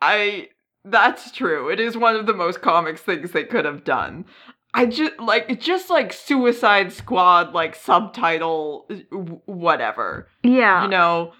I 0.00 0.48
that's 0.84 1.32
true. 1.32 1.68
It 1.68 1.80
is 1.80 1.96
one 1.96 2.16
of 2.16 2.26
the 2.26 2.34
most 2.34 2.60
comics 2.60 3.00
things 3.02 3.32
they 3.32 3.44
could 3.44 3.64
have 3.64 3.84
done. 3.84 4.24
I 4.74 4.86
just 4.86 5.18
like 5.18 5.46
it's 5.48 5.64
just 5.64 5.90
like 5.90 6.12
Suicide 6.12 6.92
Squad 6.92 7.54
like 7.54 7.74
subtitle 7.74 8.88
whatever. 9.46 10.28
Yeah. 10.42 10.84
You 10.84 10.88
know. 10.88 11.32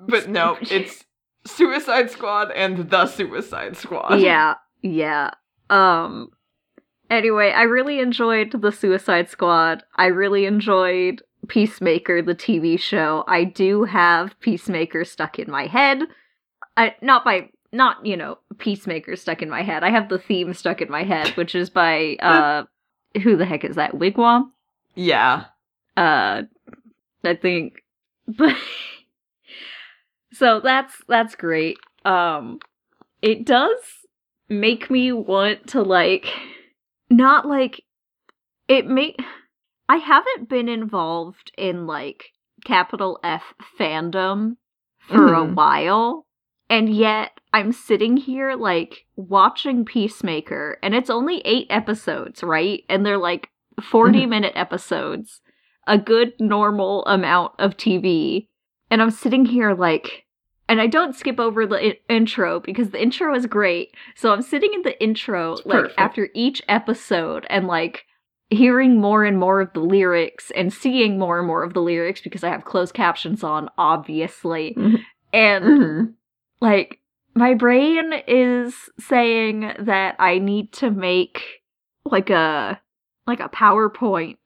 But 0.00 0.28
no, 0.28 0.56
it's 0.62 1.04
Suicide 1.46 2.10
Squad 2.10 2.52
and 2.52 2.90
the 2.90 3.06
Suicide 3.06 3.76
Squad. 3.76 4.20
Yeah. 4.20 4.54
Yeah. 4.82 5.30
Um 5.70 6.30
anyway, 7.10 7.52
I 7.52 7.62
really 7.62 8.00
enjoyed 8.00 8.52
the 8.52 8.72
Suicide 8.72 9.28
Squad. 9.28 9.82
I 9.96 10.06
really 10.06 10.46
enjoyed 10.46 11.22
Peacemaker 11.48 12.22
the 12.22 12.34
TV 12.34 12.78
show. 12.78 13.24
I 13.26 13.44
do 13.44 13.84
have 13.84 14.38
Peacemaker 14.40 15.04
stuck 15.04 15.38
in 15.38 15.50
my 15.50 15.66
head. 15.66 16.02
I 16.76 16.94
not 17.00 17.24
by 17.24 17.50
not, 17.72 18.04
you 18.04 18.16
know, 18.16 18.38
Peacemaker 18.58 19.16
stuck 19.16 19.42
in 19.42 19.50
my 19.50 19.62
head. 19.62 19.84
I 19.84 19.90
have 19.90 20.08
the 20.08 20.18
theme 20.18 20.52
stuck 20.54 20.80
in 20.80 20.90
my 20.90 21.04
head, 21.04 21.28
which 21.36 21.54
is 21.54 21.70
by 21.70 22.16
uh 22.20 22.64
who 23.22 23.36
the 23.36 23.46
heck 23.46 23.64
is 23.64 23.76
that? 23.76 23.94
Wig 23.94 24.18
Wam? 24.18 24.52
Yeah. 24.94 25.44
Uh, 25.96 26.42
I 27.24 27.34
think, 27.34 27.82
but 28.26 28.56
so 30.32 30.60
that's 30.60 30.94
that's 31.08 31.34
great. 31.34 31.78
Um, 32.04 32.60
it 33.22 33.44
does 33.44 33.78
make 34.48 34.90
me 34.90 35.12
want 35.12 35.66
to 35.68 35.82
like, 35.82 36.26
not 37.10 37.46
like 37.46 37.82
it 38.68 38.86
may 38.86 39.14
I 39.88 39.96
haven't 39.96 40.48
been 40.48 40.68
involved 40.68 41.50
in 41.56 41.86
like 41.86 42.24
capital 42.64 43.18
F 43.24 43.54
fandom 43.78 44.56
for 45.00 45.32
a 45.32 45.44
Mhm. 45.46 45.54
while, 45.54 46.26
and 46.68 46.88
yet 46.94 47.32
I'm 47.54 47.72
sitting 47.72 48.18
here 48.18 48.54
like 48.54 49.06
watching 49.16 49.84
Peacemaker, 49.86 50.78
and 50.82 50.94
it's 50.94 51.08
only 51.08 51.40
eight 51.46 51.66
episodes, 51.70 52.42
right? 52.42 52.84
And 52.90 53.06
they're 53.06 53.16
like 53.16 53.48
40 53.80 54.26
Mhm. 54.26 54.28
minute 54.28 54.52
episodes, 54.54 55.40
a 55.86 55.96
good 55.96 56.34
normal 56.38 57.06
amount 57.06 57.54
of 57.58 57.76
TV. 57.78 58.48
And 58.90 59.00
I'm 59.00 59.10
sitting 59.10 59.46
here 59.46 59.74
like, 59.74 60.26
and 60.68 60.80
I 60.80 60.86
don't 60.86 61.14
skip 61.16 61.40
over 61.40 61.66
the 61.66 61.76
I- 61.88 61.98
intro 62.08 62.60
because 62.60 62.90
the 62.90 63.02
intro 63.02 63.34
is 63.34 63.46
great. 63.46 63.94
So 64.16 64.32
I'm 64.32 64.42
sitting 64.42 64.72
in 64.74 64.82
the 64.82 65.00
intro 65.02 65.52
It's 65.54 65.66
like 65.66 65.80
perfect. 65.82 66.00
after 66.00 66.28
each 66.34 66.62
episode 66.68 67.46
and 67.50 67.66
like 67.66 68.04
hearing 68.50 68.98
more 69.00 69.24
and 69.24 69.38
more 69.38 69.60
of 69.60 69.72
the 69.74 69.80
lyrics 69.80 70.50
and 70.56 70.72
seeing 70.72 71.18
more 71.18 71.38
and 71.38 71.46
more 71.46 71.62
of 71.62 71.74
the 71.74 71.82
lyrics 71.82 72.20
because 72.20 72.42
I 72.44 72.48
have 72.48 72.64
closed 72.64 72.94
captions 72.94 73.44
on, 73.44 73.68
obviously. 73.76 74.74
Mhm. 74.76 75.02
And 75.32 75.64
Mhm. 75.64 76.14
like 76.60 76.98
my 77.34 77.54
brain 77.54 78.12
is 78.26 78.74
saying 78.98 79.72
that 79.80 80.16
I 80.18 80.38
need 80.38 80.72
to 80.74 80.90
make 80.90 81.42
like 82.04 82.30
a 82.30 82.80
like 83.26 83.40
a 83.40 83.48
PowerPoint 83.50 84.38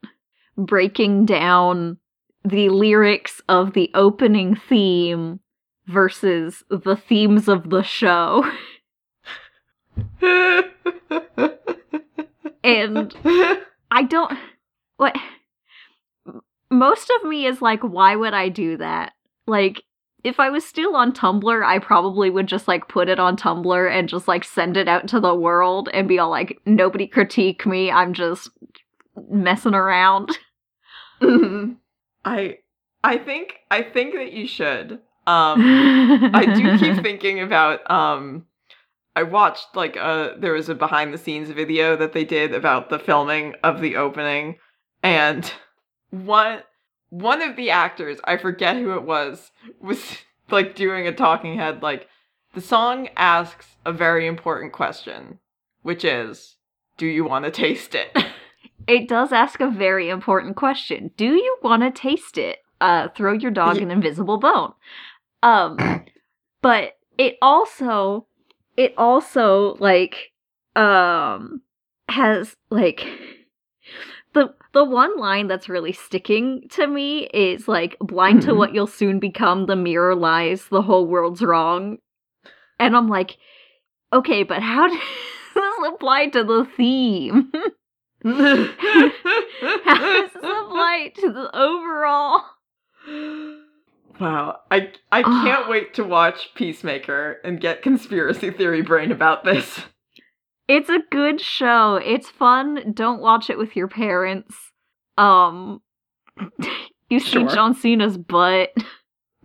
breaking 0.59 1.25
down 1.27 1.99
the 2.45 2.69
lyrics 2.69 3.41
of 3.49 3.73
the 3.73 3.91
opening 3.95 4.57
theme 4.57 5.39
versus 5.87 6.63
the 6.71 6.97
themes 6.97 7.49
of 7.49 7.71
the 7.71 7.83
show. 7.83 8.45
And 12.65 13.13
I 13.91 14.03
don't 14.05 14.39
what 14.97 15.17
most 16.71 17.11
of 17.19 17.29
me 17.29 17.47
is 17.47 17.61
like 17.61 17.83
why 17.83 18.15
would 18.17 18.35
I 18.35 18.49
do 18.49 18.77
that? 18.77 19.13
Like 19.47 19.83
if 20.23 20.39
I 20.39 20.51
was 20.51 20.65
still 20.65 20.95
on 20.95 21.13
Tumblr, 21.13 21.65
I 21.65 21.81
probably 21.81 22.31
would 22.31 22.47
just 22.47 22.69
like 22.69 22.87
put 22.87 23.09
it 23.09 23.19
on 23.19 23.37
Tumblr 23.37 23.91
and 23.91 24.09
just 24.09 24.29
like 24.29 24.45
send 24.45 24.77
it 24.77 24.87
out 24.87 25.09
to 25.09 25.19
the 25.19 25.35
world 25.35 25.89
and 25.93 26.07
be 26.07 26.21
all 26.21 26.31
like 26.31 26.59
nobody 26.65 27.09
critique 27.09 27.67
me, 27.67 27.91
I'm 27.91 28.15
just 28.15 28.49
messing 29.29 29.75
around. 29.75 30.31
Mhm. 31.21 31.77
I 32.25 32.59
I 33.03 33.19
think 33.19 33.55
I 33.71 33.83
think 33.83 34.15
that 34.15 34.33
you 34.33 34.47
should. 34.47 35.01
Um 35.27 36.31
I 36.35 36.47
do 36.47 36.79
keep 36.79 37.03
thinking 37.03 37.41
about 37.41 37.89
um 37.91 38.47
I 39.15 39.23
watched 39.25 39.75
like 39.75 39.97
uh 39.97 40.31
there 40.39 40.53
was 40.55 40.69
a 40.69 40.75
behind 40.75 41.13
the 41.13 41.19
scenes 41.19 41.51
video 41.51 41.97
that 41.97 42.13
they 42.13 42.25
did 42.25 42.55
about 42.55 42.89
the 42.91 42.99
filming 42.99 43.55
of 43.63 43.81
the 43.81 43.97
opening 43.97 44.57
and 45.03 45.53
one 46.11 46.63
one 47.11 47.43
of 47.43 47.57
the 47.57 47.71
actors, 47.71 48.19
I 48.25 48.39
forget 48.39 48.77
who 48.77 48.93
it 48.95 49.03
was, 49.03 49.51
was 49.83 50.01
like 50.51 50.75
doing 50.75 51.07
a 51.07 51.13
talking 51.13 51.57
head 51.59 51.83
like 51.83 52.09
the 52.55 52.61
song 52.61 53.09
asks 53.17 53.67
a 53.85 53.93
very 53.93 54.27
important 54.27 54.73
question, 54.73 55.39
which 55.83 56.05
is 56.05 56.57
do 56.97 57.07
you 57.07 57.25
want 57.25 57.45
to 57.45 57.51
taste 57.51 57.95
it? 57.95 58.17
It 58.87 59.09
does 59.09 59.33
ask 59.33 59.61
a 59.61 59.71
very 59.71 60.09
important 60.09 60.57
question. 60.57 61.11
Do 61.17 61.35
you 61.35 61.57
want 61.63 61.83
to 61.83 61.91
taste 61.91 62.37
it? 62.37 62.59
Uh, 62.81 63.09
throw 63.15 63.33
your 63.33 63.53
dog 63.53 63.77
Ye- 63.77 63.83
an 63.83 63.91
invisible 63.91 64.39
bone. 64.39 64.73
Um, 65.43 66.05
but 66.63 66.93
it 67.19 67.37
also, 67.43 68.27
it 68.77 68.95
also 68.97 69.77
like, 69.81 70.33
um, 70.77 71.63
has 72.09 72.57
like 72.71 73.07
the 74.35 74.55
the 74.73 74.85
one 74.85 75.17
line 75.19 75.47
that's 75.49 75.69
really 75.69 75.93
sticking 75.93 76.67
to 76.71 76.87
me 76.87 77.27
is 77.35 77.69
like 77.69 77.97
blind 78.01 78.43
to 78.43 78.53
Mhm. 78.53 78.57
what 78.57 78.75
you'll 78.75 78.87
soon 78.87 79.19
become. 79.19 79.67
The 79.67 79.77
mirror 79.77 80.15
lies. 80.15 80.69
The 80.69 80.83
whole 80.83 81.07
world's 81.07 81.43
wrong. 81.43 81.99
And 82.79 82.97
I'm 82.97 83.09
like, 83.09 83.37
okay, 84.13 84.43
but 84.45 84.63
how 84.63 84.89
does 84.89 84.99
this 85.55 85.75
apply 85.89 86.29
to 86.29 86.45
the 86.45 86.67
theme? 86.77 87.53
How 88.25 89.99
does 89.99 90.33
this 90.33 90.43
apply 90.43 91.13
to 91.17 91.33
the 91.33 91.51
overall? 91.57 92.43
Wow, 94.23 94.61
I 94.71 94.93
I 95.11 95.25
can't 95.25 95.69
wait 95.69 95.95
to 95.95 96.05
watch 96.05 96.51
Peacemaker 96.55 97.39
and 97.43 97.61
get 97.61 97.83
conspiracy 97.83 98.53
theory 98.53 98.81
brain 98.81 99.11
about 99.11 99.43
this. 99.43 99.81
It's 100.69 100.89
a 100.89 101.01
good 101.11 101.41
show. 101.41 101.97
It's 101.97 102.31
fun. 102.31 102.93
Don't 102.95 103.21
watch 103.21 103.51
it 103.51 103.59
with 103.59 103.75
your 103.75 103.89
parents. 103.89 104.55
Um, 105.19 105.83
you 107.11 107.19
see 107.19 107.31
Sure. 107.31 107.49
John 107.49 107.75
Cena's 107.75 108.17
butt. 108.17 108.71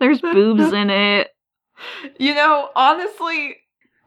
There's 0.00 0.20
boobs 0.20 0.72
in 0.72 0.90
it. 0.90 1.28
You 2.18 2.34
know, 2.34 2.70
honestly, 2.74 3.58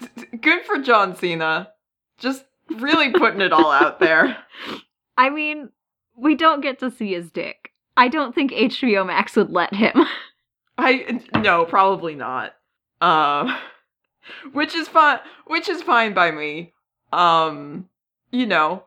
t- 0.01 0.37
good 0.37 0.65
for 0.65 0.79
John 0.79 1.15
Cena. 1.15 1.69
Just 2.17 2.43
really 2.77 3.13
putting 3.13 3.39
it 3.39 3.53
all 3.53 3.71
out 3.71 4.01
there. 4.01 4.37
I 5.17 5.29
mean, 5.29 5.69
we 6.17 6.35
don't 6.35 6.59
get 6.59 6.79
to 6.79 6.91
see 6.91 7.13
his 7.13 7.31
dick. 7.31 7.62
I 7.95 8.07
don't 8.07 8.33
think 8.33 8.51
HBO 8.51 9.05
Max 9.05 9.35
would 9.35 9.51
let 9.51 9.73
him. 9.73 9.93
I 10.77 11.21
no, 11.35 11.65
probably 11.65 12.15
not. 12.15 12.53
Um, 13.01 13.55
which 14.53 14.75
is 14.75 14.87
fine. 14.87 15.19
Which 15.45 15.69
is 15.69 15.81
fine 15.81 16.13
by 16.13 16.31
me. 16.31 16.73
Um, 17.11 17.89
you 18.31 18.47
know, 18.47 18.85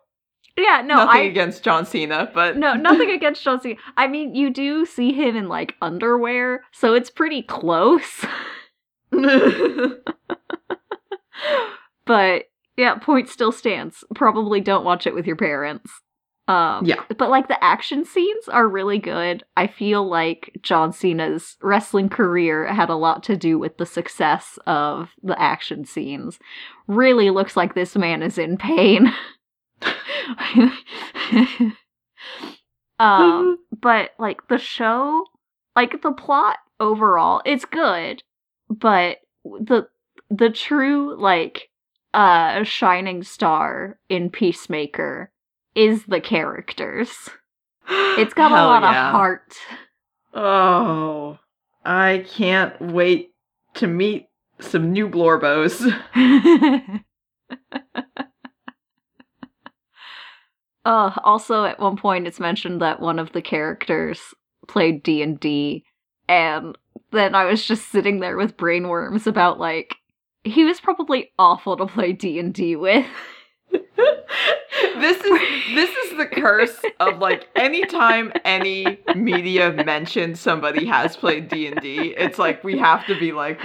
yeah, 0.56 0.82
no, 0.84 0.96
nothing 0.96 1.20
I 1.20 1.24
against 1.24 1.62
John 1.62 1.84
Cena, 1.84 2.30
but 2.32 2.56
no, 2.56 2.74
nothing 2.74 3.10
against 3.14 3.44
John 3.44 3.60
Cena. 3.60 3.76
I 3.96 4.06
mean, 4.08 4.34
you 4.34 4.50
do 4.50 4.86
see 4.86 5.12
him 5.12 5.36
in 5.36 5.48
like 5.48 5.74
underwear, 5.82 6.64
so 6.72 6.94
it's 6.94 7.10
pretty 7.10 7.42
close. 7.42 8.24
but 12.06 12.44
yeah, 12.76 12.94
point 12.96 13.28
still 13.28 13.52
stands. 13.52 14.02
Probably 14.14 14.60
don't 14.60 14.84
watch 14.84 15.06
it 15.06 15.14
with 15.14 15.26
your 15.26 15.36
parents. 15.36 15.92
Um, 16.48 16.84
Yeah. 16.84 17.02
but 17.18 17.28
like 17.28 17.48
the 17.48 17.62
action 17.62 18.04
scenes 18.04 18.48
are 18.48 18.68
really 18.68 18.98
good. 18.98 19.42
I 19.56 19.66
feel 19.66 20.06
like 20.08 20.56
John 20.62 20.92
Cena's 20.92 21.56
wrestling 21.60 22.08
career 22.08 22.72
had 22.72 22.88
a 22.88 22.94
lot 22.94 23.24
to 23.24 23.36
do 23.36 23.58
with 23.58 23.78
the 23.78 23.86
success 23.86 24.58
of 24.66 25.10
the 25.22 25.40
action 25.40 25.84
scenes. 25.84 26.38
Really 26.86 27.30
looks 27.30 27.56
like 27.56 27.74
this 27.74 27.96
man 27.96 28.22
is 28.22 28.38
in 28.38 28.56
pain. 28.58 29.12
um, 32.98 33.58
but 33.80 34.10
like 34.18 34.46
the 34.48 34.58
show, 34.58 35.24
like 35.74 36.00
the 36.02 36.12
plot 36.12 36.58
overall, 36.80 37.42
it's 37.44 37.64
good, 37.64 38.22
but 38.70 39.18
the 39.44 39.88
the 40.30 40.50
true 40.50 41.14
like 41.20 41.68
uh 42.14 42.62
shining 42.64 43.22
star 43.22 43.98
in 44.08 44.30
Peacemaker 44.30 45.30
is 45.76 46.04
the 46.06 46.20
characters. 46.20 47.10
It's 47.88 48.34
got 48.34 48.50
a 48.50 48.54
lot 48.54 48.82
yeah. 48.82 49.08
of 49.08 49.12
heart. 49.12 49.54
Oh, 50.34 51.38
I 51.84 52.24
can't 52.28 52.80
wait 52.80 53.30
to 53.74 53.86
meet 53.86 54.26
some 54.58 54.90
new 54.90 55.08
Blorbos. 55.08 55.80
uh, 60.84 61.10
also, 61.24 61.64
at 61.64 61.78
one 61.78 61.96
point, 61.96 62.26
it's 62.26 62.40
mentioned 62.40 62.80
that 62.80 63.00
one 63.00 63.18
of 63.18 63.32
the 63.32 63.42
characters 63.42 64.20
played 64.66 65.02
D 65.02 65.22
and 65.22 65.38
D, 65.38 65.84
and 66.28 66.76
then 67.12 67.34
I 67.34 67.44
was 67.44 67.64
just 67.64 67.90
sitting 67.92 68.20
there 68.20 68.36
with 68.36 68.56
brainworms 68.56 69.26
about 69.26 69.60
like 69.60 69.94
he 70.42 70.64
was 70.64 70.80
probably 70.80 71.30
awful 71.38 71.76
to 71.76 71.86
play 71.86 72.12
D 72.12 72.38
and 72.38 72.52
D 72.52 72.76
with. 72.76 73.06
this 73.76 75.18
is 75.18 75.40
this 75.74 75.90
is 75.90 76.18
the 76.18 76.26
curse 76.26 76.80
of 77.00 77.18
like 77.18 77.48
anytime 77.56 78.32
any 78.44 78.98
media 79.14 79.72
mentions 79.72 80.40
somebody 80.40 80.86
has 80.86 81.16
played 81.16 81.48
D&D, 81.48 82.14
it's 82.16 82.38
like 82.38 82.62
we 82.64 82.78
have 82.78 83.06
to 83.06 83.18
be 83.18 83.32
like 83.32 83.60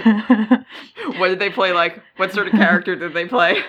what 1.18 1.28
did 1.28 1.38
they 1.38 1.50
play 1.50 1.72
like? 1.72 2.00
What 2.16 2.32
sort 2.32 2.46
of 2.48 2.52
character 2.52 2.96
did 2.96 3.14
they 3.14 3.26
play? 3.26 3.62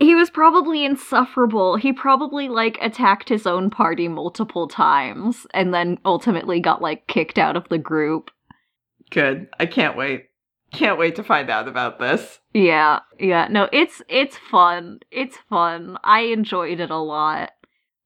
he 0.00 0.14
was 0.14 0.30
probably 0.30 0.84
insufferable. 0.84 1.76
He 1.76 1.92
probably 1.92 2.48
like 2.48 2.78
attacked 2.80 3.28
his 3.28 3.46
own 3.46 3.70
party 3.70 4.08
multiple 4.08 4.66
times, 4.66 5.46
and 5.54 5.72
then 5.72 5.98
ultimately 6.04 6.60
got 6.60 6.82
like 6.82 7.06
kicked 7.06 7.38
out 7.38 7.56
of 7.56 7.68
the 7.68 7.78
group. 7.78 8.30
Good. 9.10 9.48
I 9.58 9.66
can't 9.66 9.96
wait. 9.96 10.29
Can't 10.72 10.98
wait 10.98 11.16
to 11.16 11.24
find 11.24 11.50
out 11.50 11.66
about 11.68 11.98
this. 11.98 12.38
Yeah, 12.54 13.00
yeah. 13.18 13.48
No, 13.50 13.68
it's 13.72 14.02
it's 14.08 14.36
fun. 14.36 15.00
It's 15.10 15.36
fun. 15.48 15.98
I 16.04 16.20
enjoyed 16.20 16.80
it 16.80 16.90
a 16.90 16.98
lot. 16.98 17.50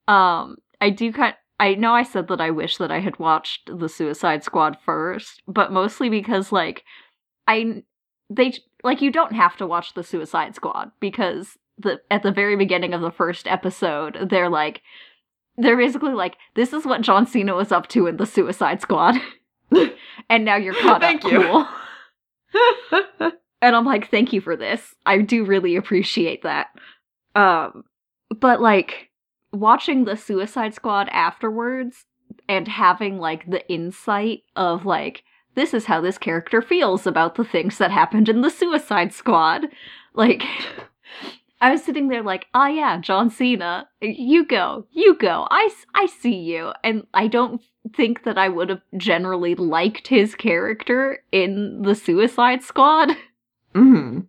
Um, 0.08 0.56
I 0.80 0.90
do 0.90 1.12
kind. 1.12 1.34
I 1.60 1.74
know 1.74 1.92
I 1.92 2.02
said 2.02 2.28
that 2.28 2.40
I 2.40 2.50
wish 2.50 2.78
that 2.78 2.90
I 2.90 3.00
had 3.00 3.18
watched 3.18 3.70
the 3.78 3.88
Suicide 3.88 4.42
Squad 4.44 4.76
first, 4.84 5.42
but 5.46 5.72
mostly 5.72 6.08
because 6.08 6.52
like 6.52 6.84
I 7.46 7.82
they 8.30 8.54
like 8.82 9.00
you 9.02 9.10
don't 9.12 9.34
have 9.34 9.56
to 9.58 9.66
watch 9.66 9.94
the 9.94 10.02
Suicide 10.02 10.54
Squad 10.54 10.90
because 11.00 11.56
the 11.78 12.00
at 12.10 12.22
the 12.22 12.32
very 12.32 12.56
beginning 12.56 12.94
of 12.94 13.00
the 13.00 13.10
first 13.10 13.46
episode 13.46 14.28
they're 14.30 14.48
like 14.48 14.80
they're 15.56 15.76
basically 15.76 16.12
like 16.12 16.36
this 16.54 16.72
is 16.72 16.84
what 16.86 17.02
John 17.02 17.26
Cena 17.26 17.54
was 17.54 17.72
up 17.72 17.88
to 17.88 18.06
in 18.06 18.16
the 18.16 18.26
Suicide 18.26 18.80
Squad. 18.80 19.16
and 20.30 20.44
now 20.44 20.56
you're 20.56 20.74
caught 20.74 21.00
Thank 21.00 21.24
up 21.24 21.32
you. 21.32 21.42
cool. 21.42 21.68
and 23.62 23.76
I'm 23.76 23.84
like, 23.84 24.10
thank 24.10 24.32
you 24.32 24.40
for 24.40 24.56
this. 24.56 24.94
I 25.06 25.18
do 25.18 25.44
really 25.44 25.76
appreciate 25.76 26.42
that. 26.42 26.68
Um, 27.34 27.84
but 28.30 28.60
like 28.60 29.10
watching 29.52 30.04
the 30.04 30.16
Suicide 30.16 30.74
Squad 30.74 31.08
afterwards 31.10 32.04
and 32.48 32.68
having 32.68 33.18
like 33.18 33.48
the 33.48 33.66
insight 33.70 34.42
of 34.56 34.84
like 34.84 35.24
this 35.54 35.72
is 35.72 35.84
how 35.84 36.00
this 36.00 36.18
character 36.18 36.60
feels 36.60 37.06
about 37.06 37.36
the 37.36 37.44
things 37.44 37.78
that 37.78 37.90
happened 37.90 38.28
in 38.28 38.40
the 38.40 38.50
Suicide 38.50 39.12
Squad. 39.12 39.66
Like 40.14 40.42
I 41.64 41.70
was 41.70 41.82
sitting 41.82 42.08
there 42.08 42.22
like, 42.22 42.46
"Ah 42.52 42.66
yeah, 42.68 43.00
John 43.00 43.30
Cena, 43.30 43.88
you 44.02 44.44
go. 44.44 44.86
You 44.90 45.14
go. 45.14 45.46
I, 45.50 45.70
I 45.94 46.06
see 46.06 46.36
you." 46.36 46.72
And 46.82 47.06
I 47.14 47.26
don't 47.26 47.62
think 47.96 48.24
that 48.24 48.36
I 48.36 48.50
would 48.50 48.68
have 48.68 48.82
generally 48.98 49.54
liked 49.54 50.08
his 50.08 50.34
character 50.34 51.22
in 51.32 51.80
the 51.82 51.94
Suicide 51.94 52.62
Squad. 52.62 53.16
hmm 53.74 54.20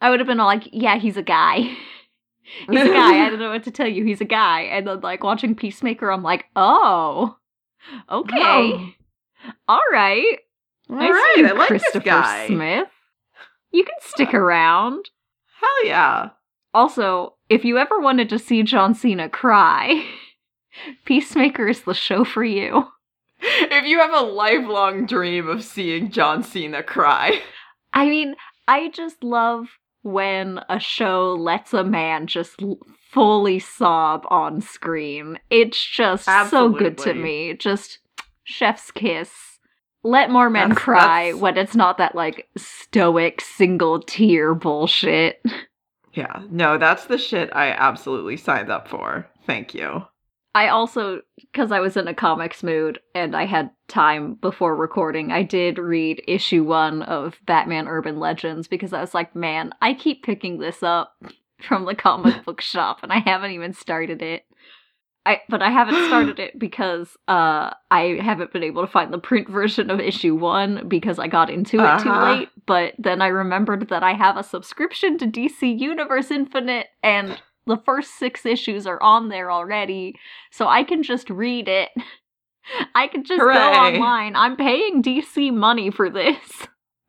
I 0.00 0.10
would 0.10 0.20
have 0.20 0.26
been 0.26 0.40
all 0.40 0.46
like, 0.46 0.68
yeah, 0.72 0.96
he's 0.96 1.16
a 1.16 1.22
guy. 1.22 1.58
he's 2.70 2.80
a 2.80 2.88
guy. 2.88 3.26
I 3.26 3.30
don't 3.30 3.40
know 3.40 3.50
what 3.50 3.64
to 3.64 3.70
tell 3.70 3.88
you. 3.88 4.04
He's 4.04 4.20
a 4.20 4.24
guy. 4.24 4.62
And 4.62 4.86
then, 4.86 5.00
like, 5.00 5.24
watching 5.24 5.54
Peacemaker, 5.54 6.10
I'm 6.10 6.22
like, 6.22 6.46
oh, 6.54 7.36
okay. 8.10 8.94
All 9.68 9.82
right. 9.92 10.38
All 10.88 10.96
I 10.98 11.06
see 11.06 11.42
right, 11.42 11.50
I 11.50 11.52
like 11.52 11.66
Christopher 11.68 11.98
this 11.98 12.04
guy. 12.04 12.46
Smith. 12.46 12.88
You 13.72 13.84
can 13.84 13.94
stick 14.00 14.32
around. 14.32 15.10
Hell 15.60 15.86
yeah. 15.86 16.30
Also, 16.74 17.34
if 17.48 17.64
you 17.64 17.78
ever 17.78 17.98
wanted 17.98 18.28
to 18.30 18.38
see 18.38 18.62
John 18.62 18.94
Cena 18.94 19.28
cry, 19.28 20.04
Peacemaker 21.04 21.68
is 21.68 21.82
the 21.82 21.94
show 21.94 22.24
for 22.24 22.44
you. 22.44 22.86
If 23.40 23.86
you 23.86 24.00
have 24.00 24.12
a 24.12 24.26
lifelong 24.26 25.06
dream 25.06 25.46
of 25.48 25.62
seeing 25.62 26.10
John 26.10 26.42
Cena 26.42 26.82
cry, 26.82 27.40
I 27.92 28.08
mean, 28.08 28.34
I 28.66 28.88
just 28.90 29.22
love 29.22 29.68
when 30.02 30.58
a 30.68 30.80
show 30.80 31.34
lets 31.38 31.72
a 31.72 31.84
man 31.84 32.26
just 32.26 32.60
fully 33.12 33.60
sob 33.60 34.26
on 34.28 34.60
screen. 34.60 35.38
It's 35.50 35.80
just 35.80 36.24
so 36.50 36.68
good 36.70 36.98
to 36.98 37.14
me. 37.14 37.54
Just 37.54 38.00
chef's 38.42 38.90
kiss. 38.90 39.30
Let 40.02 40.30
more 40.32 40.50
men 40.50 40.70
That's- 40.70 40.84
cry 40.84 41.24
that's- 41.26 41.40
when 41.40 41.56
it's 41.58 41.76
not 41.76 41.98
that 41.98 42.16
like 42.16 42.48
stoic 42.56 43.40
single 43.40 44.00
tear 44.02 44.52
bullshit. 44.56 45.40
yeah, 46.18 46.42
no, 46.50 46.78
that's 46.78 47.04
the 47.04 47.16
shit 47.16 47.48
I 47.52 47.68
absolutely 47.70 48.36
signed 48.36 48.72
up 48.72 48.88
for. 48.88 49.28
Thank 49.46 49.72
you. 49.72 50.04
I 50.52 50.66
also, 50.66 51.20
because 51.40 51.70
I 51.70 51.78
was 51.78 51.96
in 51.96 52.08
a 52.08 52.14
comics 52.14 52.64
mood 52.64 52.98
and 53.14 53.36
I 53.36 53.46
had 53.46 53.70
time 53.86 54.34
before 54.34 54.74
recording, 54.74 55.30
I 55.30 55.44
did 55.44 55.78
read 55.78 56.20
issue 56.26 56.64
one 56.64 57.02
of 57.02 57.38
Batman 57.46 57.86
Urban 57.86 58.18
Legends 58.18 58.66
because 58.66 58.92
I 58.92 59.00
was 59.00 59.14
like, 59.14 59.36
man, 59.36 59.72
I 59.80 59.94
keep 59.94 60.24
picking 60.24 60.58
this 60.58 60.82
up 60.82 61.14
from 61.62 61.84
the 61.84 61.94
comic 61.94 62.44
book 62.44 62.60
shop 62.60 63.04
and 63.04 63.12
I 63.12 63.20
haven't 63.20 63.52
even 63.52 63.72
started 63.72 64.20
it. 64.20 64.44
I, 65.28 65.42
but 65.48 65.60
I 65.62 65.70
haven't 65.70 66.06
started 66.06 66.38
it 66.38 66.58
because 66.66 67.16
uh, 67.28 67.70
I 67.90 68.18
haven't 68.22 68.52
been 68.52 68.62
able 68.62 68.82
to 68.86 68.90
find 68.90 69.12
the 69.12 69.18
print 69.18 69.48
version 69.48 69.90
of 69.90 70.00
issue 70.00 70.34
one 70.34 70.88
because 70.88 71.18
I 71.18 71.26
got 71.28 71.50
into 71.50 71.76
it 71.78 71.98
too 72.02 72.08
Uh-huh. 72.10 72.34
late. 72.34 72.48
But 72.66 72.94
then 72.98 73.20
I 73.22 73.28
remembered 73.28 73.88
that 73.90 74.02
I 74.02 74.14
have 74.14 74.36
a 74.36 74.42
subscription 74.42 75.18
to 75.18 75.26
DC 75.26 75.78
Universe 75.78 76.30
Infinite 76.30 76.86
and 77.02 77.40
the 77.66 77.76
first 77.76 78.18
six 78.18 78.46
issues 78.46 78.86
are 78.86 79.02
on 79.02 79.28
there 79.28 79.50
already 79.50 80.14
so 80.50 80.66
I 80.66 80.82
can 80.84 81.02
just 81.02 81.28
read 81.30 81.68
it. 81.68 81.90
I 82.94 83.06
can 83.08 83.24
just 83.24 83.38
go 83.38 83.44
online. 83.46 84.36
I'm 84.36 84.56
paying 84.56 85.02
DC 85.02 85.52
money 85.54 85.90
for 85.90 86.08
this. 86.10 86.66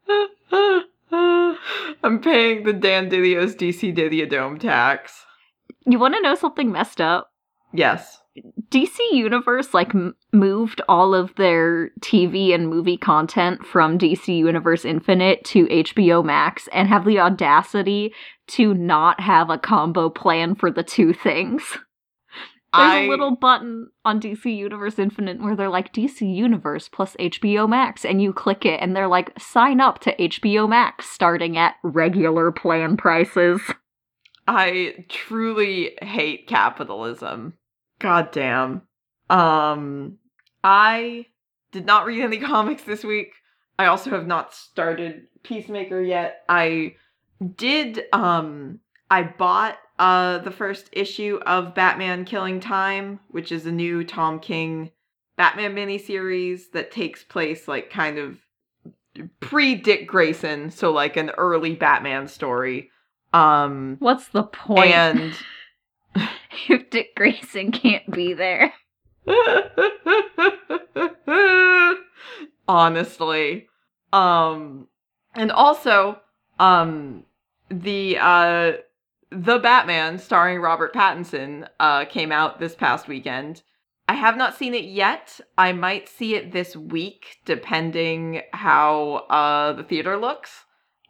I'm 1.11 2.19
paying 2.21 2.63
the 2.63 2.73
Dan 2.73 3.09
Didio's 3.09 3.55
DC 3.55 3.95
Didiodome 3.95 4.59
tax. 4.59 5.25
You 5.85 5.97
want 5.99 6.15
to 6.15 6.21
know 6.21 6.35
something 6.35 6.71
messed 6.71 7.01
up? 7.01 7.31
Yes. 7.73 8.19
DC 8.69 8.97
Universe 9.11 9.73
like 9.73 9.93
m- 9.93 10.15
moved 10.31 10.81
all 10.87 11.13
of 11.13 11.33
their 11.35 11.89
TV 11.99 12.53
and 12.53 12.69
movie 12.69 12.97
content 12.97 13.65
from 13.65 13.97
DC 13.97 14.35
Universe 14.37 14.85
Infinite 14.85 15.43
to 15.45 15.65
HBO 15.65 16.23
Max 16.23 16.69
and 16.71 16.87
have 16.87 17.05
the 17.05 17.19
audacity 17.19 18.13
to 18.49 18.73
not 18.73 19.19
have 19.19 19.49
a 19.49 19.57
combo 19.57 20.09
plan 20.09 20.55
for 20.55 20.71
the 20.71 20.83
two 20.83 21.13
things. 21.13 21.63
There's 22.71 22.91
I 22.91 22.99
a 22.99 23.09
little 23.09 23.35
button 23.35 23.89
on 24.05 24.21
DC 24.21 24.55
Universe 24.55 24.99
Infinite 24.99 25.41
where 25.41 25.55
they're 25.55 25.69
like 25.69 25.91
DC 25.91 26.21
Universe 26.21 26.87
plus 26.87 27.15
HBO 27.19 27.67
Max, 27.67 28.05
and 28.05 28.21
you 28.21 28.31
click 28.31 28.63
it, 28.63 28.79
and 28.79 28.95
they're 28.95 29.07
like, 29.07 29.31
sign 29.39 29.81
up 29.81 29.97
to 30.01 30.15
HBO 30.15 30.69
Max 30.69 31.09
starting 31.09 31.57
at 31.57 31.75
regular 31.83 32.51
plan 32.51 32.95
prices. 32.95 33.59
I 34.49 35.05
truly 35.09 35.95
hate 36.01 36.47
capitalism. 36.47 37.53
God 37.99 38.31
damn. 38.31 38.81
Um 39.29 40.17
I 40.63 41.27
did 41.71 41.85
not 41.85 42.07
read 42.07 42.23
any 42.23 42.37
comics 42.39 42.81
this 42.81 43.03
week. 43.03 43.33
I 43.77 43.85
also 43.85 44.09
have 44.09 44.25
not 44.25 44.55
started 44.55 45.27
Peacemaker 45.43 46.01
yet. 46.01 46.43
I 46.49 46.95
did 47.55 48.05
um 48.11 48.79
I 49.11 49.21
bought 49.21 49.77
uh 49.99 50.39
the 50.39 50.51
first 50.51 50.89
issue 50.93 51.39
of 51.45 51.75
Batman 51.75 52.25
Killing 52.25 52.59
Time, 52.59 53.19
which 53.29 53.51
is 53.51 53.67
a 53.67 53.71
new 53.71 54.03
Tom 54.03 54.39
King 54.39 54.89
Batman 55.37 55.75
miniseries 55.75 56.71
that 56.73 56.89
takes 56.89 57.23
place 57.23 57.67
like 57.67 57.91
kind 57.91 58.17
of 58.17 58.39
pre 59.41 59.75
Dick 59.75 60.07
Grayson, 60.07 60.71
so 60.71 60.91
like 60.91 61.17
an 61.17 61.29
early 61.37 61.75
Batman 61.75 62.27
story. 62.27 62.89
Um 63.33 63.97
What's 63.99 64.27
the 64.29 64.43
point? 64.43 64.91
and 64.91 65.33
if 66.69 66.89
Dick 66.89 67.15
Grayson 67.15 67.71
can't 67.71 68.09
be 68.11 68.33
there? 68.33 68.73
honestly 72.67 73.67
um 74.13 74.87
and 75.35 75.51
also 75.51 76.19
um 76.59 77.23
the 77.69 78.17
uh 78.19 78.71
the 79.31 79.59
batman 79.59 80.17
starring 80.17 80.59
robert 80.59 80.93
pattinson 80.93 81.67
uh 81.79 82.05
came 82.05 82.31
out 82.31 82.59
this 82.59 82.75
past 82.75 83.07
weekend 83.07 83.63
i 84.07 84.13
have 84.13 84.37
not 84.37 84.55
seen 84.55 84.73
it 84.73 84.85
yet 84.85 85.39
i 85.57 85.71
might 85.71 86.07
see 86.07 86.35
it 86.35 86.51
this 86.51 86.75
week 86.75 87.37
depending 87.45 88.41
how 88.53 89.25
uh 89.29 89.73
the 89.73 89.83
theater 89.83 90.17
looks 90.17 90.65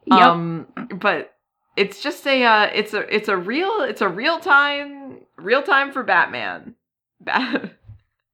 Yep. 0.06 0.22
um 0.22 0.68
but 0.96 1.34
it's 1.80 2.02
just 2.02 2.28
a 2.28 2.44
uh 2.44 2.70
it's 2.74 2.94
a 2.94 3.16
it's 3.16 3.30
a 3.30 3.38
real 3.38 3.82
it's 3.82 4.02
a 4.02 4.08
real 4.10 4.40
time 4.40 5.20
real 5.38 5.64
time 5.64 5.94
for 5.94 6.04
batman. 6.04 6.76
Ba- 7.22 7.72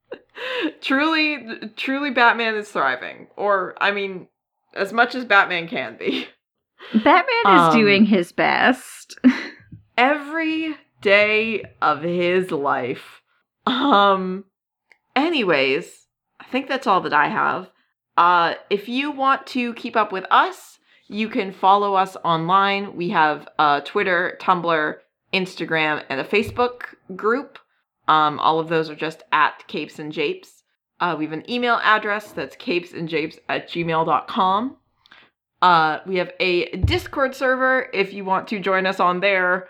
truly 0.82 1.70
truly 1.78 2.10
batman 2.10 2.56
is 2.56 2.70
thriving 2.70 3.28
or 3.38 3.76
i 3.80 3.92
mean 3.92 4.28
as 4.74 4.92
much 4.92 5.14
as 5.14 5.26
batman 5.26 5.68
can 5.68 5.96
be. 5.96 6.28
Batman 6.92 7.56
is 7.56 7.62
um, 7.62 7.74
doing 7.74 8.06
his 8.06 8.32
best. 8.32 9.18
every 9.98 10.76
day 11.02 11.64
of 11.82 12.02
his 12.02 12.52
life. 12.52 13.22
Um 13.68 14.46
anyways 15.16 16.08
i 16.40 16.46
think 16.46 16.68
that's 16.68 16.88
all 16.88 17.02
that 17.02 17.14
i 17.14 17.28
have. 17.28 17.70
Uh 18.18 18.56
if 18.72 18.90
you 18.90 19.12
want 19.12 19.46
to 19.48 19.76
keep 19.76 19.96
up 19.96 20.12
with 20.12 20.26
us 20.32 20.80
you 21.08 21.30
can 21.30 21.52
follow 21.52 21.94
us 21.94 22.16
online. 22.24 22.96
We 22.96 23.10
have 23.10 23.48
a 23.60 23.82
twitter 23.86 24.38
tumblr 24.42 24.96
instagram 25.34 26.04
and 26.10 26.20
a 26.20 26.24
facebook 26.24 26.96
group. 27.16 27.60
Um 28.08 28.40
all 28.40 28.60
of 28.60 28.70
those 28.70 28.90
are 28.90 28.96
just 28.96 29.24
at 29.32 29.68
capes 29.68 30.00
and 30.00 30.12
japes. 30.12 30.64
Uh, 31.00 31.14
we 31.18 31.26
have 31.26 31.34
an 31.34 31.50
email 31.50 31.80
address 31.84 32.32
that's 32.32 32.56
capesandjapes 32.56 33.38
at 33.50 33.68
gmail.com 33.70 34.78
uh, 35.66 36.00
we 36.06 36.18
have 36.18 36.32
a 36.40 36.70
discord 36.78 37.36
server 37.36 37.90
if 37.92 38.14
you 38.14 38.24
want 38.24 38.48
to 38.50 38.60
join 38.60 38.86
us 38.86 39.00
on 39.00 39.20
there. 39.20 39.68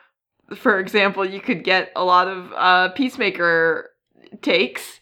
For 0.54 0.80
example, 0.80 1.24
you 1.26 1.40
could 1.40 1.64
get 1.64 1.92
a 1.96 2.04
lot 2.04 2.28
of 2.28 2.52
uh, 2.54 2.90
Peacemaker 2.90 3.92
takes, 4.42 5.00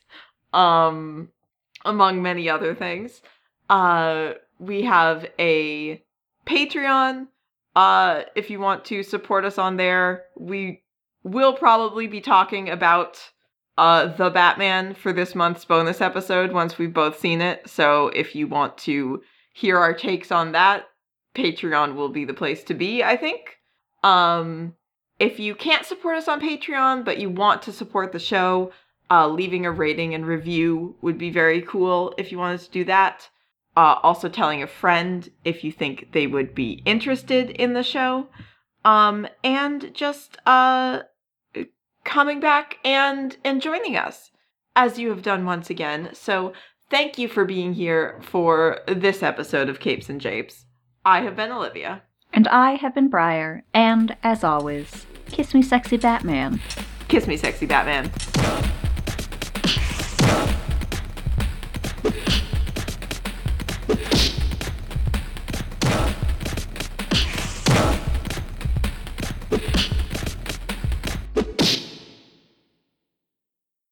um, 0.53 1.29
among 1.83 2.21
many 2.21 2.47
other 2.47 2.75
things. 2.75 3.23
Uh, 3.71 4.33
we 4.59 4.83
have 4.83 5.25
a 5.39 6.01
Patreon, 6.45 7.27
uh, 7.75 8.23
if 8.35 8.49
you 8.49 8.59
want 8.59 8.85
to 8.85 9.03
support 9.03 9.45
us 9.45 9.57
on 9.57 9.77
there, 9.77 10.25
we 10.37 10.83
will 11.23 11.53
probably 11.53 12.07
be 12.07 12.21
talking 12.21 12.69
about 12.69 13.19
uh 13.77 14.05
the 14.17 14.29
Batman 14.29 14.93
for 14.93 15.11
this 15.11 15.33
month's 15.33 15.65
bonus 15.65 16.01
episode 16.01 16.51
once 16.51 16.77
we've 16.77 16.93
both 16.93 17.17
seen 17.19 17.41
it. 17.41 17.67
So 17.67 18.09
if 18.09 18.35
you 18.35 18.47
want 18.47 18.77
to 18.79 19.23
hear 19.53 19.77
our 19.77 19.93
takes 19.93 20.31
on 20.31 20.51
that, 20.51 20.89
Patreon 21.33 21.95
will 21.95 22.09
be 22.09 22.25
the 22.25 22.33
place 22.33 22.63
to 22.65 22.73
be, 22.73 23.03
I 23.03 23.17
think. 23.17 23.57
Um 24.03 24.75
if 25.19 25.39
you 25.39 25.55
can't 25.55 25.85
support 25.85 26.17
us 26.17 26.27
on 26.27 26.41
Patreon 26.41 27.05
but 27.05 27.19
you 27.19 27.29
want 27.29 27.61
to 27.63 27.71
support 27.71 28.11
the 28.11 28.19
show, 28.19 28.71
uh 29.09 29.27
leaving 29.27 29.65
a 29.65 29.71
rating 29.71 30.13
and 30.13 30.27
review 30.27 30.95
would 31.01 31.17
be 31.17 31.31
very 31.31 31.61
cool 31.61 32.13
if 32.17 32.31
you 32.31 32.37
wanted 32.37 32.59
to 32.61 32.69
do 32.69 32.83
that. 32.85 33.29
Uh 33.75 33.97
also 34.03 34.29
telling 34.29 34.61
a 34.61 34.67
friend 34.67 35.29
if 35.43 35.63
you 35.63 35.71
think 35.71 36.09
they 36.11 36.27
would 36.27 36.53
be 36.53 36.81
interested 36.85 37.49
in 37.49 37.73
the 37.73 37.83
show. 37.83 38.27
Um 38.85 39.27
and 39.43 39.93
just 39.93 40.37
uh 40.45 41.01
coming 42.03 42.39
back 42.39 42.77
and 42.83 43.37
and 43.43 43.61
joining 43.61 43.95
us 43.95 44.31
as 44.75 44.99
you 44.99 45.09
have 45.09 45.21
done 45.21 45.45
once 45.45 45.69
again. 45.69 46.09
So 46.13 46.53
thank 46.89 47.17
you 47.17 47.27
for 47.27 47.45
being 47.45 47.73
here 47.73 48.19
for 48.21 48.81
this 48.87 49.23
episode 49.23 49.69
of 49.69 49.79
Capes 49.79 50.09
and 50.09 50.19
Japes. 50.19 50.65
I 51.05 51.21
have 51.21 51.35
been 51.35 51.51
Olivia. 51.51 52.03
And 52.33 52.47
I 52.47 52.75
have 52.75 52.95
been 52.95 53.09
Briar, 53.09 53.63
and 53.75 54.17
as 54.23 54.43
always, 54.43 55.05
kiss 55.27 55.53
me, 55.53 55.61
sexy 55.61 55.97
Batman. 55.97 56.59
Kiss 57.07 57.27
me, 57.27 57.37
sexy 57.37 57.67
Batman. 57.67 58.11